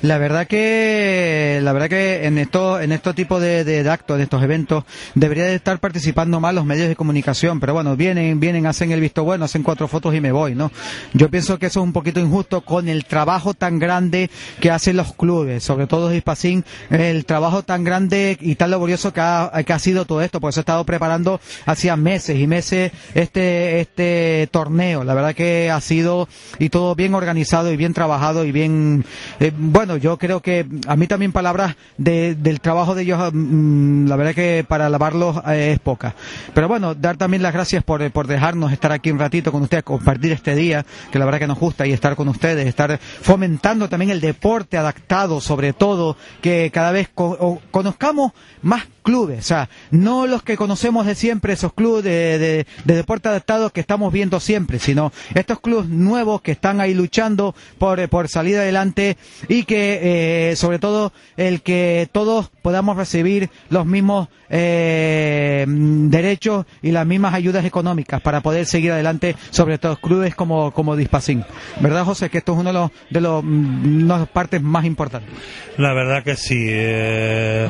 La 0.02 0.18
verdad 0.18 0.48
que, 0.48 1.60
la 1.62 1.74
verdad 1.74 1.90
que 1.90 2.26
en 2.26 2.38
estos, 2.38 2.82
en 2.82 2.92
estos 2.92 3.16
tipos 3.16 3.42
de, 3.42 3.64
de 3.64 3.90
actos, 3.90 4.18
en 4.18 4.24
estos 4.24 4.44
eventos, 4.44 4.84
debería 5.14 5.46
de 5.46 5.56
estar 5.56 5.80
participando 5.80 6.40
más 6.40 6.54
los 6.54 6.66
medios 6.66 6.88
de 6.88 6.96
comunicación, 6.96 7.60
pero 7.60 7.74
bueno, 7.74 7.96
vienen, 7.96 8.40
vienen, 8.40 8.66
hacen 8.66 8.92
el 8.92 9.02
visto 9.02 9.24
bueno, 9.24 9.46
hacen 9.46 9.64
cuatro 9.64 9.88
fotos 9.88 10.14
y 10.16 10.22
me 10.22 10.32
voy, 10.32 10.56
¿no? 10.56 10.72
Yo 11.14 11.30
pienso 11.30 11.58
que 11.60 11.68
eso 11.68 11.80
es 11.80 11.84
un 11.84 11.94
poquito 11.94 12.20
injusto 12.20 12.62
con 12.62 12.88
el 12.88 13.06
trabajo 13.06 13.54
tan 13.54 13.80
grande 13.80 14.30
que 14.60 14.72
hacen 14.72 14.98
los 14.98 15.14
clubes, 15.14 15.64
sobre 15.64 15.88
todo 15.88 16.14
Hispacín, 16.14 16.64
el 16.90 17.26
trabajo 17.26 17.64
tan 17.64 17.84
grande 17.84 18.38
y 18.40 18.56
tan 18.56 18.72
laborioso 18.72 19.14
que 19.14 19.22
ha, 19.22 19.52
que 19.66 19.74
ha 19.74 19.80
sido 19.80 20.06
todo 20.06 20.22
esto, 20.22 20.40
por 20.40 20.50
eso 20.50 20.60
he 20.60 20.62
estado 20.62 20.86
preparando 20.86 21.40
hacía 21.66 21.96
meses 21.96 22.40
y 22.40 22.48
meses 22.48 22.92
este, 23.14 23.80
este 23.80 24.48
torneo. 24.52 25.04
La 25.04 25.14
verdad 25.14 25.36
que 25.36 25.70
ha 25.72 25.82
sido 25.82 26.28
y 26.60 26.70
todo 26.70 26.96
bien 26.96 27.14
organizado 27.14 27.72
y 27.72 27.78
bien 27.78 27.94
trabajado 27.94 28.46
y 28.46 28.52
bien, 28.52 29.06
eh, 29.40 29.52
bueno, 29.72 29.98
yo 29.98 30.18
creo 30.18 30.42
que 30.42 30.66
a 30.88 30.96
mí 30.96 31.08
también 31.08 31.32
palabras 31.32 31.76
de, 31.98 32.36
del 32.36 32.60
trabajo 32.62 32.96
de 32.96 33.04
ellos, 33.04 33.20
mm, 33.34 34.08
la 34.08 34.16
verdad 34.16 34.34
que 34.36 34.66
para 34.68 34.86
alabarlos 34.88 35.38
eh, 35.48 35.72
es 35.74 35.80
poca. 35.80 36.16
Pero 36.54 36.68
bueno, 36.68 36.96
dar 36.96 37.18
también 37.18 37.44
las 37.44 37.54
gracias 37.54 37.84
por, 37.84 38.10
por 38.12 38.28
dejarnos 38.28 38.72
estar 38.72 38.92
aquí 38.92 39.12
un 39.12 39.20
ratito 39.20 39.52
con 39.52 39.62
ustedes, 39.64 39.84
compartir 39.84 40.32
este 40.32 40.56
día, 40.56 40.86
que 41.12 41.20
la 41.20 41.26
verdad 41.26 41.40
que 41.40 41.48
nos 41.48 41.60
gusta 41.60 41.86
y 41.86 41.92
estar 41.94 42.16
con 42.16 42.28
ustedes, 42.28 42.68
estar 42.68 43.00
fomentando 43.00 43.90
también 43.90 44.12
el 44.12 44.22
deporte 44.22 44.78
adaptado, 44.78 45.42
sobre 45.42 45.74
todo, 45.74 46.18
que 46.42 46.70
cada 46.74 46.92
vez 46.92 47.10
co- 47.14 47.62
conozcamos 47.72 48.32
más 48.62 48.84
clubes, 49.04 49.40
o 49.40 49.44
sea, 49.44 49.70
no 49.92 50.26
los 50.26 50.42
que 50.42 50.58
conocemos 50.58 51.06
de 51.06 51.14
siempre, 51.14 51.54
esos 51.54 51.74
clubes 51.74 52.04
de, 52.04 52.40
de- 52.40 52.68
de 52.86 52.96
deporte 52.96 53.30
adaptado 53.30 53.70
que 53.70 53.80
estamos 53.80 54.12
viendo 54.12 54.40
siempre, 54.40 54.80
sino 54.80 55.12
estos 55.36 55.60
clubes 55.60 55.88
nuevos 55.90 56.42
que 56.42 56.52
están 56.54 56.82
ahí 56.82 56.94
luchando 56.96 57.54
por, 57.78 58.00
eh, 58.00 58.08
por 58.08 58.28
salir 58.30 58.58
adelante 58.58 59.18
que, 59.64 60.52
eh, 60.52 60.56
sobre 60.56 60.80
todo, 60.80 61.14
el 61.38 61.62
que 61.62 62.10
todos 62.12 62.50
podamos 62.62 62.98
recibir 62.98 63.50
los 63.70 63.86
mismos 63.86 64.28
eh, 64.50 65.66
mm, 65.68 66.10
derechos 66.10 66.66
y 66.82 66.92
las 66.92 67.06
mismas 67.06 67.34
ayudas 67.34 67.66
económicas 67.66 68.22
para 68.22 68.42
poder 68.42 68.66
seguir 68.66 68.92
adelante, 68.92 69.36
sobre 69.52 69.78
todo 69.78 69.98
clubes 69.98 70.36
como, 70.36 70.72
como 70.72 70.96
Dispacín. 70.96 71.44
¿Verdad, 71.80 72.06
José? 72.06 72.30
Que 72.30 72.40
esto 72.40 72.54
es 72.54 72.60
uno 72.60 72.70
de 72.70 72.74
los, 72.74 72.92
de 73.10 73.22
los, 73.22 73.44
mm, 73.44 74.00
de 74.00 74.06
las 74.06 74.28
partes 74.30 74.62
más 74.62 74.86
importantes. 74.86 75.30
La 75.78 75.94
verdad 75.94 76.24
que 76.24 76.36
sí. 76.36 76.68
eh, 76.70 77.70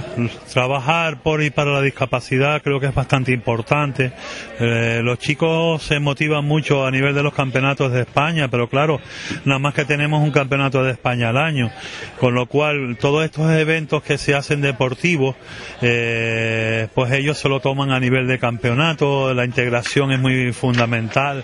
trabajar 0.53 1.21
por 1.21 1.41
y 1.43 1.49
para 1.49 1.71
la 1.71 1.81
discapacidad 1.81 2.61
creo 2.61 2.79
que 2.79 2.87
es 2.87 2.95
bastante 2.95 3.31
importante. 3.31 4.11
Eh, 4.59 5.01
los 5.03 5.19
chicos 5.19 5.83
se 5.83 5.99
motivan 5.99 6.45
mucho 6.45 6.85
a 6.85 6.91
nivel 6.91 7.13
de 7.15 7.23
los 7.23 7.33
campeonatos 7.33 7.91
de 7.91 8.01
España, 8.01 8.47
pero 8.47 8.69
claro, 8.69 8.99
nada 9.43 9.59
más 9.59 9.73
que 9.73 9.85
tenemos 9.85 10.23
un 10.23 10.31
campeonato 10.31 10.83
de 10.83 10.91
España 10.91 11.29
al 11.29 11.37
año. 11.37 11.71
Con 12.19 12.33
lo 12.33 12.45
cual, 12.47 12.97
todos 12.99 13.25
estos 13.25 13.51
eventos 13.51 14.03
que 14.03 14.17
se 14.17 14.35
hacen 14.35 14.61
deportivos, 14.61 15.35
eh, 15.81 16.87
pues 16.93 17.11
ellos 17.11 17.37
se 17.37 17.49
lo 17.49 17.59
toman 17.59 17.91
a 17.91 17.99
nivel 17.99 18.27
de 18.27 18.39
campeonato. 18.39 19.33
La 19.33 19.45
integración 19.45 20.11
es 20.11 20.19
muy 20.19 20.53
fundamental. 20.53 21.43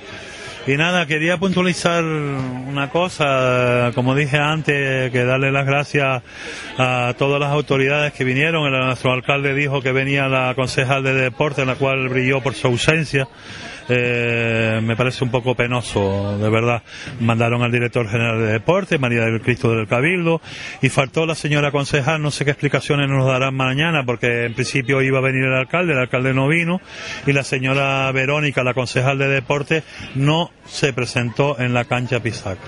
Y 0.68 0.78
nada, 0.78 1.07
quería 1.07 1.38
puntualizar 1.38 2.03
una 2.03 2.89
cosa, 2.91 3.91
como 3.95 4.14
dije 4.14 4.38
antes, 4.38 5.09
que 5.12 5.24
darle 5.26 5.51
las 5.51 5.66
gracias 5.66 6.22
a 6.78 7.16
todas 7.18 7.39
las 7.39 7.49
autoridades 7.51 8.14
que 8.14 8.24
vinieron. 8.24 8.72
El- 8.72 8.82
nuestro 8.86 9.12
alcalde 9.12 9.55
dijo 9.55 9.82
que 9.82 9.91
venía 9.91 10.28
la 10.28 10.53
concejal 10.53 11.03
de 11.03 11.16
deporte, 11.16 11.66
la 11.66 11.76
cual 11.76 12.09
brilló 12.09 12.41
por 12.41 12.53
su 12.53 12.68
ausencia. 12.68 13.28
Eh, 13.89 14.80
me 14.84 14.95
parece 14.95 15.24
un 15.24 15.32
poco 15.32 15.55
penoso, 15.55 16.38
de 16.38 16.49
verdad. 16.49 16.84
Mandaron 17.20 17.64
al 17.64 17.72
director 17.72 18.07
general 18.07 18.38
de 18.39 18.45
deporte, 18.53 18.97
María 18.99 19.26
del 19.26 19.41
Cristo 19.41 19.72
del 19.76 19.88
Cabildo, 19.88 20.39
y 20.82 20.89
faltó 20.89 21.26
la 21.26 21.36
señora 21.36 21.72
concejal, 21.72 22.22
no 22.22 22.32
sé 22.32 22.45
qué 22.45 22.51
explicaciones 22.51 23.09
nos 23.09 23.26
darán 23.26 23.55
mañana, 23.55 24.03
porque 24.05 24.45
en 24.45 24.53
principio 24.53 25.01
iba 25.01 25.18
a 25.18 25.22
venir 25.22 25.43
el 25.45 25.55
alcalde, 25.55 25.93
el 25.93 25.99
alcalde 25.99 26.34
no 26.34 26.47
vino, 26.47 26.80
y 27.26 27.34
la 27.34 27.43
señora 27.43 28.09
Verónica, 28.14 28.64
la 28.64 28.74
concejal 28.76 29.18
de 29.18 29.28
deporte, 29.28 29.84
no 30.16 30.51
se 30.66 30.93
presentó 30.93 31.60
en 31.60 31.74
la 31.74 31.86
cancha 31.86 32.20
Pisaca. 32.20 32.60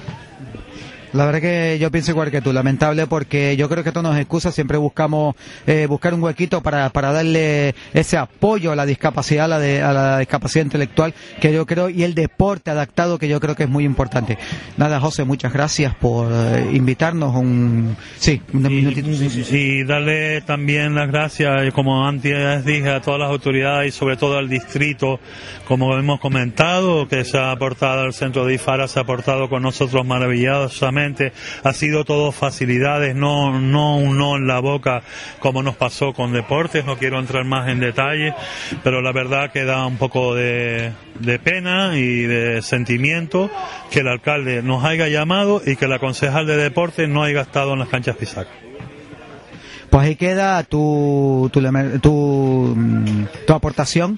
La 1.13 1.25
verdad 1.25 1.41
que 1.41 1.77
yo 1.79 1.91
pienso 1.91 2.11
igual 2.11 2.31
que 2.31 2.41
tú, 2.41 2.51
lamentable 2.51 3.05
porque 3.07 3.55
yo 3.55 3.69
creo 3.69 3.83
que 3.83 3.89
esto 3.89 4.01
nos 4.01 4.17
excusa, 4.17 4.51
siempre 4.51 4.77
buscamos 4.77 5.35
eh, 5.67 5.85
buscar 5.87 6.13
un 6.13 6.23
huequito 6.23 6.61
para, 6.61 6.89
para 6.89 7.11
darle 7.11 7.75
ese 7.93 8.17
apoyo 8.17 8.71
a 8.71 8.75
la 8.75 8.85
discapacidad, 8.85 9.45
a 9.45 9.47
la, 9.47 9.59
de- 9.59 9.81
a 9.83 9.93
la 9.93 10.17
discapacidad 10.19 10.65
intelectual, 10.65 11.13
que 11.39 11.53
yo 11.53 11.65
creo, 11.65 11.89
y 11.89 12.03
el 12.03 12.15
deporte 12.15 12.71
adaptado, 12.71 13.19
que 13.19 13.27
yo 13.27 13.39
creo 13.39 13.55
que 13.55 13.63
es 13.63 13.69
muy 13.69 13.83
importante. 13.85 14.37
Nada, 14.77 14.99
José, 14.99 15.23
muchas 15.23 15.53
gracias 15.53 15.93
por 15.95 16.31
eh, 16.31 16.69
invitarnos 16.73 17.35
un, 17.35 17.95
sí, 18.17 18.41
un 18.51 18.63
minutito. 18.77 19.07
Y 19.55 19.83
darle 19.83 20.41
también 20.41 20.95
las 20.95 21.09
gracias, 21.09 21.71
como 21.73 22.07
antes 22.07 22.65
dije, 22.65 22.89
a 22.89 23.01
todas 23.01 23.19
las 23.19 23.29
autoridades 23.29 23.87
y 23.93 23.97
sobre 23.97 24.17
todo 24.17 24.37
al 24.39 24.49
distrito, 24.49 25.19
como 25.67 25.95
hemos 25.97 26.19
comentado, 26.19 27.07
que 27.07 27.23
se 27.23 27.37
ha 27.37 27.51
aportado 27.51 28.01
al 28.01 28.13
centro 28.13 28.45
de 28.45 28.55
IFARA, 28.55 28.87
se 28.87 28.97
ha 28.97 29.03
aportado 29.03 29.47
con 29.47 29.61
nosotros 29.61 30.03
maravillosamente. 30.05 31.02
Ha 31.63 31.73
sido 31.73 32.05
todo 32.05 32.31
facilidades, 32.31 33.15
no, 33.15 33.59
no 33.59 33.97
un 33.97 34.17
no 34.17 34.37
en 34.37 34.47
la 34.47 34.59
boca 34.59 35.03
como 35.39 35.63
nos 35.63 35.75
pasó 35.75 36.13
con 36.13 36.31
deportes. 36.31 36.85
No 36.85 36.97
quiero 36.97 37.19
entrar 37.19 37.45
más 37.45 37.69
en 37.69 37.79
detalle, 37.79 38.33
pero 38.83 39.01
la 39.01 39.11
verdad 39.11 39.51
que 39.51 39.65
da 39.65 39.85
un 39.85 39.97
poco 39.97 40.35
de, 40.35 40.93
pena 41.43 41.97
y 41.97 42.21
de 42.21 42.61
sentimiento 42.61 43.49
que 43.91 43.99
el 43.99 44.07
alcalde 44.07 44.61
nos 44.61 44.83
haya 44.83 45.07
llamado 45.07 45.61
y 45.65 45.75
que 45.75 45.87
la 45.87 45.99
concejal 45.99 46.47
de 46.47 46.57
deportes 46.57 47.09
no 47.09 47.23
haya 47.23 47.41
estado 47.41 47.73
en 47.73 47.79
las 47.79 47.89
canchas 47.89 48.15
Pisaca. 48.15 48.51
Pues 49.89 50.07
ahí 50.07 50.15
queda 50.15 50.63
tu, 50.63 51.51
tu, 51.53 51.61
tu, 52.01 52.77
tu 53.45 53.53
aportación 53.53 54.17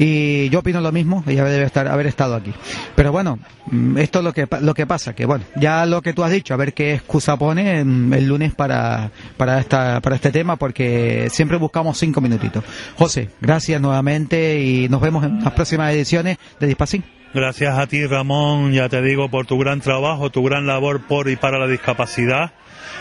y 0.00 0.48
yo 0.48 0.60
opino 0.60 0.80
lo 0.80 0.92
mismo, 0.92 1.22
ella 1.26 1.44
debe 1.44 1.66
estar, 1.66 1.86
haber 1.86 2.06
estado 2.06 2.34
aquí. 2.34 2.54
Pero 2.94 3.12
bueno, 3.12 3.38
mm, 3.66 3.98
esto 3.98 4.20
es 4.20 4.24
lo 4.24 4.32
que, 4.32 4.48
lo 4.62 4.72
que 4.72 4.86
pasa, 4.86 5.14
que 5.14 5.26
bueno, 5.26 5.44
ya 5.56 5.84
lo 5.84 6.00
que 6.00 6.14
tú 6.14 6.24
has 6.24 6.32
dicho, 6.32 6.54
a 6.54 6.56
ver 6.56 6.72
qué 6.72 6.94
excusa 6.94 7.36
pone 7.36 7.84
mm, 7.84 8.14
el 8.14 8.26
lunes 8.26 8.54
para, 8.54 9.10
para, 9.36 9.60
esta, 9.60 10.00
para 10.00 10.16
este 10.16 10.32
tema, 10.32 10.56
porque 10.56 11.28
siempre 11.30 11.58
buscamos 11.58 11.98
cinco 11.98 12.22
minutitos. 12.22 12.64
José, 12.96 13.28
gracias 13.42 13.78
nuevamente 13.78 14.58
y 14.62 14.88
nos 14.88 15.02
vemos 15.02 15.22
en 15.22 15.44
las 15.44 15.52
próximas 15.52 15.92
ediciones 15.92 16.38
de 16.58 16.66
Dispacín. 16.66 17.04
Gracias 17.34 17.78
a 17.78 17.86
ti, 17.86 18.06
Ramón, 18.06 18.72
ya 18.72 18.88
te 18.88 19.02
digo, 19.02 19.28
por 19.28 19.44
tu 19.44 19.58
gran 19.58 19.82
trabajo, 19.82 20.30
tu 20.30 20.42
gran 20.42 20.66
labor 20.66 21.02
por 21.06 21.28
y 21.28 21.36
para 21.36 21.58
la 21.58 21.66
discapacidad. 21.66 22.52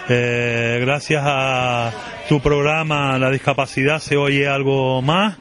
Eh, 0.10 0.80
gracias 0.82 1.24
a 1.24 1.92
tu 2.28 2.40
programa 2.42 3.20
La 3.20 3.30
discapacidad 3.30 4.00
se 4.00 4.18
oye 4.18 4.48
algo 4.48 5.02
más 5.02 5.38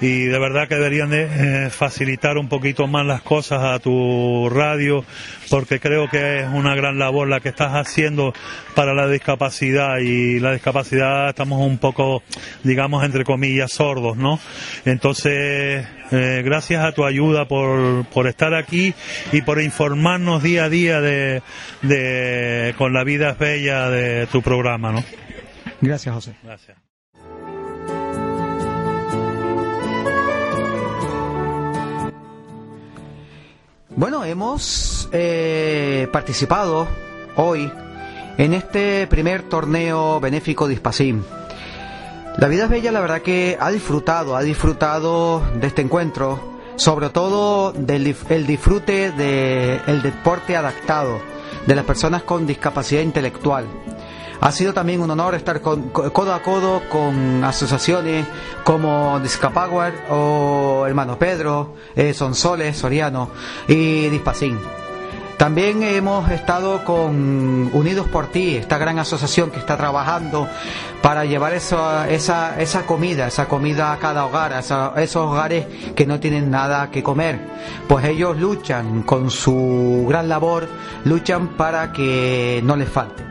y 0.00 0.24
de 0.24 0.38
verdad 0.38 0.68
que 0.68 0.76
deberían 0.76 1.10
de 1.10 1.66
eh, 1.66 1.70
facilitar 1.70 2.38
un 2.38 2.48
poquito 2.48 2.86
más 2.86 3.04
las 3.06 3.22
cosas 3.22 3.62
a 3.62 3.78
tu 3.78 4.48
radio 4.50 5.04
porque 5.50 5.80
creo 5.80 6.08
que 6.08 6.40
es 6.40 6.48
una 6.48 6.74
gran 6.74 6.98
labor 6.98 7.28
la 7.28 7.40
que 7.40 7.48
estás 7.48 7.72
haciendo 7.72 8.32
para 8.74 8.94
la 8.94 9.08
discapacidad 9.08 9.98
y 9.98 10.40
la 10.40 10.52
discapacidad 10.52 11.30
estamos 11.30 11.60
un 11.60 11.78
poco 11.78 12.22
digamos 12.62 13.04
entre 13.04 13.24
comillas 13.24 13.72
sordos 13.72 14.16
no 14.16 14.38
entonces 14.84 15.86
eh, 16.10 16.42
gracias 16.44 16.84
a 16.84 16.92
tu 16.92 17.04
ayuda 17.04 17.48
por, 17.48 18.04
por 18.06 18.26
estar 18.26 18.54
aquí 18.54 18.94
y 19.32 19.42
por 19.42 19.60
informarnos 19.60 20.42
día 20.42 20.64
a 20.64 20.68
día 20.68 21.00
de, 21.00 21.42
de 21.82 22.74
con 22.78 22.92
la 22.92 23.04
vida 23.04 23.30
es 23.30 23.38
bella 23.38 23.90
de 23.90 24.26
tu 24.26 24.42
programa 24.42 24.92
no 24.92 25.04
Gracias, 25.80 26.14
José. 26.14 26.34
Gracias. 26.42 26.87
Bueno, 33.98 34.24
hemos 34.24 35.08
eh, 35.10 36.06
participado 36.12 36.86
hoy 37.34 37.68
en 38.36 38.54
este 38.54 39.08
primer 39.08 39.42
torneo 39.42 40.20
benéfico 40.20 40.68
de. 40.68 41.24
La 42.36 42.46
vida 42.46 42.66
es 42.66 42.70
bella, 42.70 42.92
la 42.92 43.00
verdad 43.00 43.22
que 43.22 43.56
ha 43.58 43.72
disfrutado, 43.72 44.36
ha 44.36 44.42
disfrutado 44.42 45.42
de 45.56 45.66
este 45.66 45.82
encuentro, 45.82 46.60
sobre 46.76 47.08
todo 47.08 47.72
del 47.72 48.14
el 48.28 48.46
disfrute 48.46 49.10
del 49.10 50.00
deporte 50.00 50.56
adaptado, 50.56 51.18
de 51.66 51.74
las 51.74 51.84
personas 51.84 52.22
con 52.22 52.46
discapacidad 52.46 53.02
intelectual. 53.02 53.66
Ha 54.40 54.52
sido 54.52 54.72
también 54.72 55.00
un 55.00 55.10
honor 55.10 55.34
estar 55.34 55.60
con- 55.60 55.88
co- 55.90 56.12
codo 56.12 56.32
a 56.32 56.42
codo 56.42 56.82
con 56.88 57.42
asociaciones 57.42 58.24
como 58.64 59.18
Discapower 59.20 59.92
o 60.10 60.84
Hermano 60.86 61.18
Pedro, 61.18 61.74
eh, 61.96 62.14
Sonsoles, 62.14 62.76
Soriano 62.76 63.30
y 63.66 64.08
Dispacín. 64.08 64.58
También 65.36 65.82
hemos 65.84 66.30
estado 66.32 66.84
con 66.84 67.70
Unidos 67.72 68.06
por 68.08 68.26
Ti, 68.26 68.56
esta 68.56 68.76
gran 68.76 68.98
asociación 68.98 69.50
que 69.52 69.58
está 69.60 69.76
trabajando 69.76 70.48
para 71.00 71.24
llevar 71.24 71.52
eso- 71.54 72.04
esa, 72.04 72.60
esa 72.60 72.86
comida, 72.86 73.28
esa 73.28 73.46
comida 73.46 73.92
a 73.92 73.98
cada 73.98 74.24
hogar, 74.26 74.52
a 74.52 74.58
esa- 74.60 74.92
esos 74.96 75.30
hogares 75.30 75.66
que 75.94 76.06
no 76.06 76.18
tienen 76.18 76.50
nada 76.50 76.90
que 76.90 77.02
comer. 77.04 77.38
Pues 77.88 78.04
ellos 78.04 78.36
luchan 78.36 79.02
con 79.02 79.30
su 79.30 80.06
gran 80.08 80.28
labor, 80.28 80.66
luchan 81.04 81.48
para 81.56 81.92
que 81.92 82.60
no 82.64 82.74
les 82.74 82.88
falte. 82.88 83.22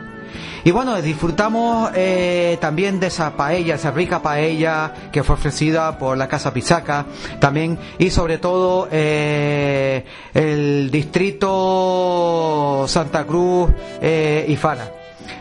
Y 0.63 0.71
bueno, 0.71 1.01
disfrutamos 1.01 1.91
eh, 1.95 2.57
también 2.59 2.99
de 2.99 3.07
esa 3.07 3.31
paella, 3.37 3.75
esa 3.75 3.91
rica 3.91 4.21
paella 4.21 4.91
que 5.11 5.23
fue 5.23 5.35
ofrecida 5.35 5.97
por 5.97 6.17
la 6.17 6.27
Casa 6.27 6.51
Pisaca, 6.53 7.05
también 7.39 7.77
y 7.97 8.09
sobre 8.09 8.37
todo 8.37 8.87
eh, 8.91 10.03
el 10.33 10.89
distrito 10.91 12.85
Santa 12.87 13.25
Cruz 13.25 13.69
eh, 14.01 14.45
y 14.47 14.55
Fana. 14.55 14.85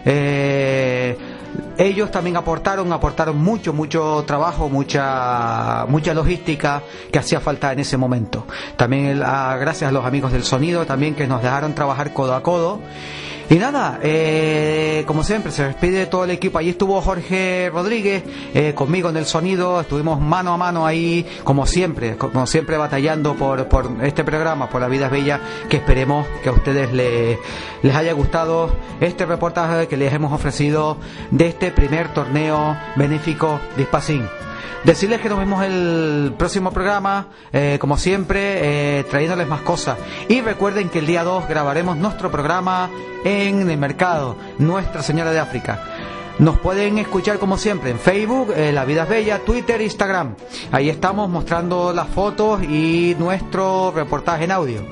Eh, 0.04 1.16
ellos 1.78 2.10
también 2.10 2.36
aportaron, 2.36 2.92
aportaron 2.92 3.36
mucho, 3.38 3.72
mucho 3.72 4.24
trabajo, 4.26 4.68
mucha, 4.68 5.86
mucha 5.88 6.12
logística 6.14 6.82
que 7.10 7.18
hacía 7.18 7.40
falta 7.40 7.72
en 7.72 7.80
ese 7.80 7.96
momento. 7.96 8.46
También 8.76 9.06
el- 9.06 9.22
a- 9.22 9.56
gracias 9.56 9.88
a 9.88 9.92
los 9.92 10.04
amigos 10.04 10.32
del 10.32 10.42
sonido 10.44 10.84
también 10.86 11.14
que 11.14 11.26
nos 11.26 11.42
dejaron 11.42 11.74
trabajar 11.74 12.12
codo 12.12 12.34
a 12.34 12.42
codo. 12.42 12.80
Y 13.48 13.54
nada, 13.56 14.00
eh, 14.02 15.04
como 15.06 15.22
siempre, 15.22 15.52
se 15.52 15.62
despide 15.64 16.06
todo 16.06 16.24
el 16.24 16.30
equipo. 16.32 16.58
Allí 16.58 16.70
estuvo 16.70 17.00
Jorge 17.00 17.70
Rodríguez 17.72 18.24
eh, 18.52 18.72
conmigo 18.74 19.08
en 19.08 19.16
el 19.16 19.24
sonido. 19.24 19.80
Estuvimos 19.80 20.20
mano 20.20 20.52
a 20.52 20.56
mano 20.56 20.84
ahí, 20.84 21.24
como 21.44 21.64
siempre, 21.64 22.16
como 22.16 22.44
siempre 22.48 22.76
batallando 22.76 23.34
por, 23.36 23.68
por 23.68 23.88
este 24.02 24.24
programa, 24.24 24.68
por 24.68 24.80
La 24.80 24.88
Vida 24.88 25.08
Bella, 25.08 25.40
que 25.68 25.76
esperemos 25.76 26.26
que 26.42 26.48
a 26.48 26.52
ustedes 26.52 26.92
le- 26.92 27.38
les 27.82 27.94
haya 27.94 28.12
gustado 28.14 28.68
este 29.00 29.24
reportaje 29.26 29.86
que 29.86 29.96
les 29.96 30.12
hemos 30.12 30.32
ofrecido 30.32 30.96
de 31.30 31.46
este 31.46 31.70
primer 31.70 32.12
torneo 32.12 32.76
benéfico 32.96 33.60
de 33.76 33.82
Ispacín. 33.82 34.26
Decirles 34.84 35.20
que 35.20 35.28
nos 35.28 35.38
vemos 35.38 35.64
el 35.64 36.34
próximo 36.38 36.70
programa, 36.70 37.28
eh, 37.52 37.78
como 37.80 37.96
siempre, 37.96 38.98
eh, 39.00 39.04
trayéndoles 39.04 39.48
más 39.48 39.62
cosas. 39.62 39.98
Y 40.28 40.40
recuerden 40.40 40.88
que 40.88 41.00
el 41.00 41.06
día 41.06 41.24
2 41.24 41.48
grabaremos 41.48 41.96
nuestro 41.96 42.30
programa 42.30 42.90
en 43.24 43.68
el 43.68 43.78
mercado, 43.78 44.36
Nuestra 44.58 45.02
Señora 45.02 45.32
de 45.32 45.40
África. 45.40 45.82
Nos 46.38 46.58
pueden 46.58 46.98
escuchar 46.98 47.38
como 47.38 47.56
siempre 47.56 47.90
en 47.90 47.98
Facebook, 47.98 48.52
eh, 48.54 48.70
La 48.70 48.84
Vida 48.84 49.06
Bella, 49.06 49.38
Twitter, 49.38 49.80
Instagram. 49.80 50.34
Ahí 50.70 50.90
estamos 50.90 51.30
mostrando 51.30 51.94
las 51.94 52.08
fotos 52.08 52.62
y 52.62 53.16
nuestro 53.18 53.90
reportaje 53.90 54.44
en 54.44 54.50
audio. 54.52 54.82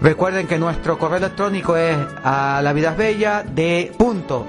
Recuerden 0.00 0.46
que 0.46 0.56
nuestro 0.56 0.96
correo 0.96 1.18
electrónico 1.18 1.76
es 1.76 1.96
a 2.22 2.60
la 2.62 2.72
bella 2.72 3.42
de 3.42 3.92
punto 3.98 4.46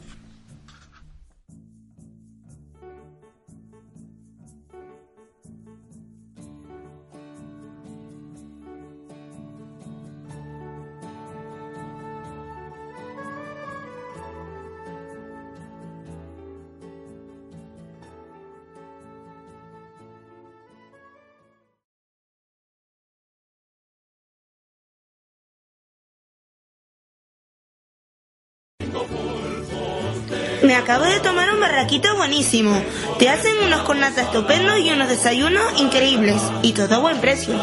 Me 30.75 30.81
acabo 30.81 31.05
de 31.05 31.21
tomar 31.21 31.55
un 31.55 31.61
barraquito 31.61 32.17
buenísimo. 32.17 32.77
Te 33.21 33.29
hacen 33.29 33.55
unos 33.65 33.83
cornatas 33.83 34.25
estupendos 34.25 34.77
y 34.81 34.91
unos 34.91 35.09
desayunos 35.09 35.63
increíbles. 35.81 36.43
Y 36.63 36.73
todo 36.73 36.97
a 36.97 36.99
buen 36.99 37.21
precio. 37.21 37.55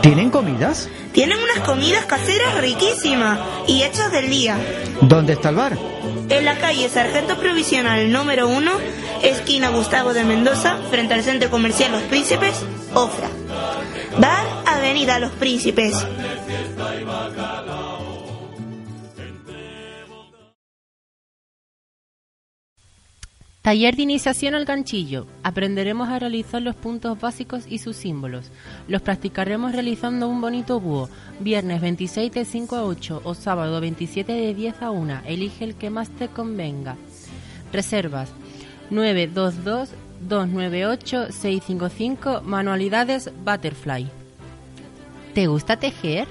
¿Tienen 0.00 0.30
comidas? 0.30 0.88
Tienen 1.12 1.36
unas 1.36 1.58
comidas 1.66 2.06
caseras 2.06 2.58
riquísimas 2.62 3.38
y 3.66 3.82
hechas 3.82 4.10
del 4.10 4.30
día. 4.30 4.56
¿Dónde 5.02 5.34
está 5.34 5.50
el 5.50 5.56
bar? 5.56 5.76
En 6.30 6.46
la 6.46 6.56
calle 6.56 6.88
Sargento 6.88 7.36
Provisional 7.36 8.10
número 8.10 8.48
1, 8.48 8.72
esquina 9.22 9.68
Gustavo 9.68 10.14
de 10.14 10.24
Mendoza, 10.24 10.78
frente 10.88 11.12
al 11.12 11.22
Centro 11.22 11.50
Comercial 11.50 11.92
Los 11.92 12.02
Príncipes, 12.04 12.54
Ofra. 12.94 13.28
Bar 14.16 14.46
Avenida 14.64 15.18
Los 15.18 15.32
Príncipes. 15.32 15.94
Taller 23.62 23.94
de 23.94 24.02
iniciación 24.02 24.54
al 24.54 24.64
ganchillo. 24.64 25.26
Aprenderemos 25.42 26.08
a 26.08 26.18
realizar 26.18 26.62
los 26.62 26.74
puntos 26.74 27.20
básicos 27.20 27.64
y 27.68 27.76
sus 27.76 27.94
símbolos. 27.94 28.50
Los 28.88 29.02
practicaremos 29.02 29.72
realizando 29.72 30.28
un 30.28 30.40
bonito 30.40 30.80
búho. 30.80 31.10
Viernes 31.40 31.82
26 31.82 32.32
de 32.32 32.46
5 32.46 32.76
a 32.76 32.84
8 32.84 33.20
o 33.22 33.34
sábado 33.34 33.78
27 33.82 34.32
de 34.32 34.54
10 34.54 34.80
a 34.80 34.90
1. 34.90 35.20
Elige 35.26 35.64
el 35.64 35.74
que 35.74 35.90
más 35.90 36.08
te 36.08 36.28
convenga. 36.28 36.96
Reservas 37.70 38.30
922 38.88 39.90
298 40.26 41.26
655 41.30 42.40
Manualidades 42.42 43.30
Butterfly. 43.44 44.08
¿Te 45.34 45.48
gusta 45.48 45.76
tejer? 45.76 46.26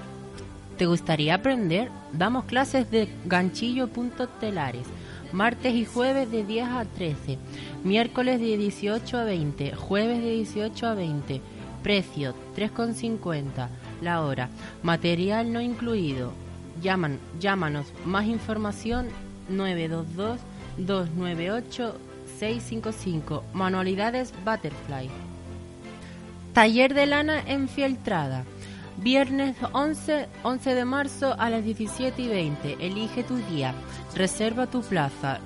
¿Te 0.79 0.87
gustaría 0.87 1.35
aprender? 1.35 1.89
Damos 2.11 2.45
clases 2.45 2.89
de 2.89 3.07
ganchillo.telares. 3.25 4.87
Martes 5.31 5.75
y 5.75 5.85
jueves 5.85 6.31
de 6.31 6.43
10 6.43 6.67
a 6.67 6.85
13. 6.85 7.37
Miércoles 7.83 8.39
de 8.39 8.57
18 8.57 9.17
a 9.17 9.23
20. 9.23 9.75
Jueves 9.75 10.21
de 10.23 10.31
18 10.31 10.87
a 10.87 10.93
20. 10.95 11.41
Precio 11.83 12.33
3,50 12.55 13.69
la 14.01 14.21
hora. 14.23 14.49
Material 14.81 15.53
no 15.53 15.61
incluido. 15.61 16.31
Llaman, 16.81 17.19
llámanos. 17.39 17.93
Más 18.05 18.25
información 18.25 19.07
922 19.49 20.39
298 20.77 21.95
655. 22.39 23.43
Manualidades 23.53 24.33
Butterfly. 24.43 25.09
Taller 26.53 26.93
de 26.93 27.05
lana 27.05 27.41
enfieltrada. 27.45 28.45
Viernes 29.01 29.55
11, 29.71 30.27
11 30.43 30.75
de 30.75 30.83
marzo 30.85 31.33
a 31.39 31.49
las 31.49 31.63
17 31.63 32.21
y 32.21 32.27
20. 32.27 32.85
Elige 32.85 33.23
tu 33.23 33.37
día. 33.37 33.73
Reserva 34.13 34.67
tu 34.67 34.81
plaza. 34.81 35.39